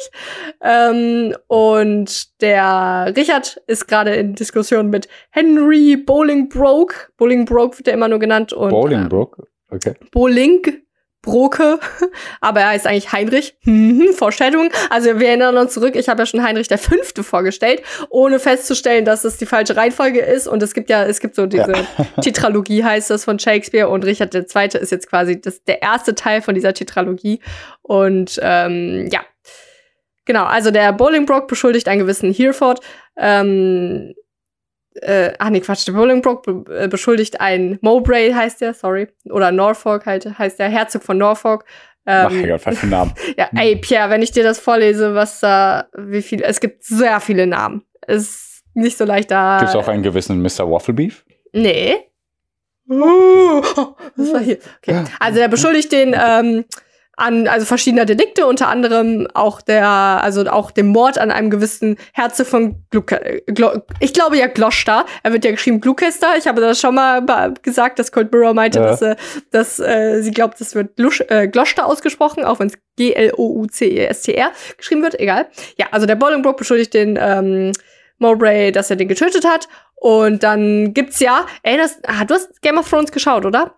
Ähm, 0.63 1.35
und 1.47 2.41
der 2.41 3.13
Richard 3.17 3.61
ist 3.67 3.87
gerade 3.87 4.15
in 4.15 4.35
Diskussion 4.35 4.91
mit 4.91 5.09
Henry 5.31 5.97
Bolingbroke. 5.97 7.09
Bolingbroke 7.17 7.79
wird 7.79 7.89
er 7.89 7.95
immer 7.95 8.09
nur 8.09 8.19
genannt. 8.19 8.53
Und, 8.53 8.71
Bolingbroke. 8.71 9.45
Okay. 9.71 9.91
Äh, 9.91 10.07
Bolingbroke. 11.25 11.81
Aber 12.41 12.61
er 12.61 12.69
heißt 12.69 12.87
eigentlich 12.87 13.13
Heinrich. 13.13 13.57
Mhm, 13.65 14.13
Vorstellung. 14.15 14.71
Also 14.91 15.19
wir 15.19 15.29
erinnern 15.29 15.57
uns 15.57 15.75
zurück, 15.75 15.97
ich 15.97 16.09
habe 16.09 16.23
ja 16.23 16.27
schon 16.27 16.43
Heinrich 16.43 16.69
der 16.69 16.79
Fünfte 16.79 17.23
vorgestellt, 17.23 17.83
ohne 18.11 18.39
festzustellen, 18.39 19.05
dass 19.05 19.25
es 19.25 19.37
die 19.37 19.47
falsche 19.47 19.77
Reihenfolge 19.77 20.21
ist. 20.21 20.47
Und 20.47 20.63
es 20.63 20.75
gibt 20.75 20.91
ja, 20.91 21.05
es 21.05 21.21
gibt 21.21 21.35
so 21.35 21.47
diese 21.47 21.73
Tetralogie 22.21 22.85
heißt 22.85 23.11
das 23.11 23.25
von 23.25 23.39
Shakespeare 23.39 23.89
und 23.89 24.05
Richard 24.05 24.35
II. 24.35 24.81
ist 24.81 24.93
jetzt 24.93 25.09
quasi 25.09 25.41
das, 25.41 25.63
der 25.65 25.83
erste 25.83 26.15
Teil 26.15 26.43
von 26.43 26.55
dieser 26.55 26.75
Tetralogie. 26.75 27.41
Und 27.83 28.39
ähm, 28.43 29.09
ja, 29.13 29.21
genau, 30.25 30.45
also 30.45 30.71
der 30.71 30.93
Bolingbroke 30.93 31.47
beschuldigt 31.47 31.89
einen 31.89 32.01
gewissen 32.01 32.33
Hereford. 32.33 32.81
Ähm, 33.17 34.15
äh, 35.01 35.33
ach 35.39 35.51
nee, 35.51 35.61
Quatsch, 35.61 35.87
der 35.87 35.93
Bolingbroke 35.93 36.53
be 36.65 36.77
äh, 36.85 36.89
beschuldigt 36.89 37.41
einen 37.41 37.79
Mowbray, 37.83 38.33
heißt 38.33 38.61
der, 38.61 38.75
sorry, 38.75 39.09
oder 39.31 39.51
Norfolk 39.53 40.07
halt, 40.07 40.39
heißt 40.39 40.59
der 40.59 40.69
Herzog 40.69 41.03
von 41.03 41.19
Norfolk. 41.19 41.65
Ach, 42.07 42.31
Ähm, 42.31 42.47
Gott, 42.47 42.67
was 42.67 42.79
für 42.79 42.87
ein 42.87 42.91
Name. 42.91 43.15
ja, 43.39 43.49
ey, 43.57 43.77
Pierre, 43.77 44.11
wenn 44.11 44.23
ich 44.23 44.31
dir 44.31 44.45
das 44.45 44.59
vorlese, 44.59 45.15
was 45.15 45.41
da, 45.41 45.89
wie 45.97 46.21
viel, 46.23 46.43
es 46.43 46.61
gibt 46.61 46.85
sehr 46.85 47.19
viele 47.21 47.47
Namen. 47.47 47.83
Es 48.07 48.23
ist 48.23 48.63
nicht 48.75 48.99
so 48.99 49.05
leicht 49.05 49.31
da. 49.31 49.59
Gibt 49.59 49.71
es 49.71 49.77
auch 49.77 49.89
einen 49.89 50.03
gewissen 50.03 50.43
Mr. 50.43 50.71
Wafflebeef? 50.71 51.25
Nee. 51.53 51.97
Was 52.87 54.33
war 54.33 54.41
hier? 54.41 54.59
Okay. 54.83 55.05
Also 55.19 55.39
der 55.39 55.49
beschuldigt 55.49 55.91
den 55.93 56.15
ähm, 56.23 56.65
an 57.17 57.47
also 57.49 57.65
verschiedener 57.67 58.05
Delikte, 58.05 58.47
unter 58.47 58.69
anderem 58.69 59.29
auch 59.35 59.61
der, 59.61 59.87
also 59.87 60.45
auch 60.47 60.71
dem 60.71 60.89
Mord 60.89 61.19
an 61.19 61.31
einem 61.31 61.51
gewissen 61.51 61.97
Herzog 62.13 62.47
von 62.47 62.85
Gluck, 62.91 63.15
Glo 63.47 63.71
ich 64.01 64.13
glaube 64.13 64.37
ja 64.37 64.47
Gloucester. 64.47 65.07
Er 65.23 65.33
wird 65.33 65.45
ja 65.45 65.53
geschrieben 65.53 65.81
Gloucester. 65.81 66.37
Ich 66.37 66.47
habe 66.47 66.61
das 66.61 66.81
schon 66.81 66.95
mal 66.95 67.25
gesagt, 67.63 67.99
dass 67.99 68.13
Cold 68.13 68.33
Mirror 68.33 68.55
meinte, 68.55 68.79
Ja. 68.79 68.87
dass, 68.87 69.03
äh, 69.03 69.17
dass 69.51 69.79
äh, 69.79 70.23
sie 70.23 70.31
glaubt, 70.33 70.61
das 70.61 70.75
wird 70.75 70.99
Lusch, 70.99 71.23
äh, 71.29 71.49
Gloucester 71.49 71.87
ausgesprochen, 71.87 72.45
auch 72.45 72.59
wenn 72.59 72.69
es 72.69 72.75
G-L-O-U-C-E-S-T-R 72.97 74.51
geschrieben 74.77 75.03
wird. 75.03 75.19
Egal. 75.19 75.47
Ja, 75.77 75.87
also 75.91 76.07
der 76.07 76.17
Bolingbroke 76.17 76.59
beschuldigt 76.59 76.95
den 76.95 77.19
ähm, 77.21 77.73
Mowbray, 78.19 78.73
dass 78.73 78.91
er 78.91 78.97
den 78.97 79.09
getötet 79.09 79.45
hat. 79.45 79.69
Und 79.97 80.43
dann 80.43 80.95
gibt's 80.95 81.21
ja, 81.21 81.47
erinnerst, 81.63 82.01
ah, 82.07 82.25
du 82.25 82.35
hast 82.35 82.61
Game 82.63 82.79
of 82.79 82.89
Thrones 82.89 83.13
geschaut, 83.13 83.47
oder? 83.47 83.75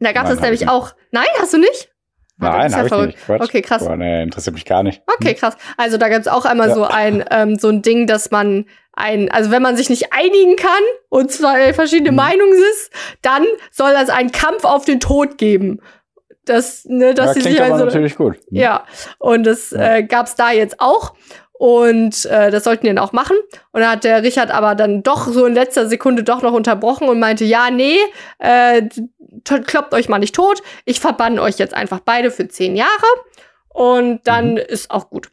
Da 0.00 0.12
gab 0.12 0.28
es 0.28 0.40
nämlich 0.40 0.68
auch. 0.68 0.94
Nein, 1.12 1.26
hast 1.38 1.54
du 1.54 1.58
nicht? 1.58 1.93
Das 2.38 2.50
Nein, 2.50 2.70
ja 2.72 2.76
habe 2.78 2.86
ich 2.88 3.06
nicht. 3.14 3.24
Quatsch. 3.26 3.40
Okay, 3.42 3.62
krass. 3.62 3.84
Boah, 3.84 3.96
nee, 3.96 4.22
interessiert 4.22 4.54
mich 4.54 4.64
gar 4.64 4.82
nicht. 4.82 5.02
Okay, 5.06 5.34
krass. 5.34 5.56
Also 5.76 5.98
da 5.98 6.08
gibt's 6.08 6.26
auch 6.28 6.44
einmal 6.44 6.68
Ja. 6.68 6.74
so 6.74 6.84
ein 6.84 7.24
ähm, 7.30 7.58
so 7.58 7.68
ein 7.68 7.80
Ding, 7.82 8.06
dass 8.06 8.30
man 8.32 8.66
ein, 8.92 9.30
also 9.30 9.50
wenn 9.50 9.62
man 9.62 9.76
sich 9.76 9.88
nicht 9.90 10.12
einigen 10.12 10.56
kann 10.56 10.70
und 11.08 11.30
zwei 11.30 11.72
verschiedene 11.72 12.10
Mhm. 12.10 12.16
Meinungen 12.16 12.54
ist, 12.72 12.92
dann 13.22 13.44
soll 13.70 13.92
es 14.00 14.08
einen 14.08 14.30
Kampf 14.32 14.64
auf 14.64 14.84
den 14.84 15.00
Tod 15.00 15.38
geben. 15.38 15.80
Das, 16.44 16.84
ne, 16.84 17.14
dass 17.14 17.28
ja, 17.28 17.32
sie 17.34 17.40
klingt 17.40 17.56
sich 17.56 17.64
aber 17.64 17.72
also, 17.74 17.86
natürlich 17.86 18.16
gut. 18.16 18.36
ja, 18.50 18.84
und 19.18 19.44
das 19.44 19.70
Ja. 19.70 19.94
äh, 19.96 20.02
gab's 20.02 20.34
da 20.34 20.50
jetzt 20.52 20.78
auch. 20.80 21.14
Und 21.56 22.26
äh, 22.26 22.50
das 22.50 22.64
sollten 22.64 22.82
die 22.86 22.88
dann 22.92 22.98
auch 22.98 23.12
machen. 23.12 23.36
Und 23.72 23.80
dann 23.80 23.90
hat 23.90 24.04
der 24.04 24.22
Richard 24.22 24.50
aber 24.50 24.74
dann 24.74 25.02
doch 25.02 25.28
so 25.28 25.46
in 25.46 25.54
letzter 25.54 25.88
Sekunde 25.88 26.24
doch 26.24 26.42
noch 26.42 26.52
unterbrochen 26.52 27.08
und 27.08 27.20
meinte, 27.20 27.44
ja, 27.44 27.70
nee, 27.70 27.96
äh, 28.38 28.82
kloppt 29.44 29.94
euch 29.94 30.08
mal 30.08 30.18
nicht 30.18 30.34
tot. 30.34 30.62
Ich 30.84 30.98
verbann 31.00 31.38
euch 31.38 31.58
jetzt 31.58 31.72
einfach 31.74 32.00
beide 32.00 32.30
für 32.32 32.48
zehn 32.48 32.74
Jahre. 32.76 32.90
Und 33.68 34.26
dann 34.26 34.52
Mhm. 34.52 34.56
ist 34.58 34.90
auch 34.90 35.10
gut. 35.10 35.30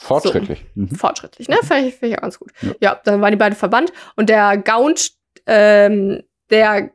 Fortschrittlich. 0.00 0.64
Mhm. 0.74 0.90
Fortschrittlich, 0.94 1.48
ne? 1.48 1.58
Finde 1.62 1.88
ich, 1.88 1.94
find 1.96 2.12
ich 2.12 2.18
auch 2.18 2.22
ganz 2.22 2.38
gut. 2.38 2.50
Ja. 2.62 2.72
Ja. 2.80 3.00
dann 3.04 3.20
waren 3.20 3.30
die 3.32 3.36
beide 3.36 3.54
verbannt. 3.54 3.92
Und 4.16 4.30
der 4.30 4.56
Gaunt, 4.56 5.12
ähm, 5.46 6.22
der 6.48 6.90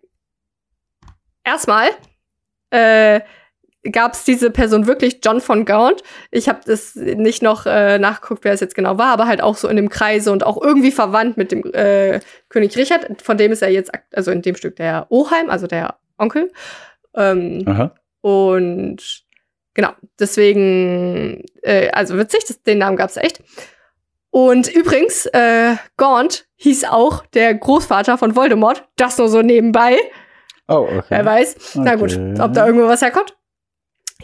erstmal 1.43 1.89
äh, 2.71 3.21
gab 3.91 4.13
es 4.13 4.24
diese 4.24 4.52
Person 4.52 4.88
wirklich, 4.88 5.19
John 5.24 5.41
von 5.41 5.65
Gaunt. 5.65 6.02
Ich 6.32 6.50
habe 6.50 6.60
das 6.65 6.95
nicht 6.95 7.41
noch 7.43 7.65
äh, 7.65 7.98
nachgeguckt, 8.00 8.43
wer 8.43 8.54
es 8.54 8.60
jetzt 8.60 8.76
genau 8.76 8.98
war, 8.98 9.08
aber 9.13 9.28
halt 9.28 9.41
auch 9.41 9.56
so 9.58 9.67
in 9.67 9.76
dem 9.76 9.89
Kreise 9.89 10.32
und 10.32 10.45
auch 10.45 10.62
irgendwie 10.62 10.91
verwandt 10.91 11.38
mit 11.38 11.52
dem 11.52 11.63
äh, 11.74 12.19
König 12.50 12.76
Richard. 12.78 13.21
Von 13.21 13.38
dem 13.38 13.52
ist 13.52 13.62
er 13.62 13.69
jetzt, 13.69 13.91
also 14.13 14.32
in 14.32 14.41
dem 14.41 14.56
Stück 14.56 14.76
der 14.76 15.08
Oheim, 15.10 15.50
also 15.50 15.67
der 15.67 15.95
Onkel. 16.17 16.52
Ähm, 17.15 17.63
Aha. 17.65 17.93
und 18.21 19.24
genau, 19.74 19.91
deswegen, 20.19 21.43
äh, 21.62 21.89
also 21.91 22.17
witzig, 22.17 22.45
das, 22.48 22.62
den 22.63 22.80
Namen 22.80 22.98
gab's 22.98 23.17
echt. 23.17 23.41
Und 24.32 24.67
übrigens, 24.74 25.28
äh, 25.28 25.76
Gaunt 25.95 26.45
hieß 26.58 26.86
auch 26.86 27.26
der 27.28 27.54
Großvater 27.56 28.17
von 28.17 28.36
Voldemort. 28.36 28.86
Das 28.98 29.17
nur 29.17 29.30
so 29.30 29.41
nebenbei. 29.41 29.98
Oh, 30.67 30.88
okay. 30.98 31.04
Wer 31.10 31.26
weiß. 31.26 31.76
Na 31.76 31.95
gut, 31.95 32.12
Okay. 32.13 32.41
ob 32.41 32.54
da 32.54 32.65
irgendwo 32.65 32.88
was 32.88 33.02
herkommt. 33.02 33.35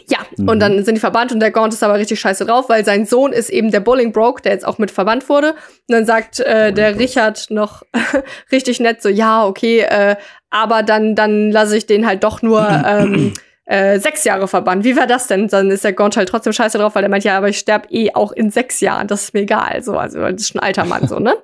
Ja, 0.08 0.18
Mhm. 0.36 0.48
und 0.48 0.60
dann 0.60 0.84
sind 0.84 0.94
die 0.94 1.00
verbannt 1.00 1.32
und 1.32 1.40
der 1.40 1.50
Gaunt 1.50 1.72
ist 1.74 1.82
aber 1.82 1.98
richtig 1.98 2.18
scheiße 2.20 2.44
drauf, 2.46 2.68
weil 2.68 2.84
sein 2.84 3.04
Sohn 3.06 3.32
ist 3.32 3.50
eben 3.50 3.70
der 3.70 3.80
Bolingbroke, 3.80 4.42
der 4.42 4.52
jetzt 4.52 4.66
auch 4.66 4.78
mit 4.78 4.90
verbannt 4.90 5.28
wurde. 5.28 5.50
Und 5.52 5.56
dann 5.88 6.06
sagt 6.06 6.40
äh, 6.40 6.72
der 6.72 6.98
Richard 6.98 7.46
noch 7.50 7.82
richtig 8.52 8.80
nett 8.80 9.02
so, 9.02 9.08
ja, 9.08 9.44
okay, 9.46 9.80
äh, 9.80 10.16
aber 10.50 10.82
dann, 10.82 11.14
dann 11.14 11.50
lasse 11.50 11.76
ich 11.76 11.86
den 11.86 12.06
halt 12.06 12.24
doch 12.24 12.42
nur 12.42 12.66
ähm, 12.86 13.32
äh, 13.64 13.98
sechs 13.98 14.24
Jahre 14.24 14.48
verbannt. 14.48 14.84
Wie 14.84 14.96
wäre 14.96 15.06
das 15.06 15.26
denn? 15.26 15.48
Dann 15.48 15.70
ist 15.70 15.84
der 15.84 15.92
Gaunt 15.92 16.16
halt 16.16 16.28
trotzdem 16.28 16.52
scheiße 16.52 16.78
drauf, 16.78 16.94
weil 16.94 17.02
er 17.04 17.08
meint, 17.10 17.24
ja, 17.24 17.36
aber 17.38 17.48
ich 17.48 17.58
sterb 17.58 17.86
eh 17.90 18.12
auch 18.14 18.32
in 18.32 18.50
sechs 18.50 18.80
Jahren. 18.80 19.06
Das 19.08 19.22
ist 19.24 19.34
mir 19.34 19.40
egal. 19.40 19.82
So, 19.82 19.96
also 19.96 20.18
das 20.20 20.32
ist 20.42 20.48
schon 20.48 20.60
ein 20.60 20.66
alter 20.66 20.84
Mann, 20.84 21.06
so, 21.08 21.18
ne? 21.18 21.34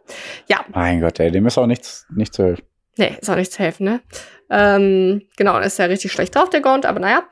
Ja, 0.49 0.59
Mein 0.75 1.01
Gott, 1.01 1.21
ey, 1.21 1.31
dem 1.31 1.47
ist 1.47 1.57
auch 1.59 1.66
nichts, 1.66 2.07
nichts 2.14 2.37
zu 2.37 2.44
helfen. 2.44 2.62
Nee, 2.97 3.16
ist 3.21 3.31
auch 3.31 3.37
nicht 3.37 3.53
zu 3.53 3.61
helfen, 3.61 3.85
ne? 3.85 4.01
Ähm, 4.51 5.23
genau, 5.37 5.53
dann 5.55 5.62
ist 5.62 5.79
er 5.79 5.88
richtig 5.88 6.11
schlecht 6.11 6.35
drauf, 6.35 6.51
der 6.51 6.61
Gaunt, 6.61 6.85
aber 6.87 6.99
naja. 7.01 7.23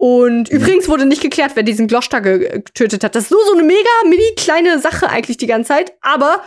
Und 0.00 0.48
übrigens 0.48 0.88
wurde 0.88 1.06
nicht 1.06 1.20
geklärt, 1.22 1.50
wer 1.54 1.64
diesen 1.64 1.88
Gloucester 1.88 2.20
ge- 2.20 2.62
getötet 2.62 3.02
hat. 3.02 3.14
Das 3.16 3.24
ist 3.24 3.30
nur 3.32 3.44
so 3.44 3.52
eine 3.54 3.64
mega 3.64 3.90
mini 4.04 4.32
kleine 4.36 4.78
Sache 4.78 5.10
eigentlich 5.10 5.36
die 5.38 5.48
ganze 5.48 5.68
Zeit. 5.74 5.92
Aber 6.00 6.42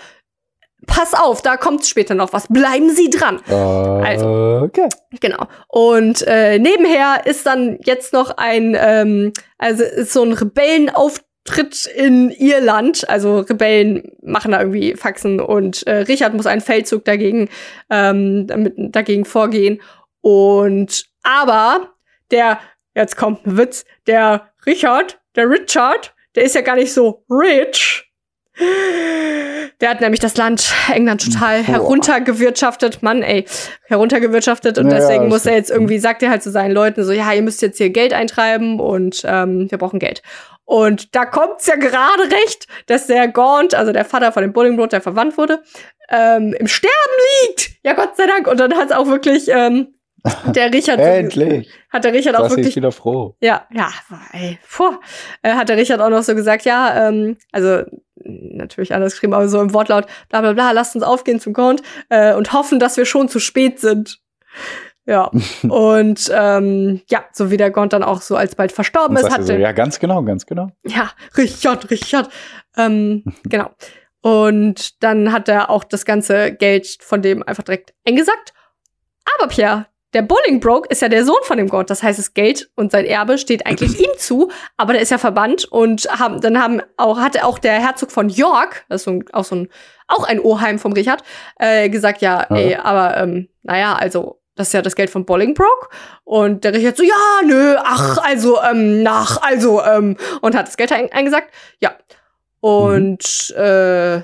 pass 0.88 1.14
auf, 1.14 1.42
da 1.42 1.58
kommt 1.58 1.86
später 1.86 2.16
noch 2.16 2.32
was. 2.32 2.48
Bleiben 2.48 2.90
Sie 2.90 3.10
dran. 3.10 3.42
Also. 3.50 4.62
Okay. 4.64 4.88
Genau. 5.20 5.48
Und 5.68 6.26
äh, 6.28 6.60
nebenher 6.60 7.26
ist 7.26 7.46
dann 7.46 7.78
jetzt 7.84 8.14
noch 8.14 8.38
ein, 8.38 8.76
ähm, 8.80 9.34
also 9.58 9.84
ist 9.84 10.14
so 10.14 10.24
ein 10.24 10.32
Rebellenauftritt 10.32 11.88
in 11.94 12.32
Irland. 12.32 13.10
Also 13.10 13.40
Rebellen 13.40 14.14
machen 14.24 14.54
da 14.54 14.62
irgendwie 14.62 14.96
Faxen 14.96 15.42
und 15.42 15.86
äh, 15.88 15.98
Richard 15.98 16.34
muss 16.34 16.46
einen 16.48 16.62
Feldzug 16.62 17.04
dagegen, 17.04 17.50
ähm, 17.90 18.48
damit, 18.48 18.76
dagegen 18.78 19.26
vorgehen. 19.26 19.82
Und 20.22 21.04
aber 21.22 21.90
der, 22.32 22.60
jetzt 22.95 23.17
kommt 23.17 23.45
ein 23.45 23.58
Witz, 23.58 23.86
der 24.08 24.49
Richard, 24.65 25.19
der 25.36 25.49
Richard, 25.49 26.13
der 26.36 26.43
ist 26.43 26.56
ja 26.56 26.62
gar 26.62 26.75
nicht 26.75 26.93
so 26.93 27.23
rich. 27.30 28.12
Der 29.80 29.89
hat 29.89 30.01
nämlich 30.01 30.19
das 30.19 30.38
Land 30.38 30.73
England 30.93 31.23
total 31.23 31.63
Boah. 31.63 31.67
heruntergewirtschaftet. 31.67 33.01
Mann, 33.01 33.23
ey, 33.23 33.45
heruntergewirtschaftet. 33.86 34.77
Und 34.77 34.88
Ja, 34.88 34.93
ja, 34.93 34.99
deswegen 34.99 35.30
muss 35.30 35.45
er 35.45 35.56
jetzt 35.56 35.71
irgendwie, 35.71 35.99
sagt 35.99 36.21
er 36.21 36.30
halt 36.30 36.43
zu 36.43 36.51
seinen 36.51 36.71
Leuten 36.71 37.04
so, 37.04 37.12
ja, 37.12 37.32
ihr 37.34 37.41
müsst 37.41 37.62
jetzt 37.62 37.77
hier 37.77 37.89
Geld 37.89 38.13
eintreiben 38.13 38.80
und 38.80 39.21
ähm, 39.25 39.71
wir 39.71 39.77
brauchen 39.77 39.99
Geld. 39.99 40.21
Und 40.65 41.15
da 41.15 41.25
kommt's 41.25 41.65
ja 41.67 41.75
gerade 41.75 42.23
recht, 42.23 42.67
dass 42.86 43.08
der 43.08 43.27
Gaunt, 43.27 43.73
also 43.73 43.91
der 43.91 44.06
Vater 44.06 44.32
von 44.32 44.43
dem 44.43 44.54
Bollingbrot, 44.54 44.91
der 44.93 45.01
verwandt 45.01 45.38
wurde, 45.38 45.63
ähm, 46.10 46.54
im 46.58 46.67
Sterben 46.67 46.93
liegt. 47.47 47.71
Ja, 47.84 47.93
Gott 47.93 48.15
sei 48.15 48.27
Dank. 48.27 48.47
Und 48.47 48.60
dann 48.60 48.75
hat's 48.75 48.91
auch 48.91 49.08
wirklich 49.08 49.47
ähm, 49.47 49.95
der 50.55 50.73
Richard, 50.73 50.99
Endlich. 50.99 51.69
hat 51.89 52.03
der 52.03 52.13
Richard 52.13 52.36
auch 52.36 52.43
Das 52.43 52.51
ich 52.53 52.57
wirklich 52.57 52.75
wieder 52.75 52.91
froh. 52.91 53.36
ja, 53.41 53.65
ja, 53.71 53.89
ey, 54.34 54.60
puh. 54.69 54.95
Äh, 55.41 55.53
hat 55.53 55.69
der 55.69 55.77
Richard 55.77 56.01
auch 56.01 56.10
noch 56.10 56.23
so 56.23 56.36
gesagt, 56.36 56.65
ja, 56.65 57.07
ähm, 57.07 57.38
also 57.51 57.84
natürlich 58.23 58.93
anders 58.93 59.13
geschrieben, 59.13 59.34
aber 59.34 59.47
so 59.49 59.62
im 59.62 59.73
Wortlaut, 59.73 60.05
bla 60.29 60.41
bla 60.41 60.53
bla, 60.53 60.71
lasst 60.71 60.95
uns 60.95 61.03
aufgehen 61.03 61.39
zum 61.39 61.53
Count 61.53 61.81
äh, 62.10 62.34
und 62.34 62.53
hoffen, 62.53 62.79
dass 62.79 62.97
wir 62.97 63.05
schon 63.05 63.29
zu 63.29 63.39
spät 63.39 63.79
sind. 63.79 64.19
Ja, 65.05 65.31
und 65.67 66.31
ähm, 66.34 67.01
ja, 67.10 67.25
so 67.34 67.51
wie 67.51 67.57
der 67.57 67.71
Gaunt 67.71 67.93
dann 67.93 68.03
auch 68.03 68.21
so 68.21 68.36
alsbald 68.36 68.71
verstorben 68.71 69.17
Und 69.17 69.23
ist, 69.23 69.29
sagst 69.29 69.49
du 69.49 69.53
hat 69.53 69.60
so, 69.60 69.63
ja, 69.63 69.71
ganz 69.71 69.99
genau, 69.99 70.21
ganz 70.23 70.45
genau. 70.45 70.69
ja, 70.86 71.12
Richard, 71.38 71.89
Richard. 71.89 72.29
Ähm, 72.77 73.23
genau. 73.43 73.71
Und 74.21 75.03
dann 75.03 75.31
hat 75.31 75.49
er 75.49 75.71
auch 75.71 75.84
das 75.84 76.05
ganze 76.05 76.51
Geld 76.51 76.97
von 77.01 77.23
dem 77.23 77.41
einfach 77.41 77.63
direkt 77.63 77.93
eingesackt. 78.05 78.53
Aber 79.39 79.47
Pierre, 79.47 79.88
der 80.13 80.21
Bolingbroke 80.24 80.89
ist 80.89 81.02
ja 81.02 81.10
der 81.10 81.24
Sohn 81.26 81.41
von 81.43 81.58
dem 81.58 81.67
Gott. 81.69 81.89
Das 81.89 82.04
heißt, 82.04 82.19
das 82.19 82.34
Geld 82.34 82.69
und 82.76 82.91
sein 82.91 83.06
Erbe 83.06 83.38
steht 83.38 83.65
eigentlich 83.65 84.00
ihm 84.00 84.10
zu, 84.17 84.52
aber 84.78 84.93
der 84.93 85.02
ist 85.02 85.12
ja 85.12 85.17
verbannt 85.17 85.65
und 85.65 86.08
haben, 86.19 86.41
dann 86.41 86.62
haben 86.62 86.82
auch, 86.97 87.19
hatte 87.19 87.45
auch 87.45 87.60
der 87.60 87.74
Herzog 87.74 88.12
von 88.12 88.30
York, 88.30 88.86
das 88.89 89.02
ist 89.02 89.06
so 89.06 89.12
ein, 89.12 89.26
auch 89.32 89.45
so 89.45 89.56
ein, 89.56 89.69
auch 90.08 90.26
ein 90.26 90.39
Oheim 90.39 90.80
vom 90.80 90.93
Richard, 90.93 91.24
äh, 91.60 91.89
gesagt, 91.89 92.21
ja, 92.21 92.45
Ja. 92.50 92.56
ey, 92.58 92.76
aber 92.76 93.17
ähm, 93.17 93.47
naja, 93.63 93.93
also 93.93 94.41
das 94.56 94.67
ist 94.67 94.74
ja 94.74 94.82
das 94.82 94.95
Geld 94.95 95.10
von 95.10 95.26
Bolingbroke. 95.26 95.88
Und 96.26 96.65
der 96.65 96.74
Richard 96.74 96.97
so, 96.97 97.04
ja, 97.04 97.15
nö, 97.45 97.76
ach, 97.80 98.17
also, 98.17 98.62
ähm, 98.62 99.02
nach, 99.02 99.41
also, 99.41 99.82
ähm, 99.82 100.17
und 100.41 100.56
hat 100.56 100.67
das 100.67 100.76
Geld 100.78 100.91
ein 100.91 101.12
eingesagt. 101.12 101.52
Ja. 101.80 101.91
Und 102.60 103.50
äh, 103.56 104.21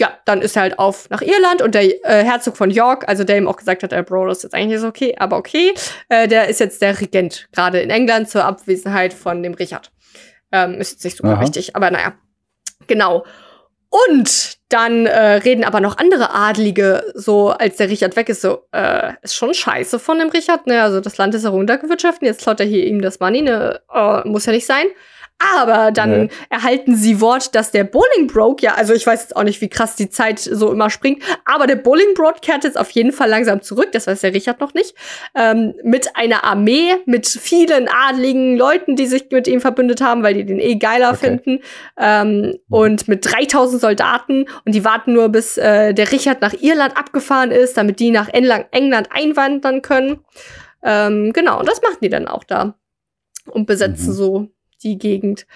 ja, 0.00 0.18
dann 0.24 0.40
ist 0.40 0.56
er 0.56 0.62
halt 0.62 0.78
auf 0.78 1.10
nach 1.10 1.20
Irland 1.20 1.60
und 1.60 1.74
der 1.74 1.84
äh, 2.04 2.24
Herzog 2.24 2.56
von 2.56 2.70
York, 2.70 3.04
also 3.06 3.22
der 3.22 3.36
ihm 3.36 3.46
auch 3.46 3.56
gesagt 3.56 3.82
hat, 3.82 3.92
äh, 3.92 4.02
Bro, 4.02 4.26
das 4.26 4.38
ist 4.38 4.44
jetzt 4.44 4.54
eigentlich 4.54 4.82
okay, 4.82 5.14
aber 5.18 5.36
okay, 5.36 5.74
äh, 6.08 6.26
der 6.26 6.48
ist 6.48 6.58
jetzt 6.58 6.80
der 6.80 6.98
Regent, 6.98 7.48
gerade 7.52 7.80
in 7.80 7.90
England 7.90 8.30
zur 8.30 8.44
Abwesenheit 8.44 9.12
von 9.12 9.42
dem 9.42 9.52
Richard. 9.52 9.92
Ähm, 10.52 10.80
ist 10.80 10.92
jetzt 10.92 11.04
nicht 11.04 11.18
super 11.18 11.34
Aha. 11.34 11.42
wichtig, 11.42 11.76
aber 11.76 11.90
naja. 11.90 12.14
Genau. 12.86 13.24
Und 13.90 14.58
dann 14.70 15.04
äh, 15.06 15.34
reden 15.34 15.64
aber 15.64 15.80
noch 15.80 15.98
andere 15.98 16.32
Adlige, 16.32 17.12
so 17.14 17.50
als 17.50 17.76
der 17.76 17.90
Richard 17.90 18.16
weg 18.16 18.28
ist, 18.30 18.40
so, 18.40 18.66
äh, 18.72 19.12
ist 19.20 19.34
schon 19.34 19.52
scheiße 19.52 19.98
von 19.98 20.18
dem 20.18 20.30
Richard, 20.30 20.66
ne? 20.66 20.82
Also 20.82 21.00
das 21.00 21.18
Land 21.18 21.34
ist 21.34 21.42
heruntergewirtschaftet, 21.42 22.22
jetzt 22.22 22.42
klaut 22.42 22.60
er 22.60 22.66
hier 22.66 22.86
ihm 22.86 23.02
das 23.02 23.20
Money, 23.20 23.42
ne? 23.42 23.80
Äh, 23.92 24.26
muss 24.28 24.46
ja 24.46 24.52
nicht 24.52 24.66
sein. 24.66 24.86
Aber 25.56 25.90
dann 25.90 26.24
Nee. 26.24 26.28
erhalten 26.50 26.94
sie 26.96 27.20
Wort, 27.20 27.54
dass 27.54 27.70
der 27.70 27.84
Bolingbroke, 27.84 28.62
ja, 28.62 28.74
also 28.74 28.92
ich 28.92 29.06
weiß 29.06 29.22
jetzt 29.22 29.36
auch 29.36 29.42
nicht, 29.42 29.60
wie 29.62 29.68
krass 29.70 29.96
die 29.96 30.10
Zeit 30.10 30.38
so 30.38 30.70
immer 30.70 30.90
springt, 30.90 31.22
aber 31.46 31.66
der 31.66 31.76
Bolingbroke 31.76 32.40
kehrt 32.42 32.64
jetzt 32.64 32.78
auf 32.78 32.90
jeden 32.90 33.12
Fall 33.12 33.28
langsam 33.30 33.62
zurück, 33.62 33.90
das 33.92 34.06
weiß 34.06 34.20
der 34.20 34.34
Richard 34.34 34.60
noch 34.60 34.74
nicht, 34.74 34.94
ähm, 35.34 35.74
mit 35.82 36.14
einer 36.16 36.44
Armee, 36.44 36.94
mit 37.06 37.26
vielen 37.26 37.88
adligen 37.88 38.56
Leuten, 38.56 38.96
die 38.96 39.06
sich 39.06 39.26
mit 39.30 39.48
ihm 39.48 39.60
verbündet 39.62 40.00
haben, 40.02 40.22
weil 40.22 40.34
die 40.34 40.44
den 40.44 40.58
eh 40.58 40.76
geiler 40.76 41.10
Okay. 41.12 41.18
finden, 41.40 41.60
ähm, 41.98 42.58
und 42.68 43.08
mit 43.08 43.24
3000 43.30 43.80
Soldaten 43.80 44.44
und 44.66 44.74
die 44.74 44.84
warten 44.84 45.14
nur, 45.14 45.28
bis 45.30 45.56
äh, 45.56 45.94
der 45.94 46.12
Richard 46.12 46.42
nach 46.42 46.52
Irland 46.52 46.96
abgefahren 46.96 47.50
ist, 47.50 47.76
damit 47.78 47.98
die 47.98 48.10
nach 48.10 48.28
England, 48.28 48.66
England 48.72 49.08
einwandern 49.10 49.80
können. 49.80 50.20
Ähm, 50.82 51.32
genau, 51.32 51.58
und 51.60 51.68
das 51.68 51.80
machen 51.82 51.98
die 52.02 52.08
dann 52.10 52.28
auch 52.28 52.44
da 52.44 52.74
und 53.50 53.66
besetzen 53.66 54.08
Mhm. 54.10 54.12
so 54.14 54.48
die 54.82 54.98
Gegend. 54.98 55.46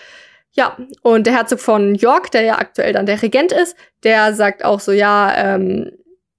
Ja, 0.52 0.76
und 1.02 1.26
der 1.26 1.34
Herzog 1.34 1.60
von 1.60 1.94
York, 1.96 2.30
der 2.30 2.42
ja 2.42 2.58
aktuell 2.58 2.92
dann 2.92 3.06
der 3.06 3.20
Regent 3.22 3.52
ist, 3.52 3.76
der 4.04 4.34
sagt 4.34 4.64
auch 4.64 4.78
so, 4.78 4.92
ja, 4.92 5.32
ähm, 5.37 5.90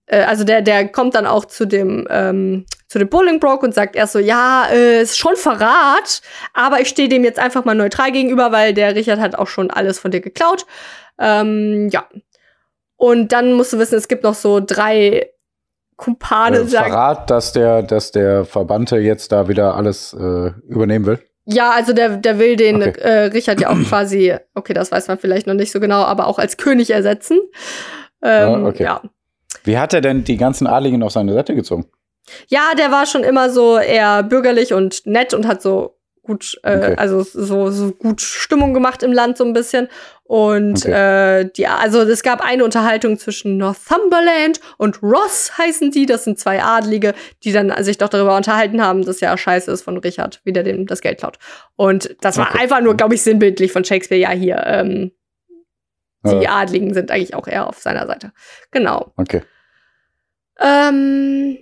äh, 0.06 0.24
also 0.24 0.44
der, 0.44 0.62
der 0.62 0.88
kommt 0.88 1.16
dann 1.16 1.26
auch 1.26 1.46
zu 1.46 1.66
dem, 1.66 2.08
ähm, 2.10 2.66
zu 2.88 3.00
dem 3.00 3.10
Bolingbroke 3.10 3.66
und 3.66 3.74
sagt 3.74 3.96
erst 3.96 4.14
so, 4.14 4.20
ja, 4.20 4.68
äh, 4.72 5.02
ist 5.02 5.18
schon 5.18 5.36
Verrat, 5.36 6.22
aber 6.54 6.80
ich 6.80 6.88
stehe 6.88 7.10
dem 7.10 7.24
jetzt 7.24 7.40
einfach 7.40 7.66
mal 7.66 7.76
neutral 7.76 8.12
gegenüber, 8.12 8.52
weil 8.52 8.74
der 8.74 8.96
Richard 8.96 9.20
hat 9.20 9.36
auch 9.36 9.48
schon 9.48 9.70
alles 9.70 10.00
von 10.00 10.12
dir 10.12 10.22
geklaut. 10.22 10.66
Ähm, 11.20 11.90
ja. 11.92 12.06
Und 12.98 13.34
dann 13.34 13.54
musst 13.54 13.74
du 13.74 13.80
wissen, 13.80 13.96
es 13.96 14.08
gibt 14.08 14.24
noch 14.24 14.36
so 14.36 14.62
drei 14.66 15.30
Kumpane, 15.98 16.60
Äh. 16.60 16.66
Verrat, 16.68 17.30
dass 17.30 17.54
der, 17.54 17.84
dass 17.84 18.12
der 18.12 18.46
Verbannte 18.46 18.98
jetzt 18.98 19.32
da 19.32 19.48
wieder 19.48 19.76
alles 19.76 20.14
äh, 20.14 20.52
übernehmen 20.68 21.06
will. 21.06 21.20
Ja, 21.46 21.72
also 21.72 21.94
der, 21.94 22.18
der 22.18 22.40
will 22.40 22.56
den 22.56 22.82
Okay. 22.82 23.00
äh, 23.02 23.20
Richard 23.26 23.62
ja 23.62 23.70
auch 23.70 23.78
quasi, 23.88 24.36
okay, 24.56 24.74
das 24.74 24.92
weiß 24.92 25.08
man 25.08 25.18
vielleicht 25.20 25.48
noch 25.48 25.54
nicht 25.54 25.72
so 25.72 25.80
genau, 25.80 26.04
aber 26.04 26.28
auch 26.28 26.40
als 26.40 26.58
König 26.58 26.90
ersetzen. 26.92 27.40
Ähm, 28.24 28.64
Ja, 28.64 28.68
okay. 28.68 28.84
ja. 28.84 29.02
Wie 29.64 29.78
hat 29.78 29.94
er 29.94 30.02
denn 30.02 30.24
die 30.24 30.38
ganzen 30.38 30.68
Adligen 30.68 31.02
auf 31.04 31.12
seine 31.12 31.34
Seite 31.34 31.56
gezogen? 31.56 31.86
ja, 32.48 32.74
der 32.76 32.92
war 32.92 33.06
schon 33.06 33.24
immer 33.24 33.52
so 33.52 33.78
eher 33.78 34.24
bürgerlich 34.24 34.74
und 34.74 35.06
nett 35.06 35.36
und 35.36 35.48
hat 35.48 35.62
so 35.62 35.96
gut, 36.26 36.60
äh, 36.64 36.78
Okay. 36.78 36.96
also 36.98 37.24
so, 37.24 37.72
so 37.72 37.92
gut 37.92 38.20
Stimmung 38.22 38.74
gemacht 38.74 39.04
im 39.04 39.14
Land 39.14 39.38
so 39.38 39.46
ein 39.46 39.54
bisschen. 39.54 39.88
Und 40.24 40.86
äh, 40.86 41.46
die, 41.56 41.68
also 41.68 42.02
es 42.02 42.24
gab 42.24 42.42
eine 42.42 42.64
Unterhaltung 42.66 43.18
zwischen 43.20 43.58
Northumberland 43.58 44.60
und 44.78 45.02
Ross 45.04 45.58
heißen 45.58 45.92
die. 45.92 46.06
Das 46.08 46.24
sind 46.24 46.40
zwei 46.40 46.64
Adlige, 46.64 47.14
die 47.44 47.52
dann 47.52 47.72
sich 47.84 47.98
doch 48.00 48.10
darüber 48.10 48.36
unterhalten 48.36 48.82
haben, 48.82 49.06
dass 49.06 49.20
ja 49.20 49.38
scheiße 49.38 49.72
ist 49.72 49.84
von 49.84 49.98
Richard, 49.98 50.42
wie 50.44 50.52
der 50.52 50.64
dem 50.64 50.88
das 50.88 51.02
Geld 51.02 51.20
klaut. 51.20 51.38
Und 51.76 52.16
das 52.22 52.38
war 52.38 52.50
Okay. 52.50 52.64
einfach 52.64 52.82
nur, 52.82 52.96
glaube 52.98 53.14
ich, 53.16 53.22
sinnbildlich 53.22 53.72
von 53.72 53.86
Shakespeare. 53.86 54.20
Ja, 54.20 54.32
hier, 54.32 54.64
ähm, 54.66 55.12
die 56.26 56.44
Ja. 56.44 56.56
Adligen 56.62 56.96
sind 56.96 57.12
eigentlich 57.12 57.36
auch 57.36 57.48
eher 57.48 57.68
auf 57.68 57.78
seiner 57.78 58.08
Seite. 58.08 58.32
Genau. 58.72 59.14
Okay. 59.18 59.44
Ähm, 60.60 61.58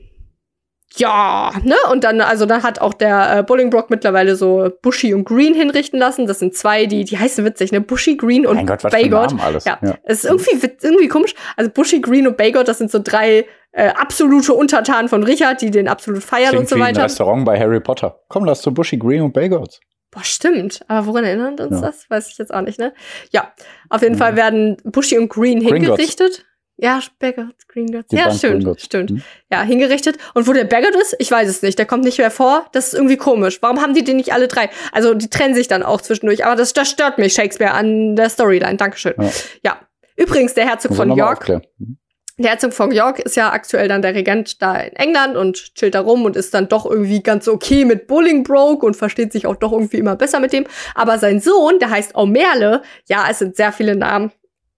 ja, 0.96 1.52
ne? 1.64 1.76
Und 1.92 2.04
dann, 2.04 2.22
also 2.22 2.46
dann 2.46 2.64
hat 2.64 2.80
auch 2.80 2.94
der 2.94 3.38
äh, 3.40 3.44
Bolingbroke 3.44 3.88
mittlerweile 3.90 4.36
so 4.36 4.70
Bushy 4.82 5.14
und 5.14 5.24
Green 5.24 5.54
hinrichten 5.54 6.00
lassen. 6.00 6.28
Das 6.28 6.40
sind 6.40 6.56
zwei, 6.56 6.86
die, 6.86 7.04
die 7.04 7.18
heißen 7.18 7.44
witzig, 7.46 7.72
ne? 7.72 7.82
Bushy, 7.82 8.16
Green 8.16 8.46
und 8.46 8.56
mein 8.58 8.68
Gott, 8.68 8.84
was 8.84 8.94
für 8.94 9.02
Bagot. 9.02 9.30
Namen 9.32 9.42
alles. 9.42 9.66
Ja, 9.66 9.80
es 10.04 10.24
ist 10.24 10.30
irgendwie, 10.30 10.70
irgendwie 10.82 11.08
komisch. 11.08 11.34
Also 11.58 11.72
Bushy, 11.72 12.00
Green 12.02 12.28
und 12.28 12.38
Bagot, 12.38 12.68
das 12.68 12.78
sind 12.78 12.92
so 12.92 13.00
drei 13.04 13.46
äh, 13.72 13.88
absolute 13.90 14.54
Untertanen 14.54 15.10
von 15.10 15.24
Richard, 15.24 15.62
die 15.62 15.72
den 15.72 15.88
absolut 15.88 16.22
feiern 16.24 16.50
Klingt 16.50 16.60
und 16.64 16.70
so 16.70 16.76
wie 16.76 16.82
ein 16.82 16.90
weiter. 16.96 17.06
Restaurant 17.06 17.44
bei 17.46 17.60
Harry 17.60 17.80
Potter. 17.80 18.20
Komm, 18.28 18.46
lass 18.46 18.62
zu 18.62 18.72
Bushy 18.74 18.98
Green 18.98 19.22
und 19.24 19.34
Bagels. 19.34 19.80
Boah, 20.12 20.24
stimmt. 20.24 20.82
Aber 20.88 21.08
woran 21.08 21.24
erinnert 21.24 21.60
uns 21.60 21.82
Ja. 21.82 21.88
das? 21.88 22.08
Weiß 22.08 22.30
ich 22.30 22.38
jetzt 22.38 22.54
auch 22.54 22.62
nicht, 22.62 22.78
ne? 22.78 22.94
Ja, 23.32 23.52
auf 23.90 24.04
jeden 24.04 24.14
Mhm. 24.14 24.20
Fall 24.20 24.36
werden 24.36 24.78
Bushy 24.84 25.18
und 25.18 25.28
Green 25.30 25.60
Gringotts. 25.60 25.74
hingerichtet. 25.74 26.46
Ja, 26.78 27.00
Bagot, 27.20 27.56
Gringotts. 27.68 28.10
Die 28.10 28.16
Ja, 28.16 28.32
stimmt, 28.32 28.82
stimmt. 28.82 29.12
Mhm. 29.12 29.24
Ja, 29.52 29.62
hingerichtet. 29.62 30.18
Und 30.34 30.48
wo 30.48 30.54
der 30.54 30.64
Bagot 30.64 30.96
ist, 30.96 31.16
ich 31.20 31.30
weiß 31.30 31.48
es 31.48 31.62
nicht. 31.62 31.78
Der 31.78 31.86
kommt 31.86 32.04
nicht 32.04 32.18
mehr 32.18 32.32
vor. 32.32 32.66
Das 32.72 32.88
ist 32.88 32.94
irgendwie 32.94 33.18
komisch. 33.18 33.60
Warum 33.62 33.80
haben 33.80 33.94
die 33.94 34.04
den 34.04 34.18
nicht 34.18 34.34
alle 34.34 34.48
drei? 34.48 34.70
Also, 34.92 35.14
die 35.14 35.30
trennen 35.30 35.54
sich 35.54 35.68
dann 35.68 35.84
auch 35.84 36.02
zwischendurch. 36.02 36.46
Aber 36.46 36.56
das, 36.56 36.74
das 36.74 36.90
stört 36.90 37.20
mich, 37.20 37.34
Shakespeare, 37.34 37.74
an 37.74 38.16
der 38.16 38.30
Storyline. 38.30 38.78
Dankeschön. 38.78 39.14
Ja. 39.18 39.30
Ja. 39.64 39.80
Übrigens, 40.16 40.56
der 40.56 40.66
Herzog 40.68 40.96
von 40.96 41.16
York. 41.16 41.48
Mhm. 41.78 41.98
der 42.38 42.52
Herzog 42.52 42.74
von 42.74 42.92
York 42.92 43.20
ist 43.20 43.36
ja 43.36 43.52
aktuell 43.52 43.88
dann 43.88 44.02
der 44.02 44.16
Regent 44.16 44.62
da 44.62 44.76
in 44.76 44.96
England 44.96 45.38
und 45.38 45.76
chillt 45.76 45.94
da 45.96 46.02
rum 46.02 46.26
und 46.26 46.36
ist 46.36 46.54
dann 46.54 46.68
doch 46.68 46.86
irgendwie 46.86 47.22
ganz 47.22 47.48
okay 47.48 47.86
mit 47.86 48.08
Bolingbroke 48.08 48.86
und 48.86 48.96
versteht 48.96 49.32
sich 49.32 49.46
auch 49.46 49.56
doch 49.56 49.72
irgendwie 49.72 49.98
immer 49.98 50.16
besser 50.16 50.40
mit 50.40 50.54
dem. 50.54 50.66
Aber 50.96 51.20
sein 51.20 51.40
Sohn, 51.40 51.78
der 51.80 51.92
heißt 51.92 52.16
Aumerle, 52.16 52.82
ja, 53.08 53.26
es 53.30 53.40
sind 53.40 53.56
sehr 53.56 53.72
viele 53.72 53.96
Namen. 53.96 54.32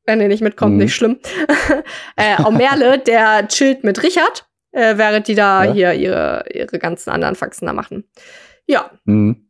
Wenn 0.06 0.22
ihr 0.22 0.28
nicht 0.28 0.42
mitkommt, 0.42 0.74
Mhm. 0.74 0.80
nicht 0.80 0.96
schlimm. 0.96 1.20
äh, 2.16 2.36
Aumerle, 2.44 3.00
der 3.08 3.48
chillt 3.48 3.84
mit 3.84 4.02
Richard, 4.04 4.46
äh, 4.72 4.98
während 4.98 5.28
die 5.28 5.36
da 5.36 5.64
Ja. 5.64 5.72
hier 5.72 5.94
ihre, 5.94 6.46
ihre 6.54 6.80
ganzen 6.80 7.10
anderen 7.10 7.36
Faxen 7.36 7.66
da 7.66 7.74
machen. 7.74 8.04
Ja, 8.68 8.92
Mhm. 9.06 9.42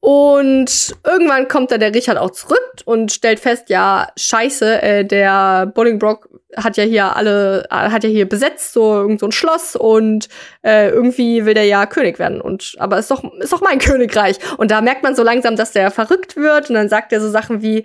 Und 0.00 0.94
irgendwann 1.04 1.48
kommt 1.48 1.72
dann 1.72 1.80
der 1.80 1.92
Richard 1.92 2.18
auch 2.18 2.30
zurück 2.30 2.58
und 2.84 3.10
stellt 3.10 3.40
fest, 3.40 3.68
ja, 3.68 4.06
scheiße, 4.16 4.80
äh, 4.80 5.04
der 5.04 5.66
Bolingbroke 5.66 6.28
hat 6.56 6.76
ja 6.76 6.84
hier 6.84 7.16
alle, 7.16 7.64
äh, 7.64 7.74
hat 7.90 8.04
ja 8.04 8.08
hier 8.08 8.28
besetzt, 8.28 8.72
so 8.72 8.94
irgend 8.94 9.18
so 9.18 9.26
ein 9.26 9.32
Schloss 9.32 9.74
und 9.74 10.28
äh, 10.62 10.88
irgendwie 10.90 11.44
will 11.46 11.54
der 11.54 11.64
ja 11.64 11.84
König 11.86 12.20
werden. 12.20 12.40
Und 12.40 12.76
aber 12.78 12.98
ist 12.98 13.10
doch, 13.10 13.24
ist 13.40 13.52
doch 13.52 13.60
mein 13.60 13.78
Königreich. 13.80 14.38
Und 14.56 14.70
da 14.70 14.80
merkt 14.82 15.02
man 15.02 15.16
so 15.16 15.24
langsam, 15.24 15.56
dass 15.56 15.72
der 15.72 15.90
verrückt 15.90 16.36
wird 16.36 16.68
und 16.70 16.76
dann 16.76 16.88
sagt 16.88 17.12
er 17.12 17.20
so 17.20 17.28
Sachen 17.28 17.60
wie, 17.60 17.84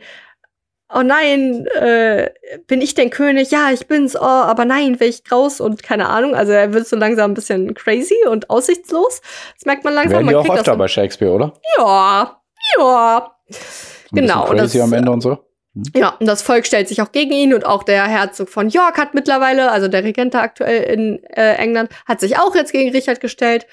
oh 0.94 1.02
nein, 1.04 1.66
äh, 1.68 2.30
bin 2.68 2.82
ich 2.82 2.94
denn 2.96 3.10
König? 3.10 3.52
Ja, 3.52 3.72
ich 3.72 3.88
bin's, 3.88 4.16
oh, 4.16 4.20
aber 4.22 4.66
nein, 4.66 5.00
will 5.00 5.10
ich 5.10 5.24
raus 5.32 5.60
und 5.60 5.84
keine 5.84 6.10
Ahnung. 6.10 6.36
Also 6.36 6.52
er 6.52 6.74
wird 6.74 6.88
so 6.88 6.96
langsam 6.96 7.32
ein 7.32 7.34
bisschen 7.34 7.74
crazy 7.74 8.26
und 8.30 8.50
aussichtslos. 8.50 9.22
Das 9.56 9.66
merkt 9.66 9.84
man 9.84 9.94
langsam. 9.94 10.14
Werden 10.14 10.28
die 10.28 10.34
man 10.34 10.46
auch 10.52 10.56
öfter 10.58 10.76
bei 10.78 10.88
Shakespeare, 10.88 11.32
oder? 11.32 11.54
ja, 11.78 12.40
ja. 12.78 13.36
Ein 13.50 13.56
Genau, 14.12 14.50
und 14.50 14.58
Crazy 14.58 14.78
das- 14.78 14.88
am 14.88 14.94
Ende 14.94 15.12
und 15.12 15.22
so. 15.22 15.38
Ja, 15.96 16.10
und 16.20 16.28
das 16.28 16.44
Volk 16.44 16.68
stellt 16.68 16.88
sich 16.88 17.02
auch 17.02 17.12
gegen 17.12 17.32
ihn 17.32 17.52
und 17.54 17.66
auch 17.66 17.82
der 17.82 18.06
Herzog 18.06 18.48
von 18.50 18.70
York 18.70 18.96
hat 19.00 19.16
mittlerweile, 19.16 19.72
also 19.72 19.88
der 19.88 20.04
Regent 20.04 20.36
aktuell 20.36 20.84
in 20.84 21.24
äh, 21.24 21.56
England, 21.56 21.90
hat 22.06 22.20
sich 22.20 22.38
auch 22.38 22.54
jetzt 22.54 22.72
gegen 22.72 22.92
Richard 22.92 23.20
gestellt. 23.20 23.66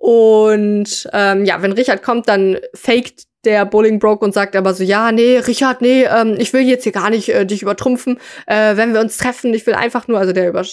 Und 0.00 1.08
ähm, 1.12 1.44
ja, 1.44 1.60
wenn 1.62 1.72
Richard 1.72 2.02
kommt, 2.02 2.28
dann 2.28 2.58
faked 2.74 3.24
der 3.46 3.64
Bolingbroke 3.66 4.24
und 4.24 4.34
sagt 4.34 4.56
aber 4.56 4.74
so, 4.74 4.82
ja, 4.84 5.12
nee, 5.12 5.38
Richard, 5.38 5.80
nee, 5.80 6.04
ähm, 6.04 6.36
ich 6.38 6.52
will 6.52 6.62
jetzt 6.62 6.84
hier 6.84 6.92
gar 6.92 7.10
nicht 7.10 7.28
äh, 7.28 7.44
dich 7.46 7.62
übertrumpfen. 7.62 8.18
Äh, 8.46 8.76
wenn 8.76 8.92
wir 8.92 9.00
uns 9.00 9.16
treffen, 9.16 9.54
ich 9.54 9.66
will 9.66 9.74
einfach 9.74 10.08
nur, 10.08 10.18
also 10.18 10.32
der 10.32 10.48
über- 10.48 10.64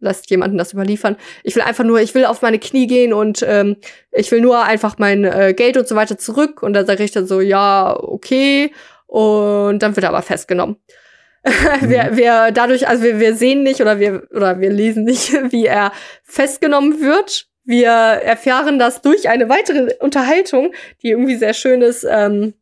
lässt 0.00 0.30
jemanden 0.30 0.58
das 0.58 0.72
überliefern, 0.72 1.16
ich 1.42 1.54
will 1.56 1.62
einfach 1.62 1.84
nur, 1.84 2.00
ich 2.00 2.14
will 2.14 2.24
auf 2.24 2.42
meine 2.42 2.58
Knie 2.58 2.86
gehen 2.86 3.12
und 3.12 3.44
ähm, 3.46 3.76
ich 4.12 4.30
will 4.30 4.40
nur 4.40 4.62
einfach 4.62 4.96
mein 4.98 5.24
äh, 5.24 5.54
Geld 5.56 5.76
und 5.76 5.88
so 5.88 5.96
weiter 5.96 6.18
zurück. 6.18 6.62
Und 6.62 6.72
dann 6.74 6.86
sagt 6.86 7.00
Richard 7.00 7.28
so, 7.28 7.40
ja, 7.40 7.96
okay. 7.98 8.72
Und 9.06 9.80
dann 9.80 9.96
wird 9.96 10.04
er 10.04 10.10
aber 10.10 10.22
festgenommen. 10.22 10.76
wir, 11.80 12.10
wir 12.16 12.50
dadurch, 12.52 12.88
also 12.88 13.02
wir, 13.02 13.20
wir 13.20 13.34
sehen 13.34 13.62
nicht 13.62 13.80
oder 13.80 13.98
wir 14.00 14.24
oder 14.34 14.60
wir 14.60 14.70
lesen 14.70 15.04
nicht, 15.04 15.32
wie 15.52 15.66
er 15.66 15.92
festgenommen 16.24 17.00
wird. 17.00 17.47
Wir 17.68 17.90
erfahren 17.90 18.78
das 18.78 19.02
durch 19.02 19.28
eine 19.28 19.50
weitere 19.50 19.94
Unterhaltung, 20.00 20.72
die 21.02 21.10
irgendwie 21.10 21.36
sehr 21.36 21.52
schön 21.52 21.82
ist 21.82 22.02
ähm, 22.10 22.54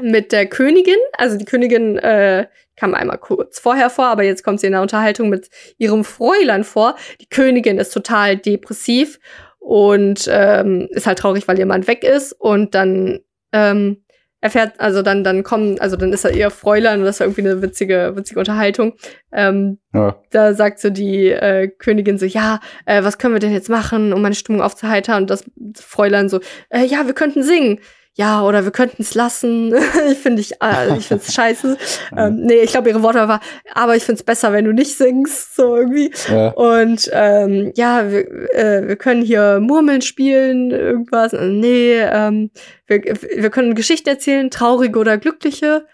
mit 0.00 0.30
der 0.30 0.46
Königin. 0.46 0.98
Also 1.18 1.36
die 1.36 1.44
Königin 1.44 1.98
äh, 1.98 2.46
kam 2.76 2.94
einmal 2.94 3.18
kurz 3.18 3.58
vorher 3.58 3.90
vor, 3.90 4.04
aber 4.04 4.22
jetzt 4.22 4.44
kommt 4.44 4.60
sie 4.60 4.68
in 4.68 4.74
der 4.74 4.82
Unterhaltung 4.82 5.30
mit 5.30 5.50
ihrem 5.78 6.04
Fräulein 6.04 6.62
vor. 6.62 6.94
Die 7.20 7.28
Königin 7.28 7.78
ist 7.78 7.92
total 7.92 8.36
depressiv 8.36 9.18
und 9.58 10.30
ähm, 10.30 10.86
ist 10.92 11.08
halt 11.08 11.18
traurig, 11.18 11.48
weil 11.48 11.58
ihr 11.58 11.66
Mann 11.66 11.88
weg 11.88 12.04
ist. 12.04 12.32
Und 12.32 12.76
dann 12.76 13.18
ähm, 13.50 14.04
erfährt, 14.42 14.78
also 14.78 15.00
dann, 15.02 15.24
dann 15.24 15.42
kommen, 15.44 15.80
also 15.80 15.96
dann 15.96 16.12
ist 16.12 16.24
er 16.24 16.32
ihr 16.34 16.50
Fräulein 16.50 16.98
und 16.98 17.06
das 17.06 17.16
ist 17.16 17.20
irgendwie 17.20 17.40
eine 17.42 17.62
witzige, 17.62 18.12
witzige 18.16 18.40
Unterhaltung. 18.40 18.94
Ähm, 19.32 19.78
Ja. 19.94 20.16
da 20.30 20.52
sagt 20.52 20.80
so 20.80 20.90
die 20.90 21.28
äh, 21.30 21.68
Königin 21.68 22.18
so, 22.18 22.26
ja, 22.26 22.60
äh, 22.84 23.02
was 23.04 23.18
können 23.18 23.34
wir 23.34 23.40
denn 23.40 23.52
jetzt 23.52 23.70
machen, 23.70 24.12
um 24.12 24.20
meine 24.20 24.34
Stimmung 24.34 24.60
aufzuheitern? 24.60 25.22
Und 25.22 25.30
das 25.30 25.44
Fräulein 25.76 26.28
so, 26.28 26.40
äh, 26.68 26.84
ja, 26.84 27.06
wir 27.06 27.14
könnten 27.14 27.42
singen. 27.42 27.78
Ja, 28.14 28.42
oder 28.42 28.64
wir 28.64 28.72
könnten 28.72 29.00
es 29.00 29.14
lassen. 29.14 29.74
ich 30.10 30.18
finde 30.18 30.42
ich, 30.42 30.52
äh, 30.62 30.98
ich 30.98 31.06
finde 31.06 31.24
es 31.26 31.32
scheiße. 31.34 31.78
ähm, 32.16 32.40
nee, 32.42 32.56
ich 32.60 32.70
glaube, 32.72 32.90
ihre 32.90 33.02
Worte 33.02 33.26
war, 33.26 33.40
aber 33.74 33.96
ich 33.96 34.04
finde 34.04 34.18
es 34.18 34.22
besser, 34.22 34.52
wenn 34.52 34.66
du 34.66 34.72
nicht 34.72 34.96
singst, 34.98 35.56
so 35.56 35.76
irgendwie. 35.76 36.12
Ja. 36.30 36.48
Und 36.50 37.08
ähm, 37.12 37.72
ja, 37.74 38.10
wir, 38.10 38.54
äh, 38.54 38.86
wir 38.88 38.96
können 38.96 39.22
hier 39.22 39.60
Murmeln 39.60 40.02
spielen, 40.02 40.70
irgendwas. 40.70 41.32
Äh, 41.32 41.46
Nee, 41.48 42.00
ähm, 42.00 42.50
wir, 42.86 43.00
wir 43.02 43.48
können 43.50 43.74
Geschichten 43.74 44.08
erzählen, 44.10 44.50
traurige 44.50 44.98
oder 44.98 45.16
glückliche. 45.16 45.86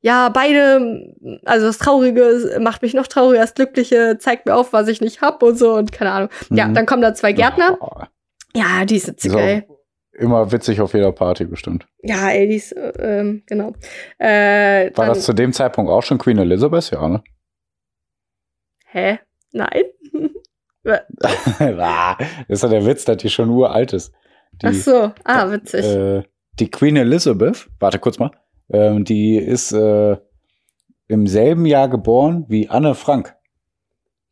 Ja, 0.00 0.30
beide, 0.30 1.14
also 1.44 1.66
das 1.66 1.78
Traurige 1.78 2.58
macht 2.60 2.82
mich 2.82 2.92
noch 2.94 3.06
trauriger, 3.06 3.40
das 3.42 3.54
Glückliche 3.54 4.16
zeigt 4.18 4.46
mir 4.46 4.56
auf, 4.56 4.72
was 4.72 4.88
ich 4.88 5.00
nicht 5.00 5.20
hab 5.20 5.42
und 5.44 5.56
so 5.56 5.74
und 5.74 5.92
keine 5.92 6.10
Ahnung. 6.12 6.28
Ja, 6.50 6.66
Mhm. 6.66 6.74
dann 6.74 6.86
kommen 6.86 7.02
da 7.02 7.14
zwei 7.14 7.32
Gärtner. 7.32 7.76
Oh, 7.80 8.02
Ja, 8.54 8.84
die 8.84 8.96
ist 8.96 9.06
witzig, 9.06 9.30
ist 9.32 9.38
ey. 9.38 9.64
Immer 10.22 10.50
witzig 10.52 10.80
auf 10.80 10.94
jeder 10.94 11.12
Party 11.12 11.44
bestimmt. 11.44 11.86
Ja, 12.02 12.30
ey, 12.30 12.48
die 12.48 12.56
ist, 12.56 12.72
äh, 12.72 13.20
ähm, 13.20 13.42
genau. 13.46 13.72
Äh, 14.18 14.90
War 14.96 15.06
das 15.06 15.24
zu 15.24 15.32
dem 15.32 15.52
Zeitpunkt 15.52 15.90
auch 15.90 16.02
schon 16.02 16.18
Queen 16.18 16.38
Elizabeth? 16.38 16.90
Ja, 16.90 17.08
ne? 17.08 17.22
hä? 18.92 19.18
Nein? 19.52 19.84
Das 20.84 22.18
ist 22.48 22.62
ja 22.64 22.68
der 22.68 22.84
Witz, 22.84 23.04
dass 23.04 23.18
die 23.18 23.30
schon 23.30 23.48
uralt 23.50 23.92
ist. 23.92 24.12
Die, 24.60 24.66
Ach 24.66 24.74
so, 24.74 25.12
ah, 25.24 25.50
witzig. 25.50 25.84
Äh, 25.84 26.24
die 26.58 26.70
Queen 26.70 26.96
Elizabeth, 26.96 27.68
warte 27.78 28.00
kurz 28.00 28.18
mal, 28.18 28.32
ähm, 28.70 29.04
die 29.04 29.36
ist 29.36 29.72
äh, 29.72 30.16
im 31.06 31.26
selben 31.26 31.66
Jahr 31.66 31.88
geboren 31.88 32.46
wie 32.48 32.68
Anne 32.68 32.94
Frank. 32.94 33.36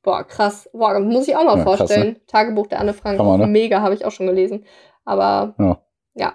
Boah, 0.03 0.25
krass. 0.25 0.69
Boah, 0.73 0.99
muss 0.99 1.29
ich 1.29 1.37
auch 1.37 1.45
mal 1.45 1.59
Ja, 1.59 1.65
krass, 1.65 1.79
vorstellen. 1.79 2.19
Tagebuch 2.27 2.67
der 2.67 2.81
Anne 2.81 2.95
Frank. 2.95 3.19
Hammer, 3.19 3.39
ne? 3.39 3.47
Mega, 3.47 3.81
habe 3.81 3.95
ich 3.95 4.05
auch 4.05 4.13
schon 4.13 4.27
gelesen. 4.27 4.65
Aber 5.05 5.55
Ja. 5.59 5.79
ja. 6.15 6.35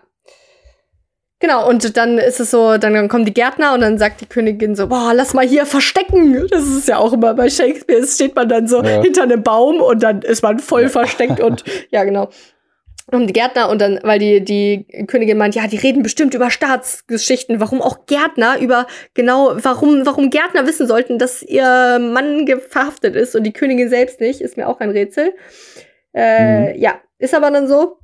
Genau, 1.39 1.67
und 1.69 1.97
dann 1.97 2.17
ist 2.17 2.39
es 2.39 2.49
so, 2.49 2.77
dann, 2.77 3.07
kommen 3.09 3.25
die 3.25 3.33
Gärtner 3.33 3.73
und 3.73 3.81
dann 3.81 3.97
sagt 3.97 4.21
die 4.21 4.25
Königin 4.25 4.75
so, 4.75 4.87
boah, 4.87 5.11
lass 5.13 5.33
mal 5.33 5.45
hier 5.45 5.65
verstecken. 5.65 6.47
Das 6.49 6.63
ist 6.65 6.87
ja 6.87 6.97
auch 6.97 7.13
immer 7.13 7.33
bei 7.33 7.49
Shakespeare, 7.49 7.99
es 7.99 8.15
steht 8.15 8.35
man 8.35 8.47
dann 8.47 8.67
so 8.67 8.81
Ja. 8.81 9.01
hinter 9.01 9.23
einem 9.23 9.43
Baum 9.43 9.81
und 9.81 10.01
dann 10.01 10.21
ist 10.21 10.41
man 10.43 10.59
voll 10.59 10.87
versteckt 10.89 11.39
und 11.41 11.63
ja, 11.91 12.03
genau. 12.05 12.29
Und 13.11 13.27
die 13.27 13.33
Gärtner 13.33 13.69
und 13.69 13.79
dann, 13.81 13.99
weil 14.01 14.17
die, 14.17 14.43
die 14.43 14.85
Königin 15.05 15.37
meint, 15.37 15.53
ja, 15.53 15.67
die 15.67 15.77
reden 15.77 16.01
bestimmt 16.01 16.33
über 16.33 16.49
Staatsgeschichten, 16.49 17.59
warum 17.59 17.79
auch 17.79 18.07
Gärtner 18.07 18.57
über, 18.59 18.87
genau, 19.13 19.51
warum, 19.57 20.07
warum 20.07 20.31
Gärtner 20.31 20.65
wissen 20.65 20.87
sollten, 20.87 21.19
dass 21.19 21.43
ihr 21.43 21.99
Mann 21.99 22.47
verhaftet 22.69 23.15
ist 23.15 23.35
und 23.35 23.43
die 23.43 23.53
Königin 23.53 23.89
selbst 23.89 24.21
nicht, 24.21 24.41
ist 24.41 24.57
mir 24.57 24.67
auch 24.67 24.79
ein 24.79 24.89
Rätsel. 24.89 25.33
Äh, 26.15 26.79
Ja, 26.79 26.95
ist 27.19 27.35
aber 27.35 27.51
dann 27.51 27.67
so. 27.67 27.99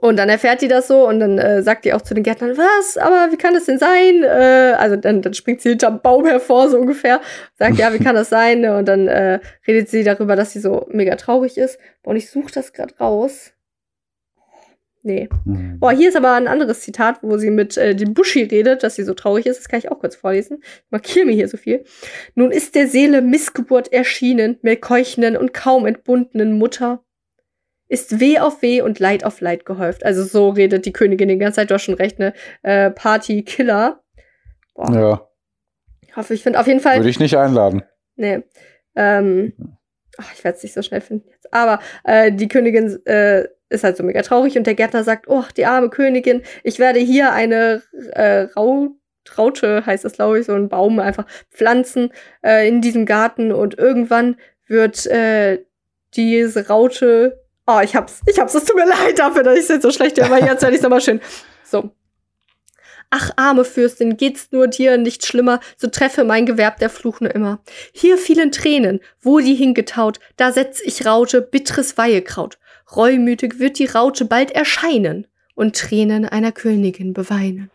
Und 0.00 0.18
dann 0.18 0.28
erfährt 0.28 0.62
die 0.62 0.68
das 0.68 0.88
so 0.88 1.06
und 1.06 1.20
dann 1.20 1.38
äh, 1.38 1.62
sagt 1.62 1.84
die 1.84 1.92
auch 1.92 2.00
zu 2.00 2.14
den 2.14 2.22
Gärtnern, 2.22 2.56
was, 2.56 2.96
aber 2.96 3.30
wie 3.30 3.36
kann 3.36 3.54
das 3.54 3.66
denn 3.66 3.78
sein? 3.78 4.22
Äh, 4.22 4.74
also 4.78 4.96
dann, 4.96 5.20
dann 5.20 5.34
springt 5.34 5.60
sie 5.60 5.70
hinterm 5.70 6.00
Baum 6.00 6.26
hervor, 6.26 6.70
so 6.70 6.78
ungefähr. 6.78 7.20
Sagt, 7.58 7.76
ja, 7.76 7.92
wie 7.92 7.98
kann 7.98 8.14
das 8.14 8.30
sein? 8.30 8.64
Und 8.64 8.86
dann 8.88 9.06
äh, 9.06 9.40
redet 9.66 9.90
sie 9.90 10.02
darüber, 10.02 10.34
dass 10.34 10.52
sie 10.52 10.60
so 10.60 10.86
mega 10.90 11.16
traurig 11.16 11.58
ist. 11.58 11.78
Und 12.02 12.16
ich 12.16 12.30
suche 12.30 12.52
das 12.52 12.72
gerade 12.72 12.96
raus. 12.98 13.52
Nee. 15.04 15.28
Mhm. 15.44 15.80
Boah, 15.80 15.92
hier 15.92 16.08
ist 16.08 16.16
aber 16.16 16.32
ein 16.34 16.46
anderes 16.46 16.80
Zitat, 16.80 17.18
wo 17.22 17.36
sie 17.36 17.50
mit 17.50 17.76
äh, 17.76 17.94
dem 17.94 18.14
Buschi 18.14 18.44
redet, 18.44 18.82
dass 18.84 18.94
sie 18.94 19.02
so 19.02 19.14
traurig 19.14 19.46
ist. 19.46 19.58
Das 19.58 19.68
kann 19.68 19.78
ich 19.78 19.90
auch 19.90 19.98
kurz 19.98 20.14
vorlesen. 20.14 20.60
Ich 20.62 20.90
markiere 20.90 21.26
mir 21.26 21.32
hier 21.32 21.48
so 21.48 21.56
viel. 21.56 21.84
Nun 22.34 22.52
ist 22.52 22.76
der 22.76 22.86
Seele 22.86 23.20
Missgeburt 23.20 23.92
erschienen, 23.92 24.58
mir 24.62 24.76
keuchenden 24.76 25.36
und 25.36 25.52
kaum 25.52 25.86
entbundenen 25.86 26.56
Mutter. 26.56 27.04
Ist 27.92 28.20
Weh 28.20 28.38
auf 28.38 28.62
Weh 28.62 28.80
und 28.80 29.00
Leid 29.00 29.22
auf 29.22 29.42
Leid 29.42 29.66
gehäuft. 29.66 30.02
Also 30.06 30.22
so 30.22 30.48
redet 30.48 30.86
die 30.86 30.94
Königin 30.94 31.28
die 31.28 31.36
ganze 31.36 31.56
Zeit. 31.56 31.70
Du 31.70 31.74
hast 31.74 31.82
schon 31.82 31.92
recht, 31.92 32.18
ne? 32.18 32.32
Äh, 32.62 32.90
Party-Killer. 32.90 34.02
Boah, 34.74 34.94
Ja, 34.94 35.28
ich 36.00 36.16
hoffe, 36.16 36.32
ich 36.32 36.42
finde 36.42 36.58
auf 36.58 36.66
jeden 36.66 36.80
Fall. 36.80 36.96
würde 36.96 37.10
ich 37.10 37.20
nicht 37.20 37.36
einladen. 37.36 37.82
Nee. 38.16 38.44
Ähm, 38.96 39.52
ach, 40.16 40.32
ich 40.32 40.42
werde 40.42 40.56
es 40.56 40.62
nicht 40.62 40.72
so 40.72 40.80
schnell 40.80 41.02
finden 41.02 41.28
jetzt. 41.28 41.52
Aber 41.52 41.80
äh, 42.04 42.32
die 42.32 42.48
Königin 42.48 42.98
äh, 43.04 43.46
ist 43.68 43.84
halt 43.84 43.98
so 43.98 44.04
mega 44.04 44.22
traurig 44.22 44.56
und 44.56 44.66
der 44.66 44.74
Gärtner 44.74 45.04
sagt, 45.04 45.28
oh, 45.28 45.44
die 45.54 45.66
arme 45.66 45.90
Königin, 45.90 46.40
ich 46.62 46.78
werde 46.78 46.98
hier 46.98 47.32
eine 47.32 47.82
äh, 48.12 48.46
Rau 48.56 48.96
Raute, 49.36 49.84
heißt 49.84 50.06
das, 50.06 50.14
glaube 50.14 50.40
ich, 50.40 50.46
so 50.46 50.54
einen 50.54 50.70
Baum 50.70 50.98
einfach 50.98 51.26
pflanzen 51.50 52.10
äh, 52.42 52.66
in 52.66 52.80
diesem 52.80 53.04
Garten 53.04 53.52
und 53.52 53.76
irgendwann 53.78 54.36
wird 54.66 55.06
äh, 55.08 55.62
diese 56.14 56.68
Raute. 56.68 57.41
Oh, 57.66 57.80
ich 57.82 57.94
hab's, 57.94 58.20
ich 58.26 58.38
hab's, 58.38 58.54
es 58.54 58.64
tut 58.64 58.76
mir 58.76 58.86
leid 58.88 59.18
dafür, 59.18 59.42
dass 59.42 59.54
ich 59.54 59.60
es 59.60 59.68
jetzt 59.68 59.82
so 59.82 59.92
schlecht 59.92 60.18
höre, 60.18 60.26
aber 60.26 60.40
jetzt 60.40 60.62
werde 60.62 60.74
ich 60.74 60.78
es 60.78 60.82
nochmal 60.82 61.00
schön. 61.00 61.20
So. 61.64 61.90
Ach, 63.10 63.30
arme 63.36 63.64
Fürstin, 63.64 64.16
geht's 64.16 64.48
nur 64.52 64.68
dir 64.68 64.96
nicht 64.96 65.26
schlimmer, 65.26 65.60
so 65.76 65.88
treffe 65.88 66.24
mein 66.24 66.46
Gewerb 66.46 66.78
der 66.78 66.88
Fluch 66.88 67.20
nur 67.20 67.34
immer. 67.34 67.62
Hier 67.92 68.16
fielen 68.16 68.52
Tränen, 68.52 69.00
wo 69.20 69.38
die 69.38 69.54
hingetaut, 69.54 70.18
da 70.36 70.50
setz 70.50 70.80
ich 70.80 71.04
Raute, 71.04 71.42
bitteres 71.42 71.98
Weihekraut. 71.98 72.58
Reumütig 72.96 73.58
wird 73.58 73.78
die 73.78 73.86
Raute 73.86 74.24
bald 74.24 74.50
erscheinen 74.50 75.26
und 75.54 75.76
Tränen 75.76 76.24
einer 76.24 76.52
Königin 76.52 77.12
beweinen. 77.12 77.70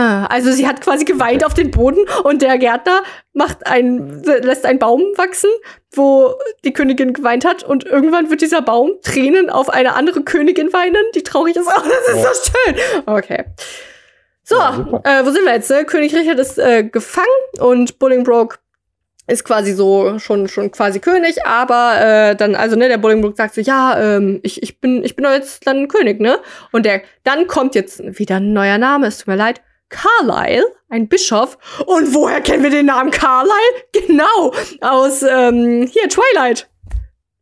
Also 0.00 0.52
sie 0.52 0.66
hat 0.66 0.80
quasi 0.80 1.04
geweint 1.04 1.44
auf 1.44 1.54
den 1.54 1.70
Boden 1.70 2.04
und 2.24 2.42
der 2.42 2.58
Gärtner 2.58 3.02
macht 3.32 3.66
ein, 3.66 4.22
lässt 4.24 4.66
einen 4.66 4.78
Baum 4.78 5.00
wachsen, 5.16 5.50
wo 5.92 6.34
die 6.64 6.72
Königin 6.72 7.12
geweint 7.12 7.44
hat 7.44 7.62
und 7.62 7.84
irgendwann 7.84 8.30
wird 8.30 8.40
dieser 8.40 8.62
Baum 8.62 8.92
Tränen 9.02 9.50
auf 9.50 9.70
eine 9.70 9.94
andere 9.94 10.22
Königin 10.22 10.72
weinen, 10.72 11.04
die 11.14 11.22
traurig 11.22 11.56
ist. 11.56 11.68
Oh, 11.76 11.82
das 11.82 12.14
ist 12.14 12.42
so 12.44 12.52
schön. 12.52 12.76
Okay. 13.06 13.44
So, 14.42 14.56
Ja, 14.56 15.00
äh, 15.04 15.24
wo 15.24 15.30
sind 15.30 15.44
wir 15.44 15.54
jetzt? 15.54 15.70
Ne? 15.70 15.84
König 15.84 16.14
Richard 16.14 16.38
ist 16.38 16.58
äh, 16.58 16.84
gefangen 16.84 17.26
und 17.58 17.98
Bolingbroke 17.98 18.58
ist 19.26 19.44
quasi 19.44 19.72
so 19.72 20.18
schon 20.18 20.48
schon 20.48 20.70
quasi 20.70 21.00
König, 21.00 21.46
aber 21.46 21.96
äh, 21.98 22.36
dann 22.36 22.54
also 22.54 22.76
ne 22.76 22.88
der 22.88 22.98
Bolingbroke 22.98 23.36
sagt 23.36 23.54
so 23.54 23.62
ja 23.62 23.98
ähm, 23.98 24.40
ich 24.42 24.62
ich 24.62 24.80
bin 24.80 25.02
ich 25.02 25.16
bin 25.16 25.24
jetzt 25.24 25.66
dann 25.66 25.88
König 25.88 26.20
ne 26.20 26.38
und 26.72 26.84
der 26.84 27.00
dann 27.22 27.46
kommt 27.46 27.74
jetzt 27.74 28.02
wieder 28.18 28.36
ein 28.36 28.52
neuer 28.52 28.76
Name 28.76 29.06
es 29.06 29.18
tut 29.18 29.28
mir 29.28 29.36
leid 29.36 29.62
Carlyle 29.94 30.64
ein 30.88 31.08
Bischof 31.08 31.58
und 31.86 32.14
woher 32.14 32.40
kennen 32.40 32.62
wir 32.62 32.70
den 32.70 32.86
Namen 32.86 33.10
Carlyle 33.10 33.52
genau 33.92 34.52
aus 34.80 35.22
ähm, 35.22 35.88
hier 35.90 36.08
Twilight 36.08 36.68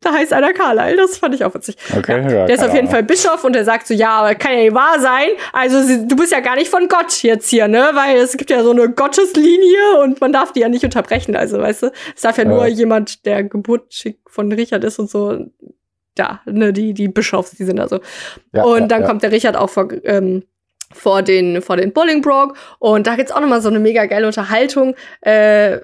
da 0.02 0.12
heißt 0.12 0.32
einer 0.32 0.52
Carlyle, 0.52 0.96
das 0.96 1.16
fand 1.16 1.34
ich 1.34 1.44
auch 1.44 1.54
witzig. 1.54 1.76
Okay, 1.96 2.20
ja. 2.22 2.30
ja, 2.30 2.46
der 2.46 2.54
ist 2.56 2.64
auf 2.64 2.74
jeden 2.74 2.88
Fall 2.88 3.04
Bischof 3.04 3.44
und 3.44 3.54
der 3.54 3.64
sagt 3.64 3.86
so, 3.86 3.94
ja, 3.94 4.10
aber 4.10 4.34
kann 4.34 4.52
ja 4.52 4.64
nicht 4.64 4.74
wahr 4.74 4.98
sein. 5.00 5.28
Also 5.52 6.06
du 6.06 6.16
bist 6.16 6.32
ja 6.32 6.40
gar 6.40 6.56
nicht 6.56 6.68
von 6.68 6.88
Gott 6.88 7.22
jetzt 7.22 7.48
hier, 7.48 7.68
ne? 7.68 7.90
Weil 7.94 8.16
es 8.16 8.36
gibt 8.36 8.50
ja 8.50 8.62
so 8.62 8.72
eine 8.72 8.90
Gotteslinie 8.90 10.02
und 10.02 10.20
man 10.20 10.32
darf 10.32 10.52
die 10.52 10.60
ja 10.60 10.68
nicht 10.68 10.84
unterbrechen. 10.84 11.36
Also, 11.36 11.58
weißt 11.58 11.84
du, 11.84 11.92
es 12.14 12.22
darf 12.22 12.36
ja 12.36 12.44
nur 12.44 12.66
Ja. 12.66 12.74
jemand, 12.74 13.24
der 13.26 13.44
geburtsschick 13.44 14.18
von 14.26 14.50
Richard 14.52 14.82
ist 14.84 14.98
und 14.98 15.08
so. 15.08 15.46
Da, 16.14 16.40
ne, 16.44 16.72
die, 16.72 16.92
die 16.92 17.08
Bischofs, 17.08 17.52
die 17.52 17.64
sind 17.64 17.76
da 17.76 17.88
so. 17.88 18.00
Ja, 18.52 18.64
und 18.64 18.80
ja, 18.80 18.86
dann 18.86 19.02
ja. 19.02 19.08
kommt 19.08 19.22
der 19.22 19.32
Richard 19.32 19.56
auch 19.56 19.70
vor, 19.70 19.88
ähm, 20.04 20.42
vor 20.92 21.22
den, 21.22 21.62
vor 21.62 21.76
den 21.76 21.92
Bolingbroke. 21.92 22.54
Und 22.78 23.06
da 23.06 23.16
gibt's 23.16 23.32
auch 23.32 23.40
noch 23.40 23.48
mal 23.48 23.60
so 23.62 23.68
eine 23.68 23.78
mega 23.78 24.06
geile 24.06 24.26
Unterhaltung, 24.26 24.94
äh, 25.20 25.78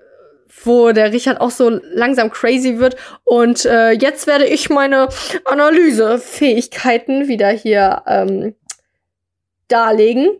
wo 0.65 0.93
der 0.93 1.13
Richard 1.13 1.41
auch 1.41 1.51
so 1.51 1.69
langsam 1.93 2.31
crazy 2.31 2.79
wird. 2.79 2.97
Und 3.25 3.65
äh, 3.65 3.91
jetzt 3.93 4.27
werde 4.27 4.47
ich 4.47 4.71
meine 4.71 5.09
Analysefähigkeiten 5.45 7.29
wieder 7.29 7.49
hier 7.51 8.03
ähm, 8.07 8.55
darlegen. 9.69 10.39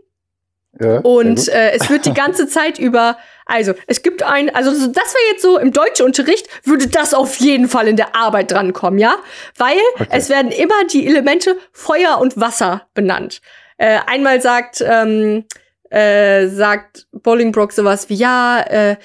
Ja, 0.81 0.99
Und 1.01 1.49
äh, 1.49 1.73
es 1.73 1.91
wird 1.91 2.07
die 2.07 2.15
ganze 2.15 2.47
Zeit 2.49 2.79
über, 2.79 3.17
also 3.47 3.75
es 3.87 4.03
gibt 4.03 4.23
ein, 4.23 4.55
also 4.55 4.71
so- 4.73 4.87
das 4.87 5.15
wäre 5.15 5.33
jetzt 5.33 5.43
so 5.43 5.59
im 5.59 5.73
Deutschunterricht, 5.73 6.47
würde 6.65 6.87
das 6.89 7.15
auf 7.15 7.37
jeden 7.37 7.69
Fall 7.69 7.89
in 7.89 7.97
der 7.97 8.15
Arbeit 8.15 8.51
drankommen, 8.53 8.99
ja? 8.99 9.17
Weil 9.57 9.77
Okay. 9.95 10.07
es 10.11 10.29
werden 10.29 10.53
immer 10.53 10.85
die 10.93 11.07
Elemente 11.07 11.57
Feuer 11.73 12.19
und 12.21 12.39
Wasser 12.39 12.87
benannt. 12.95 13.41
Äh, 13.79 14.01
einmal 14.07 14.41
sagt, 14.43 14.85
ähm, 14.87 15.45
äh, 15.91 16.49
sagt 16.49 17.07
Bolingbroke 17.13 17.73
sowas 17.73 18.09
wie, 18.11 18.15
ja, 18.15 18.61
äh, 18.61 18.97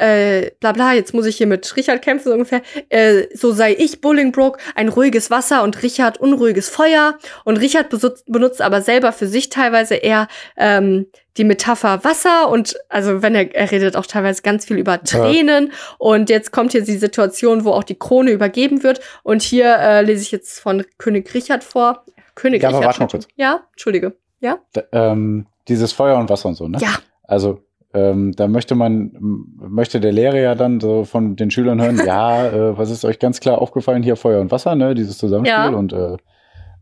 äh, 0.00 0.52
bla 0.60 0.72
bla, 0.72 0.94
jetzt 0.94 1.12
muss 1.12 1.26
ich 1.26 1.36
hier 1.36 1.46
mit 1.46 1.76
Richard 1.76 2.00
kämpfen, 2.00 2.28
so 2.28 2.32
ungefähr. 2.32 2.62
Äh, 2.88 3.24
so 3.34 3.52
sei 3.52 3.76
ich, 3.78 4.00
Bolingbroke, 4.00 4.58
ein 4.74 4.88
ruhiges 4.88 5.30
Wasser 5.30 5.62
und 5.62 5.82
Richard 5.82 6.18
unruhiges 6.18 6.70
Feuer. 6.70 7.18
Und 7.44 7.58
Richard 7.58 7.90
besutzt, 7.90 8.24
benutzt 8.26 8.62
aber 8.62 8.80
selber 8.80 9.12
für 9.12 9.26
sich 9.26 9.50
teilweise 9.50 9.96
eher 9.96 10.28
ähm, 10.56 11.06
die 11.36 11.44
Metapher 11.44 12.02
Wasser 12.02 12.48
und 12.48 12.76
also 12.88 13.22
wenn 13.22 13.34
er, 13.34 13.54
er 13.54 13.70
redet 13.70 13.94
auch 13.94 14.06
teilweise 14.06 14.42
ganz 14.42 14.64
viel 14.64 14.78
über 14.78 15.02
Tränen. 15.02 15.72
Und 15.98 16.30
jetzt 16.30 16.50
kommt 16.50 16.72
hier 16.72 16.82
die 16.82 16.96
Situation, 16.96 17.64
wo 17.64 17.72
auch 17.72 17.84
die 17.84 17.98
Krone 17.98 18.30
übergeben 18.30 18.82
wird. 18.82 19.00
Und 19.22 19.42
hier 19.42 19.76
äh, 19.76 20.02
lese 20.02 20.22
ich 20.22 20.32
jetzt 20.32 20.60
von 20.60 20.84
König 20.96 21.32
Richard 21.34 21.62
vor. 21.62 22.06
König 22.40 22.62
Ja, 22.62 22.70
aber 22.70 22.82
warte 22.84 23.00
mal 23.00 23.08
kurz. 23.08 23.28
Ja, 23.36 23.60
Entschuldige. 23.72 24.16
Ja? 24.40 24.58
D- 24.74 24.82
ähm, 24.92 25.46
dieses 25.68 25.92
Feuer 25.92 26.18
und 26.18 26.30
Wasser 26.30 26.48
und 26.48 26.54
so, 26.54 26.66
ne? 26.68 26.78
Ja. 26.80 26.94
Also, 27.24 27.60
ähm, 27.92 28.32
da 28.36 28.48
möchte 28.48 28.74
man, 28.74 29.10
möchte 29.58 30.00
der 30.00 30.12
Lehrer 30.12 30.38
ja 30.38 30.54
dann 30.54 30.80
so 30.80 31.04
von 31.04 31.36
den 31.36 31.50
Schülern 31.50 31.80
hören, 31.82 32.00
ja, 32.06 32.46
äh, 32.46 32.78
was 32.78 32.90
ist 32.90 33.04
euch 33.04 33.18
ganz 33.18 33.40
klar 33.40 33.58
aufgefallen? 33.60 34.02
Hier 34.02 34.16
Feuer 34.16 34.40
und 34.40 34.50
Wasser, 34.50 34.74
ne? 34.74 34.94
Dieses 34.94 35.18
Zusammenspiel 35.18 35.52
Ja. 35.58 35.68
und 35.68 35.92
äh, 35.92 36.16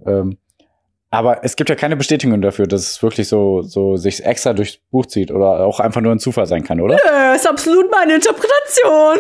ähm, 0.07 0.39
aber 1.11 1.43
es 1.43 1.57
gibt 1.57 1.71
ja 1.71 1.75
keine 1.77 1.97
Bestätigung 1.97 2.43
dafür, 2.43 2.67
dass 2.67 2.83
es 2.83 3.03
wirklich 3.03 3.29
so, 3.29 3.63
so 3.63 3.97
sich 3.97 4.23
extra 4.27 4.53
durchs 4.53 4.77
Buch 4.91 5.07
zieht 5.07 5.31
oder 5.31 5.65
auch 5.65 5.81
einfach 5.81 6.03
nur 6.03 6.13
ein 6.13 6.19
Zufall 6.19 6.45
sein 6.47 6.63
kann, 6.65 6.81
oder? 6.83 6.97
Äh, 6.97 7.35
ist 7.35 7.49
absolut 7.49 7.91
meine 7.91 8.15
Interpretation. 8.17 9.17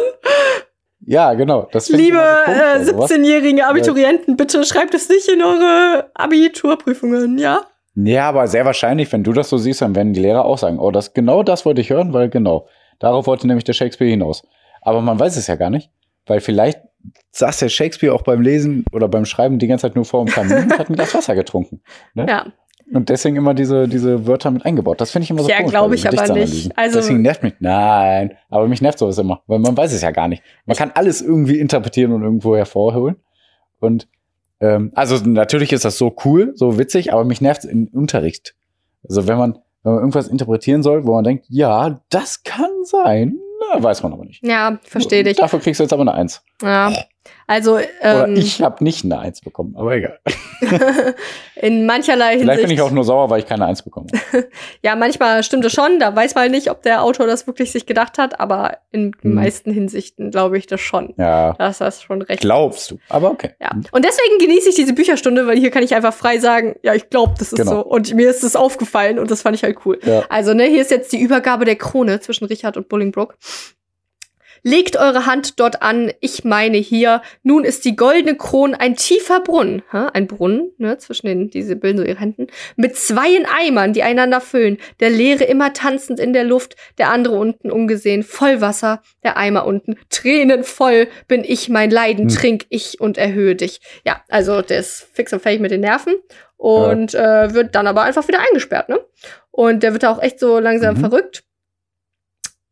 Ja, 1.06 1.34
genau. 1.34 1.68
Liebe 1.88 2.18
äh, 2.18 2.78
bei 2.78 2.84
sowas. 2.84 3.10
17-jährige 3.10 3.66
Abiturienten, 3.66 4.36
bitte 4.36 4.64
schreibt 4.64 4.94
es 4.94 5.08
nicht 5.08 5.28
in 5.28 5.42
eure 5.42 6.10
Abiturprüfungen, 6.14 7.38
ja? 7.38 7.62
Ja, 7.94 8.28
aber 8.28 8.46
sehr 8.46 8.64
wahrscheinlich, 8.64 9.12
wenn 9.12 9.24
du 9.24 9.32
das 9.32 9.48
so 9.48 9.58
siehst, 9.58 9.80
dann 9.82 9.96
werden 9.96 10.12
die 10.12 10.20
Lehrer 10.20 10.44
auch 10.44 10.58
sagen, 10.58 10.78
oh, 10.78 10.90
das 10.90 11.14
genau 11.14 11.42
das 11.42 11.64
wollte 11.64 11.80
ich 11.80 11.90
hören, 11.90 12.12
weil 12.12 12.28
genau, 12.28 12.68
darauf 12.98 13.26
wollte 13.26 13.46
nämlich 13.46 13.64
der 13.64 13.72
Shakespeare 13.72 14.10
hinaus. 14.10 14.42
Aber 14.82 15.00
man 15.00 15.18
weiß 15.18 15.36
es 15.36 15.46
ja 15.48 15.56
gar 15.56 15.70
nicht, 15.70 15.90
weil 16.26 16.40
vielleicht 16.40 16.80
saß 17.32 17.58
der 17.58 17.68
Shakespeare 17.68 18.14
auch 18.14 18.22
beim 18.22 18.40
Lesen 18.40 18.84
oder 18.92 19.08
beim 19.08 19.24
Schreiben 19.24 19.58
die 19.58 19.66
ganze 19.66 19.82
Zeit 19.82 19.96
nur 19.96 20.04
vor 20.04 20.24
dem 20.24 20.32
Kamin 20.32 20.64
und 20.64 20.78
hat 20.78 20.90
ein 20.90 20.94
Glas 20.94 21.14
Wasser 21.14 21.34
getrunken. 21.34 21.80
Ne? 22.14 22.26
Ja. 22.28 22.46
Und 22.92 23.08
deswegen 23.10 23.36
immer 23.36 23.52
diese, 23.52 23.86
diese 23.86 24.26
Wörter 24.26 24.50
mit 24.50 24.64
eingebaut. 24.64 25.00
Das 25.00 25.10
finde 25.10 25.24
ich 25.24 25.30
immer 25.30 25.42
so 25.42 25.48
Ja, 25.48 25.58
komisch 25.58 25.70
glaub 25.72 25.88
bei 25.88 25.94
ich 25.94 26.06
aber 26.06 26.34
nicht. 26.34 26.78
Also- 26.78 26.98
deswegen 26.98 27.22
nervt 27.22 27.42
mich. 27.42 27.54
Nein, 27.60 28.36
aber 28.48 28.66
mich 28.66 28.80
nervt 28.80 28.98
sowas 28.98 29.18
immer, 29.18 29.42
weil 29.46 29.58
man 29.58 29.76
weiß 29.76 29.92
es 29.92 30.00
ja 30.00 30.10
gar 30.10 30.28
nicht. 30.28 30.42
Man 30.64 30.76
kann 30.76 30.92
alles 30.94 31.20
irgendwie 31.20 31.58
interpretieren 31.58 32.12
und 32.12 32.22
irgendwo 32.22 32.56
hervorholen. 32.56 33.16
Und 33.80 34.08
ähm, 34.60 34.90
also 34.94 35.16
natürlich 35.24 35.72
ist 35.72 35.84
das 35.84 35.98
so 35.98 36.16
cool, 36.24 36.52
so 36.54 36.78
witzig, 36.78 37.12
aber 37.12 37.24
mich 37.24 37.40
nervt 37.40 37.64
es 37.64 37.70
im 37.70 37.88
Unterricht. 37.88 38.54
Also 39.06 39.28
wenn 39.28 39.38
man, 39.38 39.58
wenn 39.82 39.92
man 39.92 40.00
irgendwas 40.00 40.28
interpretieren 40.28 40.82
soll, 40.82 41.06
wo 41.06 41.12
man 41.14 41.24
denkt, 41.24 41.44
ja, 41.48 42.00
das 42.08 42.42
kann 42.42 42.70
sein, 42.84 43.36
na, 43.72 43.82
weiß 43.82 44.02
man 44.02 44.12
aber 44.12 44.24
nicht. 44.24 44.44
Ja, 44.44 44.78
verstehe 44.82 45.22
dich. 45.24 45.36
Dafür 45.36 45.60
kriegst 45.60 45.78
du 45.78 45.84
jetzt 45.84 45.92
aber 45.92 46.02
eine 46.02 46.14
Eins. 46.14 46.42
Ja. 46.62 46.92
Also, 47.46 47.76
Oder 47.76 48.26
ähm, 48.26 48.36
ich 48.36 48.60
habe 48.62 48.82
nicht 48.84 49.04
eine 49.04 49.18
Eins 49.18 49.40
bekommen, 49.40 49.74
aber 49.76 49.94
egal. 49.96 50.18
in 51.56 51.86
mancherlei 51.86 52.38
Vielleicht 52.38 52.60
Hinsicht. 52.60 52.62
bin 52.68 52.70
ich 52.76 52.80
auch 52.82 52.90
nur 52.90 53.04
sauer, 53.04 53.30
weil 53.30 53.40
ich 53.40 53.46
keine 53.46 53.64
Eins 53.66 53.82
bekommen 53.82 54.08
habe. 54.32 54.48
ja, 54.82 54.96
manchmal 54.96 55.42
stimmt 55.42 55.64
es 55.64 55.72
schon. 55.72 55.98
Da 55.98 56.14
weiß 56.14 56.34
man 56.34 56.50
nicht, 56.50 56.70
ob 56.70 56.82
der 56.82 57.02
Autor 57.02 57.26
das 57.26 57.46
wirklich 57.46 57.72
sich 57.72 57.86
gedacht 57.86 58.18
hat, 58.18 58.38
aber 58.40 58.78
in 58.92 59.12
den 59.12 59.22
Hm. 59.22 59.34
meisten 59.34 59.72
Hinsichten 59.72 60.30
glaube 60.30 60.58
ich 60.58 60.66
das 60.66 60.80
schon. 60.80 61.14
Ja, 61.16 61.54
das 61.54 62.02
schon 62.02 62.22
recht 62.22 62.40
glaubst 62.40 62.90
du. 62.90 62.98
Aber 63.08 63.30
okay. 63.30 63.50
Ja. 63.60 63.70
Und 63.92 64.04
deswegen 64.04 64.38
genieße 64.38 64.68
ich 64.70 64.74
diese 64.74 64.92
Bücherstunde, 64.92 65.46
weil 65.46 65.58
hier 65.58 65.70
kann 65.70 65.82
ich 65.82 65.94
einfach 65.94 66.14
frei 66.14 66.38
sagen, 66.38 66.76
ja, 66.82 66.94
ich 66.94 67.08
glaube, 67.10 67.34
das 67.38 67.52
ist 67.52 67.58
Genau. 67.58 67.70
so. 67.72 67.80
Und 67.84 68.14
mir 68.14 68.28
ist 68.30 68.42
das 68.44 68.56
aufgefallen 68.56 69.18
und 69.18 69.30
das 69.30 69.42
fand 69.42 69.56
ich 69.56 69.62
halt 69.64 69.78
cool. 69.86 69.98
Ja. 70.04 70.22
Also, 70.28 70.54
ne, 70.54 70.64
hier 70.64 70.82
ist 70.82 70.90
jetzt 70.90 71.12
die 71.12 71.20
Übergabe 71.20 71.64
der 71.64 71.76
Krone 71.76 72.20
zwischen 72.20 72.44
Richard 72.46 72.76
und 72.76 72.88
Bolingbroke. 72.88 73.36
Legt 74.62 74.96
eure 74.96 75.26
Hand 75.26 75.60
dort 75.60 75.82
an, 75.82 76.12
ich 76.20 76.44
meine 76.44 76.76
hier, 76.78 77.22
nun 77.42 77.64
ist 77.64 77.84
die 77.84 77.96
goldene 77.96 78.36
Krone 78.36 78.78
ein 78.80 78.96
tiefer 78.96 79.40
Brunnen, 79.40 79.82
hä? 79.90 80.06
ein 80.12 80.26
Brunnen, 80.26 80.70
ne, 80.78 80.98
zwischen 80.98 81.26
den, 81.26 81.50
diese 81.50 81.76
bilden 81.76 81.98
so 81.98 82.04
ihre 82.04 82.18
Händen, 82.18 82.48
mit 82.76 82.96
zweien 82.96 83.46
Eimern, 83.46 83.92
die 83.92 84.02
einander 84.02 84.40
füllen, 84.40 84.78
der 85.00 85.10
leere 85.10 85.44
immer 85.44 85.72
tanzend 85.72 86.18
in 86.20 86.32
der 86.32 86.44
Luft, 86.44 86.76
der 86.98 87.10
andere 87.10 87.36
unten 87.36 87.70
ungesehen, 87.70 88.22
voll 88.22 88.60
Wasser, 88.60 89.02
der 89.24 89.36
Eimer 89.36 89.66
unten, 89.66 89.96
Tränen 90.10 90.64
voll, 90.64 91.08
bin 91.28 91.44
ich 91.44 91.68
mein 91.68 91.90
Leiden, 91.90 92.28
Hm. 92.28 92.36
trink 92.36 92.66
ich 92.68 93.00
und 93.00 93.18
erhöhe 93.18 93.54
dich. 93.56 93.80
Ja, 94.04 94.22
also 94.28 94.62
der 94.62 94.80
ist 94.80 95.08
fix 95.12 95.32
und 95.32 95.40
fähig 95.42 95.60
mit 95.60 95.70
den 95.70 95.80
Nerven 95.80 96.14
und 96.56 97.14
äh, 97.14 97.54
wird 97.54 97.74
dann 97.74 97.86
aber 97.86 98.02
einfach 98.02 98.26
wieder 98.28 98.40
eingesperrt, 98.40 98.88
ne? 98.88 98.98
Und 99.50 99.82
der 99.82 99.92
wird 99.92 100.02
da 100.04 100.10
auch 100.12 100.22
echt 100.22 100.38
so 100.40 100.58
langsam 100.58 100.96
Mhm. 100.96 101.00
verrückt. 101.00 101.42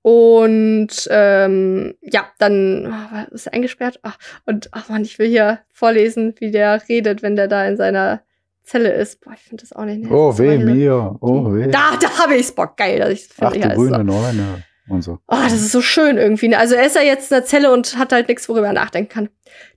Und 0.09 1.09
ähm, 1.11 1.95
ja, 2.01 2.27
dann 2.39 2.87
ah, 2.87 3.27
ist 3.33 3.49
er 3.49 3.55
eingesperrt. 3.55 3.99
Ach, 4.05 4.17
und 4.45 4.69
ach 4.71 4.89
man, 4.89 5.03
ich 5.03 5.19
will 5.19 5.27
hier 5.27 5.59
vorlesen, 5.73 6.37
wie 6.39 6.53
der 6.53 6.81
redet, 6.89 7.25
wenn 7.25 7.35
der 7.35 7.49
da 7.49 7.67
in 7.67 7.77
seiner 7.77 8.21
Zelle 8.63 8.93
ist. 8.93 9.21
Boah, 9.21 9.33
ich 9.33 9.41
finde 9.41 9.65
das 9.65 9.73
auch 9.73 9.85
nicht. 9.85 10.05
ne? 10.05 10.09
Oh, 10.09 10.39
weh 10.39 10.59
mir. 10.59 11.17
Oh, 11.21 11.53
weh. 11.53 11.67
Da, 11.73 11.97
da 12.01 12.21
habe 12.21 12.37
ich's. 12.37 12.53
Boah, 12.55 12.73
geil, 12.77 13.01
dass 13.01 13.11
ich 13.11 13.29
Ach, 13.41 13.51
finde. 13.51 13.55
du 13.55 13.67
Ja, 13.67 13.73
ist 13.73 13.77
grüne. 13.79 14.05
Neune. 14.05 14.63
Und 14.89 15.03
so. 15.03 15.19
Oh, 15.27 15.37
das 15.43 15.53
ist 15.53 15.73
so 15.73 15.81
schön 15.81 16.17
irgendwie. 16.17 16.49
ne? 16.49 16.59
Also 16.59 16.77
er 16.77 16.87
ist 16.87 16.95
ja 16.95 17.03
jetzt 17.03 17.33
in 17.33 17.37
der 17.37 17.45
Zelle 17.45 17.73
und 17.73 17.99
hat 17.99 18.13
halt 18.13 18.29
nichts, 18.29 18.49
worüber 18.49 18.69
er 18.69 18.73
nachdenken 18.73 19.09
kann. 19.09 19.29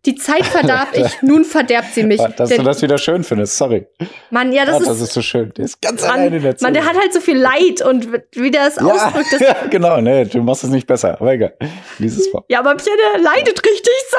Die 0.06 0.16
Zeit 0.16 0.46
verdarb 0.46 0.90
ich, 0.94 1.22
nun 1.24 1.46
verderbt 1.46 1.94
sie 1.94 2.04
mich. 2.04 2.22
Dass 2.38 2.50
du 2.50 2.62
das 2.62 2.82
wieder 2.82 2.98
schön 2.98 3.24
findest, 3.24 3.58
sorry. 3.58 3.88
Mann, 4.30 4.52
ja, 4.52 4.66
das 4.66 4.76
ah, 4.76 4.80
ist, 4.80 4.88
das 4.88 5.02
ist 5.02 5.14
so 5.14 5.22
schön. 5.22 5.52
Der 5.58 5.66
ist 5.66 5.82
ganz 5.82 6.02
Mann, 6.04 6.12
alleine 6.12 6.38
in 6.38 6.44
der 6.44 6.56
Mann, 6.62 6.74
der 6.74 6.84
Zelle. 6.84 6.94
hat 6.94 7.02
halt 7.02 7.14
so 7.14 7.22
viel 7.22 7.38
Leid 7.38 7.82
und 7.82 8.08
wie 8.34 8.52
der 8.52 8.68
es 8.68 8.76
ja, 8.76 8.84
ausdrückt, 8.84 9.34
das 9.34 9.40
ja, 9.42 9.56
genau, 9.70 10.00
ne, 10.00 10.26
du 10.28 10.42
machst 10.44 10.64
es 10.64 10.70
nicht 10.70 10.86
besser, 10.86 11.20
aber 11.20 11.34
egal. 11.34 11.54
Lies 11.98 12.18
es 12.18 12.28
vor. 12.28 12.46
Ja, 12.50 12.60
aber 12.60 12.76
Pierre, 12.76 12.98
der 13.16 13.22
leidet 13.24 13.64
richtig, 13.66 13.94
so 14.12 14.18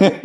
geil. 0.00 0.20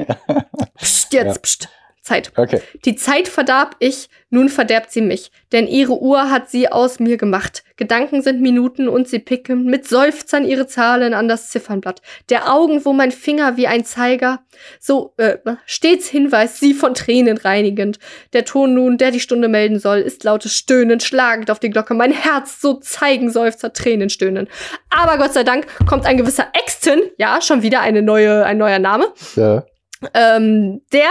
psst, 0.80 1.13
jetzt, 1.13 1.36
Ja. 1.36 1.39
psst. 1.41 1.69
Zeit. 2.08 2.32
Okay. 2.36 2.62
Die 2.86 2.95
Zeit 2.95 3.28
verdarb 3.28 3.76
ich, 3.80 4.10
nun 4.30 4.49
verderbt 4.49 4.91
sie 4.91 5.01
mich. 5.01 5.32
Denn 5.51 5.68
ihre 5.68 6.01
Uhr 6.01 6.30
hat 6.30 6.49
sie 6.49 6.70
aus 6.72 6.99
mir 6.99 7.18
gemacht. 7.18 7.64
Gedanken 7.76 8.22
sind 8.22 8.41
Minuten 8.41 8.88
und 8.88 9.08
sie 9.08 9.20
picken 9.20 9.66
mit 9.66 9.88
Seufzern 9.88 10.45
ihre 10.45 10.68
Zahlen 10.68 11.14
an 11.14 11.28
das 11.28 11.49
Ziffernblatt. 11.49 12.01
Der 12.30 12.51
Augen, 12.51 12.84
wo 12.86 12.93
mein 12.93 13.12
Finger 13.12 13.55
wie 13.55 13.68
ein 13.68 13.86
Zeiger, 13.86 14.39
so 14.80 15.14
äh, 15.18 15.38
stets 15.66 16.08
Hinweis, 16.08 16.60
sie 16.60 16.74
von 16.74 16.93
Tränen 16.93 17.38
reinigend. 17.38 17.99
Der 18.34 18.45
Ton 18.45 18.74
nun, 18.74 18.97
der 18.97 19.12
die 19.12 19.20
Stunde 19.20 19.47
melden 19.47 19.80
soll, 19.80 19.99
ist 19.99 20.24
lautes 20.24 20.53
Stöhnen, 20.53 20.99
schlagend 20.99 21.51
auf 21.51 21.60
die 21.60 21.70
Glocke. 21.70 21.93
Mein 21.93 22.12
Herz 22.12 22.60
so 22.60 22.76
zeigen 22.76 23.30
Seufzer, 23.32 23.74
Tränen 23.74 24.10
stöhnen. 24.10 24.47
Aber 24.89 25.18
Gott 25.18 25.34
sei 25.34 25.43
Dank 25.43 25.68
kommt 25.88 26.05
ein 26.05 26.18
gewisser 26.18 26.47
Exton, 26.53 27.01
ja, 27.18 27.41
schon 27.41 27.62
wieder 27.62 27.82
eine 27.82 28.01
neue, 28.01 28.45
ein 28.45 28.58
neuer 28.58 28.80
Name, 28.80 29.08
Ja. 29.36 29.66
Ähm, 30.13 30.81
der 30.93 31.09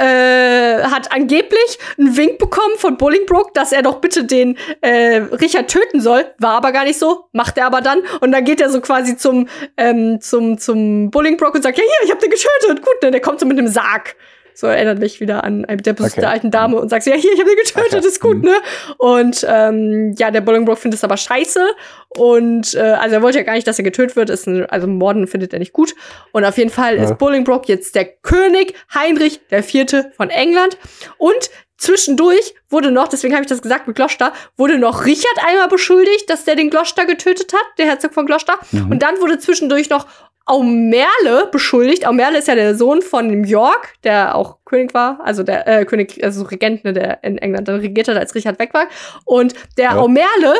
äh, 0.00 0.84
hat 0.84 1.12
angeblich 1.12 1.78
einen 1.98 2.16
Wink 2.16 2.38
bekommen 2.38 2.76
von 2.76 2.96
Bolingbroke, 2.96 3.50
dass 3.54 3.72
er 3.72 3.82
doch 3.82 4.00
bitte 4.00 4.24
den 4.24 4.56
äh, 4.80 5.16
Richard 5.16 5.68
töten 5.68 6.00
soll. 6.00 6.26
War 6.38 6.54
aber 6.56 6.72
gar 6.72 6.84
nicht 6.84 6.98
so, 6.98 7.26
macht 7.32 7.58
er 7.58 7.66
aber 7.66 7.80
dann. 7.80 8.00
Und 8.20 8.32
dann 8.32 8.44
geht 8.44 8.60
er 8.60 8.70
so 8.70 8.80
quasi 8.80 9.16
zum, 9.16 9.48
ähm, 9.76 10.20
zum, 10.20 10.58
zum 10.58 11.10
Bolingbroke 11.10 11.56
und 11.56 11.62
sagt, 11.62 11.78
ja, 11.78 11.84
hier, 11.84 12.06
ich 12.06 12.12
hab 12.12 12.20
den 12.20 12.30
getötet. 12.30 12.84
Gut, 12.84 13.02
ne? 13.02 13.10
Der 13.10 13.20
kommt 13.20 13.40
so 13.40 13.46
mit 13.46 13.58
einem 13.58 13.68
Sarg. 13.68 14.14
So 14.60 14.66
erinnert 14.66 14.98
mich 14.98 15.20
wieder 15.20 15.44
an 15.44 15.64
der 15.68 15.92
Besuch 15.92 16.10
Okay. 16.10 16.20
der 16.22 16.30
alten 16.30 16.50
Dame 16.50 16.80
und 16.80 16.88
sagt, 16.88 17.06
ja, 17.06 17.14
hier, 17.14 17.32
ich 17.32 17.38
habe 17.38 17.48
den 17.48 17.58
getötet, 17.58 17.94
Okay. 18.00 18.08
ist 18.08 18.20
gut, 18.20 18.38
Mhm. 18.38 18.42
ne? 18.46 18.56
Und 18.96 19.46
ähm, 19.48 20.16
ja, 20.18 20.32
der 20.32 20.40
Bolingbroke 20.40 20.80
findet 20.80 20.98
es 20.98 21.04
aber 21.04 21.16
scheiße. 21.16 21.64
Und 22.08 22.74
äh, 22.74 22.80
also 22.80 23.14
er 23.14 23.22
wollte 23.22 23.38
ja 23.38 23.44
gar 23.44 23.52
nicht, 23.52 23.68
dass 23.68 23.78
er 23.78 23.84
getötet 23.84 24.16
wird. 24.16 24.30
Ist 24.30 24.48
ein, 24.48 24.66
also 24.66 24.88
Morden 24.88 25.28
findet 25.28 25.52
er 25.52 25.60
nicht 25.60 25.72
gut. 25.72 25.94
Und 26.32 26.44
auf 26.44 26.58
jeden 26.58 26.70
Fall 26.70 26.96
Ja. 26.96 27.04
ist 27.04 27.18
Bolingbroke 27.18 27.68
jetzt 27.68 27.94
der 27.94 28.04
König 28.06 28.74
Heinrich 28.92 29.40
der 29.50 29.62
Vierte 29.62 30.10
von 30.16 30.28
England. 30.28 30.76
Und 31.18 31.50
zwischendurch 31.76 32.56
wurde 32.68 32.90
noch, 32.90 33.06
deswegen 33.06 33.34
habe 33.34 33.44
ich 33.44 33.48
das 33.48 33.62
gesagt 33.62 33.86
mit 33.86 33.94
Gloucester, 33.94 34.32
wurde 34.56 34.76
noch 34.78 35.04
Richard 35.06 35.38
einmal 35.46 35.68
beschuldigt, 35.68 36.28
dass 36.28 36.44
der 36.44 36.56
den 36.56 36.70
Gloucester 36.70 37.06
getötet 37.06 37.52
hat, 37.52 37.64
der 37.78 37.86
Herzog 37.86 38.12
von 38.12 38.26
Gloucester. 38.26 38.58
Mhm. 38.72 38.90
Und 38.90 39.02
dann 39.04 39.20
wurde 39.20 39.38
zwischendurch 39.38 39.88
noch 39.88 40.06
Aumerle 40.48 41.48
beschuldigt. 41.52 42.06
Aumerle 42.06 42.38
ist 42.38 42.48
ja 42.48 42.54
der 42.54 42.74
Sohn 42.74 43.02
von 43.02 43.28
dem 43.28 43.44
York, 43.44 43.94
der 44.04 44.34
auch 44.34 44.58
König 44.64 44.94
war, 44.94 45.20
also 45.22 45.42
der 45.42 45.66
äh, 45.66 45.84
König, 45.84 46.22
also 46.24 46.44
Regent, 46.44 46.84
ne, 46.84 46.92
der 46.92 47.22
in 47.22 47.38
England 47.38 47.68
dann 47.68 47.80
regiert 47.80 48.08
hat, 48.08 48.16
als 48.16 48.34
Richard 48.34 48.58
weg 48.58 48.74
war. 48.74 48.86
Und 49.24 49.54
der 49.76 49.92
Ja. 49.92 49.96
Aumerle 49.96 50.54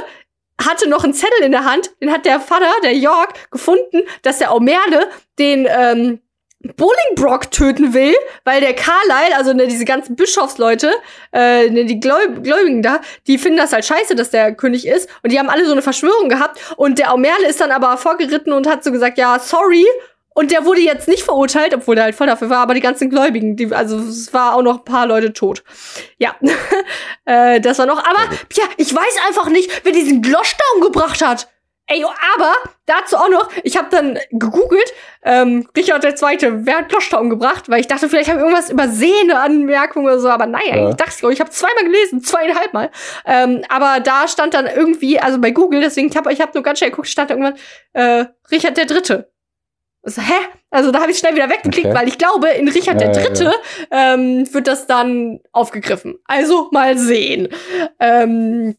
hatte 0.61 0.89
noch 0.89 1.05
einen 1.05 1.15
Zettel 1.15 1.43
in 1.45 1.53
der 1.53 1.65
Hand, 1.65 1.91
den 2.03 2.11
hat 2.13 2.25
der 2.27 2.41
Vater, 2.41 2.67
der 2.83 2.95
York, 2.95 3.51
gefunden, 3.51 4.03
dass 4.23 4.39
der 4.39 4.51
Aumerle 4.53 5.09
den 5.39 5.67
ähm, 5.71 6.21
Bolingbroke 6.61 7.51
töten 7.51 7.95
will, 7.95 8.15
weil 8.45 8.61
der 8.61 8.75
Carlyle, 8.75 9.37
also 9.37 9.53
ne, 9.53 9.69
diese 9.69 9.85
ganzen 9.85 10.17
Bischofsleute, 10.17 10.93
äh, 11.33 11.71
ne, 11.71 11.85
die 11.85 12.01
Gläub 12.01 12.43
Gläubigen 12.43 12.83
da, 12.83 13.01
die 13.29 13.39
finden 13.39 13.59
das 13.59 13.73
halt 13.73 13.85
scheiße, 13.85 14.17
dass 14.17 14.31
der 14.31 14.55
König 14.55 14.87
ist. 14.87 15.09
Und 15.23 15.31
die 15.31 15.39
haben 15.39 15.49
alle 15.49 15.65
so 15.67 15.73
eine 15.73 15.83
Verschwörung 15.83 16.29
gehabt. 16.29 16.59
Und 16.77 16.99
der 16.99 17.13
Aumerle 17.13 17.47
ist 17.49 17.61
dann 17.61 17.71
aber 17.71 17.97
vorgeritten 17.97 18.53
und 18.53 18.67
hat 18.67 18.83
so 18.83 18.91
gesagt, 18.91 19.19
ja, 19.19 19.39
sorry. 19.39 19.87
Und 20.35 20.51
der 20.51 20.65
wurde 20.65 20.81
jetzt 20.81 21.09
nicht 21.09 21.23
verurteilt, 21.23 21.75
obwohl 21.75 21.95
der 21.95 22.05
halt 22.05 22.15
voll 22.15 22.29
dafür 22.29 22.51
war, 22.51 22.59
aber 22.59 22.75
die 22.75 22.81
ganzen 22.81 23.11
Gläubigen, 23.11 23.57
die, 23.57 23.73
also 23.73 23.99
es 23.99 24.33
war 24.33 24.55
auch 24.55 24.63
noch 24.63 24.79
ein 24.79 24.85
paar 24.85 25.07
Leute 25.07 25.33
tot. 25.33 25.65
Ja, 26.19 26.37
äh, 27.25 27.61
das 27.61 27.79
war 27.79 27.87
noch. 27.87 27.99
Aber 27.99 28.21
ja, 28.53 28.65
ich 28.77 28.95
weiß 28.95 29.17
einfach 29.27 29.49
nicht, 29.49 29.85
wer 29.85 29.93
diesen 29.93 30.23
Gloucester 30.23 30.65
umgebracht 30.77 31.25
hat. 31.25 31.49
Ey, 31.91 32.05
aber 32.35 32.53
dazu 32.85 33.17
auch 33.17 33.31
noch, 33.31 33.51
ich 33.65 33.79
habe 33.79 33.89
dann 33.91 34.19
gegoogelt, 34.31 34.93
ähm, 35.23 35.67
Richard 35.75 36.05
II., 36.05 36.67
wer 36.67 36.79
hat 36.79 36.91
Gloucester 36.91 37.19
umgebracht? 37.21 37.69
Weil 37.71 37.81
ich 37.81 37.87
dachte, 37.89 38.09
vielleicht 38.11 38.29
habe 38.29 38.41
ich 38.41 38.45
irgendwas 38.45 38.69
übersehen, 38.71 39.31
eine 39.31 39.41
Anmerkung 39.41 40.05
oder 40.05 40.19
so, 40.19 40.29
aber 40.29 40.45
nein, 40.47 40.63
Ja. 40.67 40.75
eigentlich 40.75 40.97
dachte 40.97 41.15
ich, 41.23 41.29
ich 41.33 41.41
habe 41.41 41.51
zweimal 41.51 41.85
gelesen, 41.85 42.21
zweieinhalb 42.23 42.75
Mal. 42.75 42.91
Ähm, 43.25 43.63
aber 43.71 44.01
da 44.01 44.29
stand 44.29 44.53
dann 44.55 44.67
irgendwie, 44.67 45.19
also 45.19 45.41
bei 45.41 45.51
Google, 45.51 45.81
deswegen, 45.81 46.09
ich 46.09 46.17
habe 46.17 46.31
ich 46.33 46.41
hab 46.43 46.55
nur 46.55 46.63
ganz 46.63 46.79
schnell 46.79 46.91
geguckt, 46.91 47.09
stand 47.09 47.31
da 47.31 47.35
irgendwann 47.35 47.59
äh, 47.95 48.27
Richard 48.51 48.77
der 48.77 48.85
Dritte. 48.85 49.33
So, 50.03 50.21
hä? 50.23 50.33
Also 50.71 50.93
da 50.93 51.01
habe 51.01 51.11
ich 51.11 51.19
schnell 51.19 51.35
wieder 51.35 51.49
weggeklickt, 51.51 51.87
Okay. 51.89 51.97
weil 51.99 52.09
ich 52.09 52.19
glaube, 52.19 52.49
in 52.51 52.69
Richard 52.69 53.01
Ja, 53.01 53.09
der 53.09 53.13
ja, 53.23 53.29
Dritte 53.29 53.53
Ähm, 53.91 54.47
wird 54.55 54.67
das 54.69 54.87
dann 54.87 55.41
aufgegriffen. 55.53 56.19
Also 56.27 56.69
mal 56.71 56.97
sehen. 56.99 57.49
Ähm, 57.99 58.77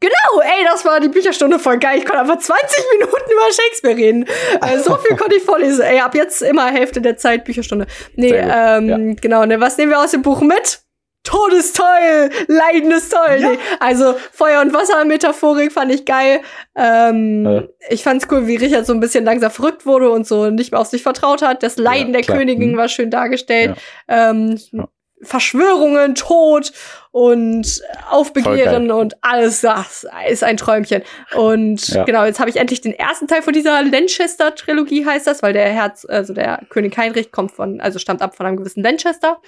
Genau, 0.00 0.40
ey, 0.42 0.64
das 0.64 0.84
war 0.84 1.00
die 1.00 1.08
Bücherstunde 1.08 1.58
voll 1.58 1.78
geil. 1.78 1.98
Ich 1.98 2.04
konnte 2.04 2.20
einfach 2.20 2.38
20 2.38 2.84
Minuten 2.98 3.30
über 3.32 3.52
Shakespeare 3.52 3.96
reden. 3.96 4.26
Äh, 4.60 4.78
so 4.78 4.96
viel 4.96 5.16
konnte 5.16 5.36
ich 5.36 5.42
vorlesen. 5.42 5.82
Ey, 5.82 5.98
ab 6.00 6.14
jetzt 6.14 6.40
immer 6.42 6.66
Hälfte 6.66 7.00
der 7.00 7.16
Zeit 7.16 7.44
Bücherstunde. 7.44 7.86
Nee, 8.14 8.32
ähm, 8.34 9.16
genau, 9.16 9.44
ne, 9.44 9.60
was 9.60 9.76
nehmen 9.76 9.90
wir 9.90 9.98
aus 10.00 10.12
dem 10.12 10.22
Buch 10.22 10.40
mit? 10.40 10.80
Tod 11.24 11.52
ist 11.52 11.76
toll, 11.76 12.30
Leiden 12.46 12.90
ist 12.92 13.12
toll. 13.12 13.40
Nee, 13.40 13.58
also 13.80 14.14
Feuer- 14.32 14.62
und 14.62 14.72
Wasser-Metaphorik 14.72 15.72
fand 15.72 15.92
ich 15.92 16.06
geil. 16.06 16.40
Ähm, 16.74 17.44
Ja. 17.44 17.62
Ich 17.90 18.02
fand's 18.02 18.26
cool, 18.30 18.46
wie 18.46 18.56
Richard 18.56 18.86
so 18.86 18.94
ein 18.94 19.00
bisschen 19.00 19.24
langsam 19.24 19.50
verrückt 19.50 19.84
wurde 19.84 20.10
und 20.10 20.26
so 20.26 20.48
nicht 20.48 20.70
mehr 20.72 20.80
auf 20.80 20.86
sich 20.86 21.02
vertraut 21.02 21.42
hat. 21.42 21.62
Das 21.62 21.76
Leiden 21.76 22.12
der 22.12 22.22
klar. 22.22 22.38
Königin 22.38 22.72
Mhm. 22.72 22.76
war 22.78 22.88
schön 22.88 23.10
dargestellt. 23.10 23.76
Ähm, 24.06 24.58
Ja. 24.70 24.88
Verschwörungen, 25.22 26.14
Tod 26.14 26.72
und 27.10 27.82
Aufbegehren 28.10 28.90
und 28.92 29.16
alles 29.22 29.60
das 29.62 30.06
ist 30.28 30.44
ein 30.44 30.56
Träumchen. 30.56 31.02
Und 31.34 31.88
Ja. 31.88 32.04
genau, 32.04 32.24
jetzt 32.24 32.38
habe 32.40 32.50
ich 32.50 32.56
endlich 32.56 32.80
den 32.80 32.92
ersten 32.92 33.26
Teil 33.26 33.42
von 33.42 33.52
dieser 33.52 33.82
Lanchester-Trilogie, 33.82 35.04
heißt 35.06 35.26
das, 35.26 35.42
weil 35.42 35.52
der 35.52 35.68
Herz, 35.70 36.06
also 36.08 36.32
der 36.34 36.60
König 36.68 36.96
Heinrich 36.96 37.32
kommt 37.32 37.52
von, 37.52 37.80
also 37.80 37.98
stammt 37.98 38.22
ab 38.22 38.36
von 38.36 38.46
einem 38.46 38.56
gewissen 38.56 38.82
Lanchester. 38.82 39.40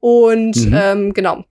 Und 0.00 0.56
Mhm. 0.56 0.74
ähm, 0.78 1.12
genau. 1.14 1.44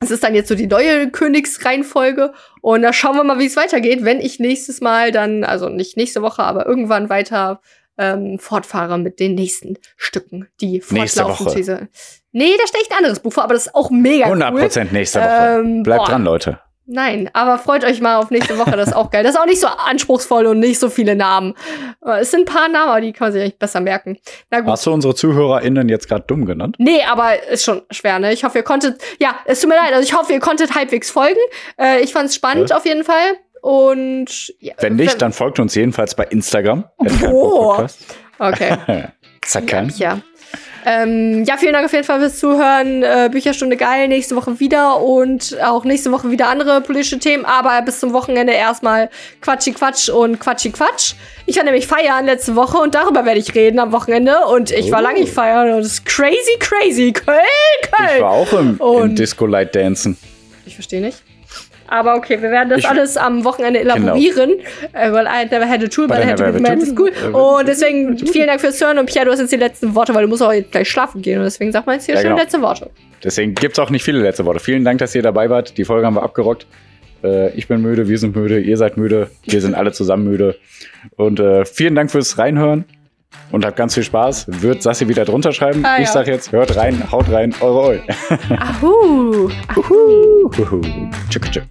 Es 0.00 0.10
ist 0.10 0.22
dann 0.22 0.34
jetzt 0.34 0.48
so 0.48 0.54
die 0.54 0.66
neue 0.66 1.10
Königsreihenfolge. 1.10 2.32
Und 2.60 2.82
da 2.82 2.92
schauen 2.92 3.16
wir 3.16 3.24
mal, 3.24 3.38
wie 3.38 3.46
es 3.46 3.56
weitergeht, 3.56 4.04
wenn 4.04 4.20
ich 4.20 4.38
nächstes 4.38 4.80
Mal 4.82 5.10
dann, 5.10 5.42
also 5.42 5.68
nicht 5.70 5.96
nächste 5.96 6.20
Woche, 6.22 6.42
aber 6.42 6.66
irgendwann 6.66 7.08
weiter 7.08 7.60
ähm, 7.98 8.38
fortfahre 8.38 8.98
mit 8.98 9.20
den 9.20 9.34
nächsten 9.34 9.78
Stücken, 9.96 10.48
die 10.60 10.82
Woche. 10.82 11.54
diese. 11.56 11.88
Nee, 12.32 12.52
da 12.58 12.66
steht 12.66 12.90
ein 12.90 12.98
anderes 12.98 13.20
Buch 13.20 13.32
vor, 13.32 13.44
aber 13.44 13.54
das 13.54 13.66
ist 13.66 13.74
auch 13.74 13.90
mega 13.90 14.26
100 14.26 14.52
cool. 14.52 14.60
Prozent 14.60 14.92
nächste 14.92 15.20
Woche. 15.20 15.60
Ähm, 15.60 15.82
Bleibt 15.82 16.04
boah. 16.04 16.08
dran, 16.10 16.24
Leute. 16.24 16.60
Nein, 16.88 17.28
aber 17.32 17.58
freut 17.58 17.82
euch 17.84 18.00
mal 18.00 18.18
auf 18.18 18.30
nächste 18.30 18.58
Woche, 18.58 18.70
das 18.76 18.88
ist 18.90 18.94
auch 18.94 19.10
geil. 19.10 19.24
Das 19.24 19.34
ist 19.34 19.40
auch 19.40 19.46
nicht 19.46 19.60
so 19.60 19.66
anspruchsvoll 19.66 20.46
und 20.46 20.60
nicht 20.60 20.78
so 20.78 20.88
viele 20.88 21.16
Namen. 21.16 21.54
Es 22.20 22.30
sind 22.30 22.42
ein 22.42 22.44
paar 22.54 22.68
Namen, 22.68 22.90
aber 22.90 23.00
die 23.00 23.12
kann 23.12 23.26
man 23.26 23.32
sich 23.32 23.42
eigentlich 23.42 23.58
besser 23.58 23.80
merken. 23.80 24.18
Na 24.50 24.60
gut. 24.60 24.70
Hast 24.70 24.86
du 24.86 24.92
unsere 24.92 25.12
ZuhörerInnen 25.16 25.88
jetzt 25.88 26.08
gerade 26.08 26.24
dumm 26.28 26.46
genannt? 26.46 26.76
Nee, 26.78 27.02
aber 27.02 27.42
ist 27.48 27.64
schon 27.64 27.82
schwer, 27.90 28.20
ne? 28.20 28.32
Ich 28.32 28.44
hoffe, 28.44 28.58
ihr 28.58 28.62
konntet, 28.62 29.02
ja, 29.18 29.34
es 29.46 29.58
tut 29.60 29.68
mir 29.68 29.74
leid, 29.74 29.94
also 29.94 30.04
ich 30.04 30.14
hoffe, 30.16 30.32
ihr 30.32 30.38
konntet 30.38 30.76
halbwegs 30.76 31.10
folgen. 31.10 31.40
Äh, 31.76 32.02
ich 32.02 32.12
fand's 32.12 32.36
spannend 32.36 32.70
Ja. 32.70 32.76
auf 32.76 32.84
jeden 32.86 33.02
Fall. 33.02 33.34
Und 33.62 34.52
ja, 34.60 34.74
Wenn 34.78 34.96
nicht, 34.96 35.20
dann 35.20 35.32
folgt 35.32 35.58
uns 35.58 35.74
jedenfalls 35.74 36.14
bei 36.14 36.24
Instagram. 36.24 36.84
Oh. 37.30 37.84
Okay. 38.38 38.76
Zackern. 39.42 39.92
Ja. 39.96 40.20
Ähm, 40.88 41.42
ja, 41.44 41.56
vielen 41.56 41.72
Dank 41.72 41.84
auf 41.86 41.92
jeden 41.92 42.04
Fall 42.04 42.20
fürs 42.20 42.38
Zuhören. 42.38 43.02
Äh, 43.02 43.28
Bücherstunde 43.32 43.76
geil, 43.76 44.06
nächste 44.06 44.36
Woche 44.36 44.60
wieder 44.60 45.00
und 45.00 45.56
auch 45.64 45.84
nächste 45.84 46.12
Woche 46.12 46.30
wieder 46.30 46.46
andere 46.48 46.80
politische 46.80 47.18
Themen, 47.18 47.44
aber 47.44 47.82
bis 47.82 47.98
zum 47.98 48.12
Wochenende 48.12 48.52
erstmal 48.52 49.10
Quatschi 49.40 49.72
Quatsch 49.72 50.08
und 50.08 50.38
Quatschi 50.38 50.70
Quatsch. 50.70 51.14
Ich 51.46 51.56
war 51.56 51.64
nämlich 51.64 51.88
feiern 51.88 52.26
letzte 52.26 52.54
Woche 52.54 52.78
und 52.78 52.94
darüber 52.94 53.24
werde 53.24 53.40
ich 53.40 53.52
reden 53.56 53.80
am 53.80 53.90
Wochenende 53.90 54.36
und 54.48 54.70
ich 54.70 54.92
war 54.92 55.00
Oh. 55.00 55.02
lange 55.02 55.20
nicht 55.20 55.32
feiern 55.32 55.72
und 55.72 55.80
es 55.80 55.86
ist 55.94 56.06
crazy, 56.06 56.56
crazy. 56.60 57.12
Köln, 57.12 57.38
Köln. 57.90 58.10
Ich 58.16 58.22
war 58.22 58.30
auch 58.30 58.52
im, 58.52 58.80
im 59.02 59.16
Disco 59.16 59.46
Light 59.46 59.74
Dancen. 59.74 60.16
Ich 60.66 60.74
verstehe 60.74 61.00
nicht. 61.00 61.20
Aber 61.88 62.16
okay, 62.16 62.40
wir 62.42 62.50
werden 62.50 62.70
das 62.70 62.80
Ich- 62.80 62.88
alles 62.88 63.16
am 63.16 63.44
Wochenende 63.44 63.80
elaborieren, 63.80 64.50
äh, 64.92 65.12
weil 65.12 65.26
I 65.26 65.44
never 65.50 65.68
had 65.68 65.82
a 65.82 65.86
tool, 65.88 66.06
but 66.08 66.18
I 66.18 66.22
had 66.26 66.36
to 66.38 66.44
give 66.52 66.78
to 66.78 66.86
school. 66.86 67.10
Und 67.32 67.68
deswegen 67.68 68.18
vielen 68.18 68.46
Dank 68.46 68.60
fürs 68.60 68.80
Hören 68.80 68.98
und 68.98 69.06
Pierre, 69.06 69.24
du 69.26 69.32
hast 69.32 69.40
jetzt 69.40 69.52
die 69.52 69.56
letzten 69.56 69.94
Worte, 69.94 70.14
weil 70.14 70.22
du 70.22 70.28
musst 70.28 70.42
auch 70.42 70.52
jetzt 70.52 70.72
gleich 70.72 70.88
schlafen 70.90 71.22
gehen 71.22 71.38
und 71.38 71.44
deswegen 71.44 71.72
sag 71.72 71.86
mal 71.86 71.94
jetzt 71.94 72.06
hier 72.06 72.14
Ja, 72.14 72.20
schön 72.20 72.30
genau. 72.30 72.42
letzte 72.42 72.60
Worte. 72.62 72.90
Deswegen 73.24 73.54
gibt's 73.54 73.78
auch 73.78 73.90
nicht 73.90 74.04
viele 74.04 74.20
letzte 74.20 74.44
Worte. 74.44 74.60
Vielen 74.60 74.84
Dank, 74.84 74.98
dass 74.98 75.14
ihr 75.14 75.22
dabei 75.22 75.48
wart. 75.50 75.78
Die 75.78 75.84
Folge 75.84 76.06
haben 76.06 76.14
wir 76.14 76.22
abgerockt. 76.22 76.66
Äh, 77.24 77.50
ich 77.56 77.66
bin 77.68 77.80
müde, 77.82 78.08
wir 78.08 78.18
sind 78.18 78.36
müde, 78.36 78.60
ihr 78.60 78.76
seid 78.76 78.96
müde, 78.96 79.30
wir 79.44 79.60
sind 79.60 79.74
alle 79.74 79.92
zusammen 79.92 80.24
müde. 80.24 80.56
Und 81.16 81.40
äh, 81.40 81.64
vielen 81.64 81.94
Dank 81.94 82.10
fürs 82.10 82.38
Reinhören 82.38 82.84
und 83.52 83.64
habt 83.64 83.76
ganz 83.76 83.94
viel 83.94 84.02
Spaß. 84.02 84.46
Wird 84.62 84.82
Sassi 84.82 85.08
wieder 85.08 85.24
drunter 85.24 85.52
schreiben. 85.52 85.84
Ah, 85.84 85.98
ich 85.98 86.06
ja. 86.06 86.12
sag 86.12 86.26
jetzt, 86.26 86.52
hört 86.52 86.76
rein, 86.76 87.10
haut 87.10 87.30
rein, 87.30 87.54
eure 87.60 87.80
Oi. 87.88 88.02
Ahu. 88.58 89.50
Huhu. 89.76 91.10
Tschück, 91.30 91.50
tschück. 91.50 91.64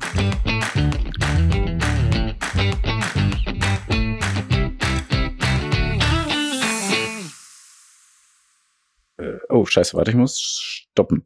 Äh, 9.17 9.37
Oh, 9.49 9.65
scheiße, 9.65 9.95
warte, 9.95 10.11
ich 10.11 10.17
muss 10.17 10.59
stoppen. 10.61 11.25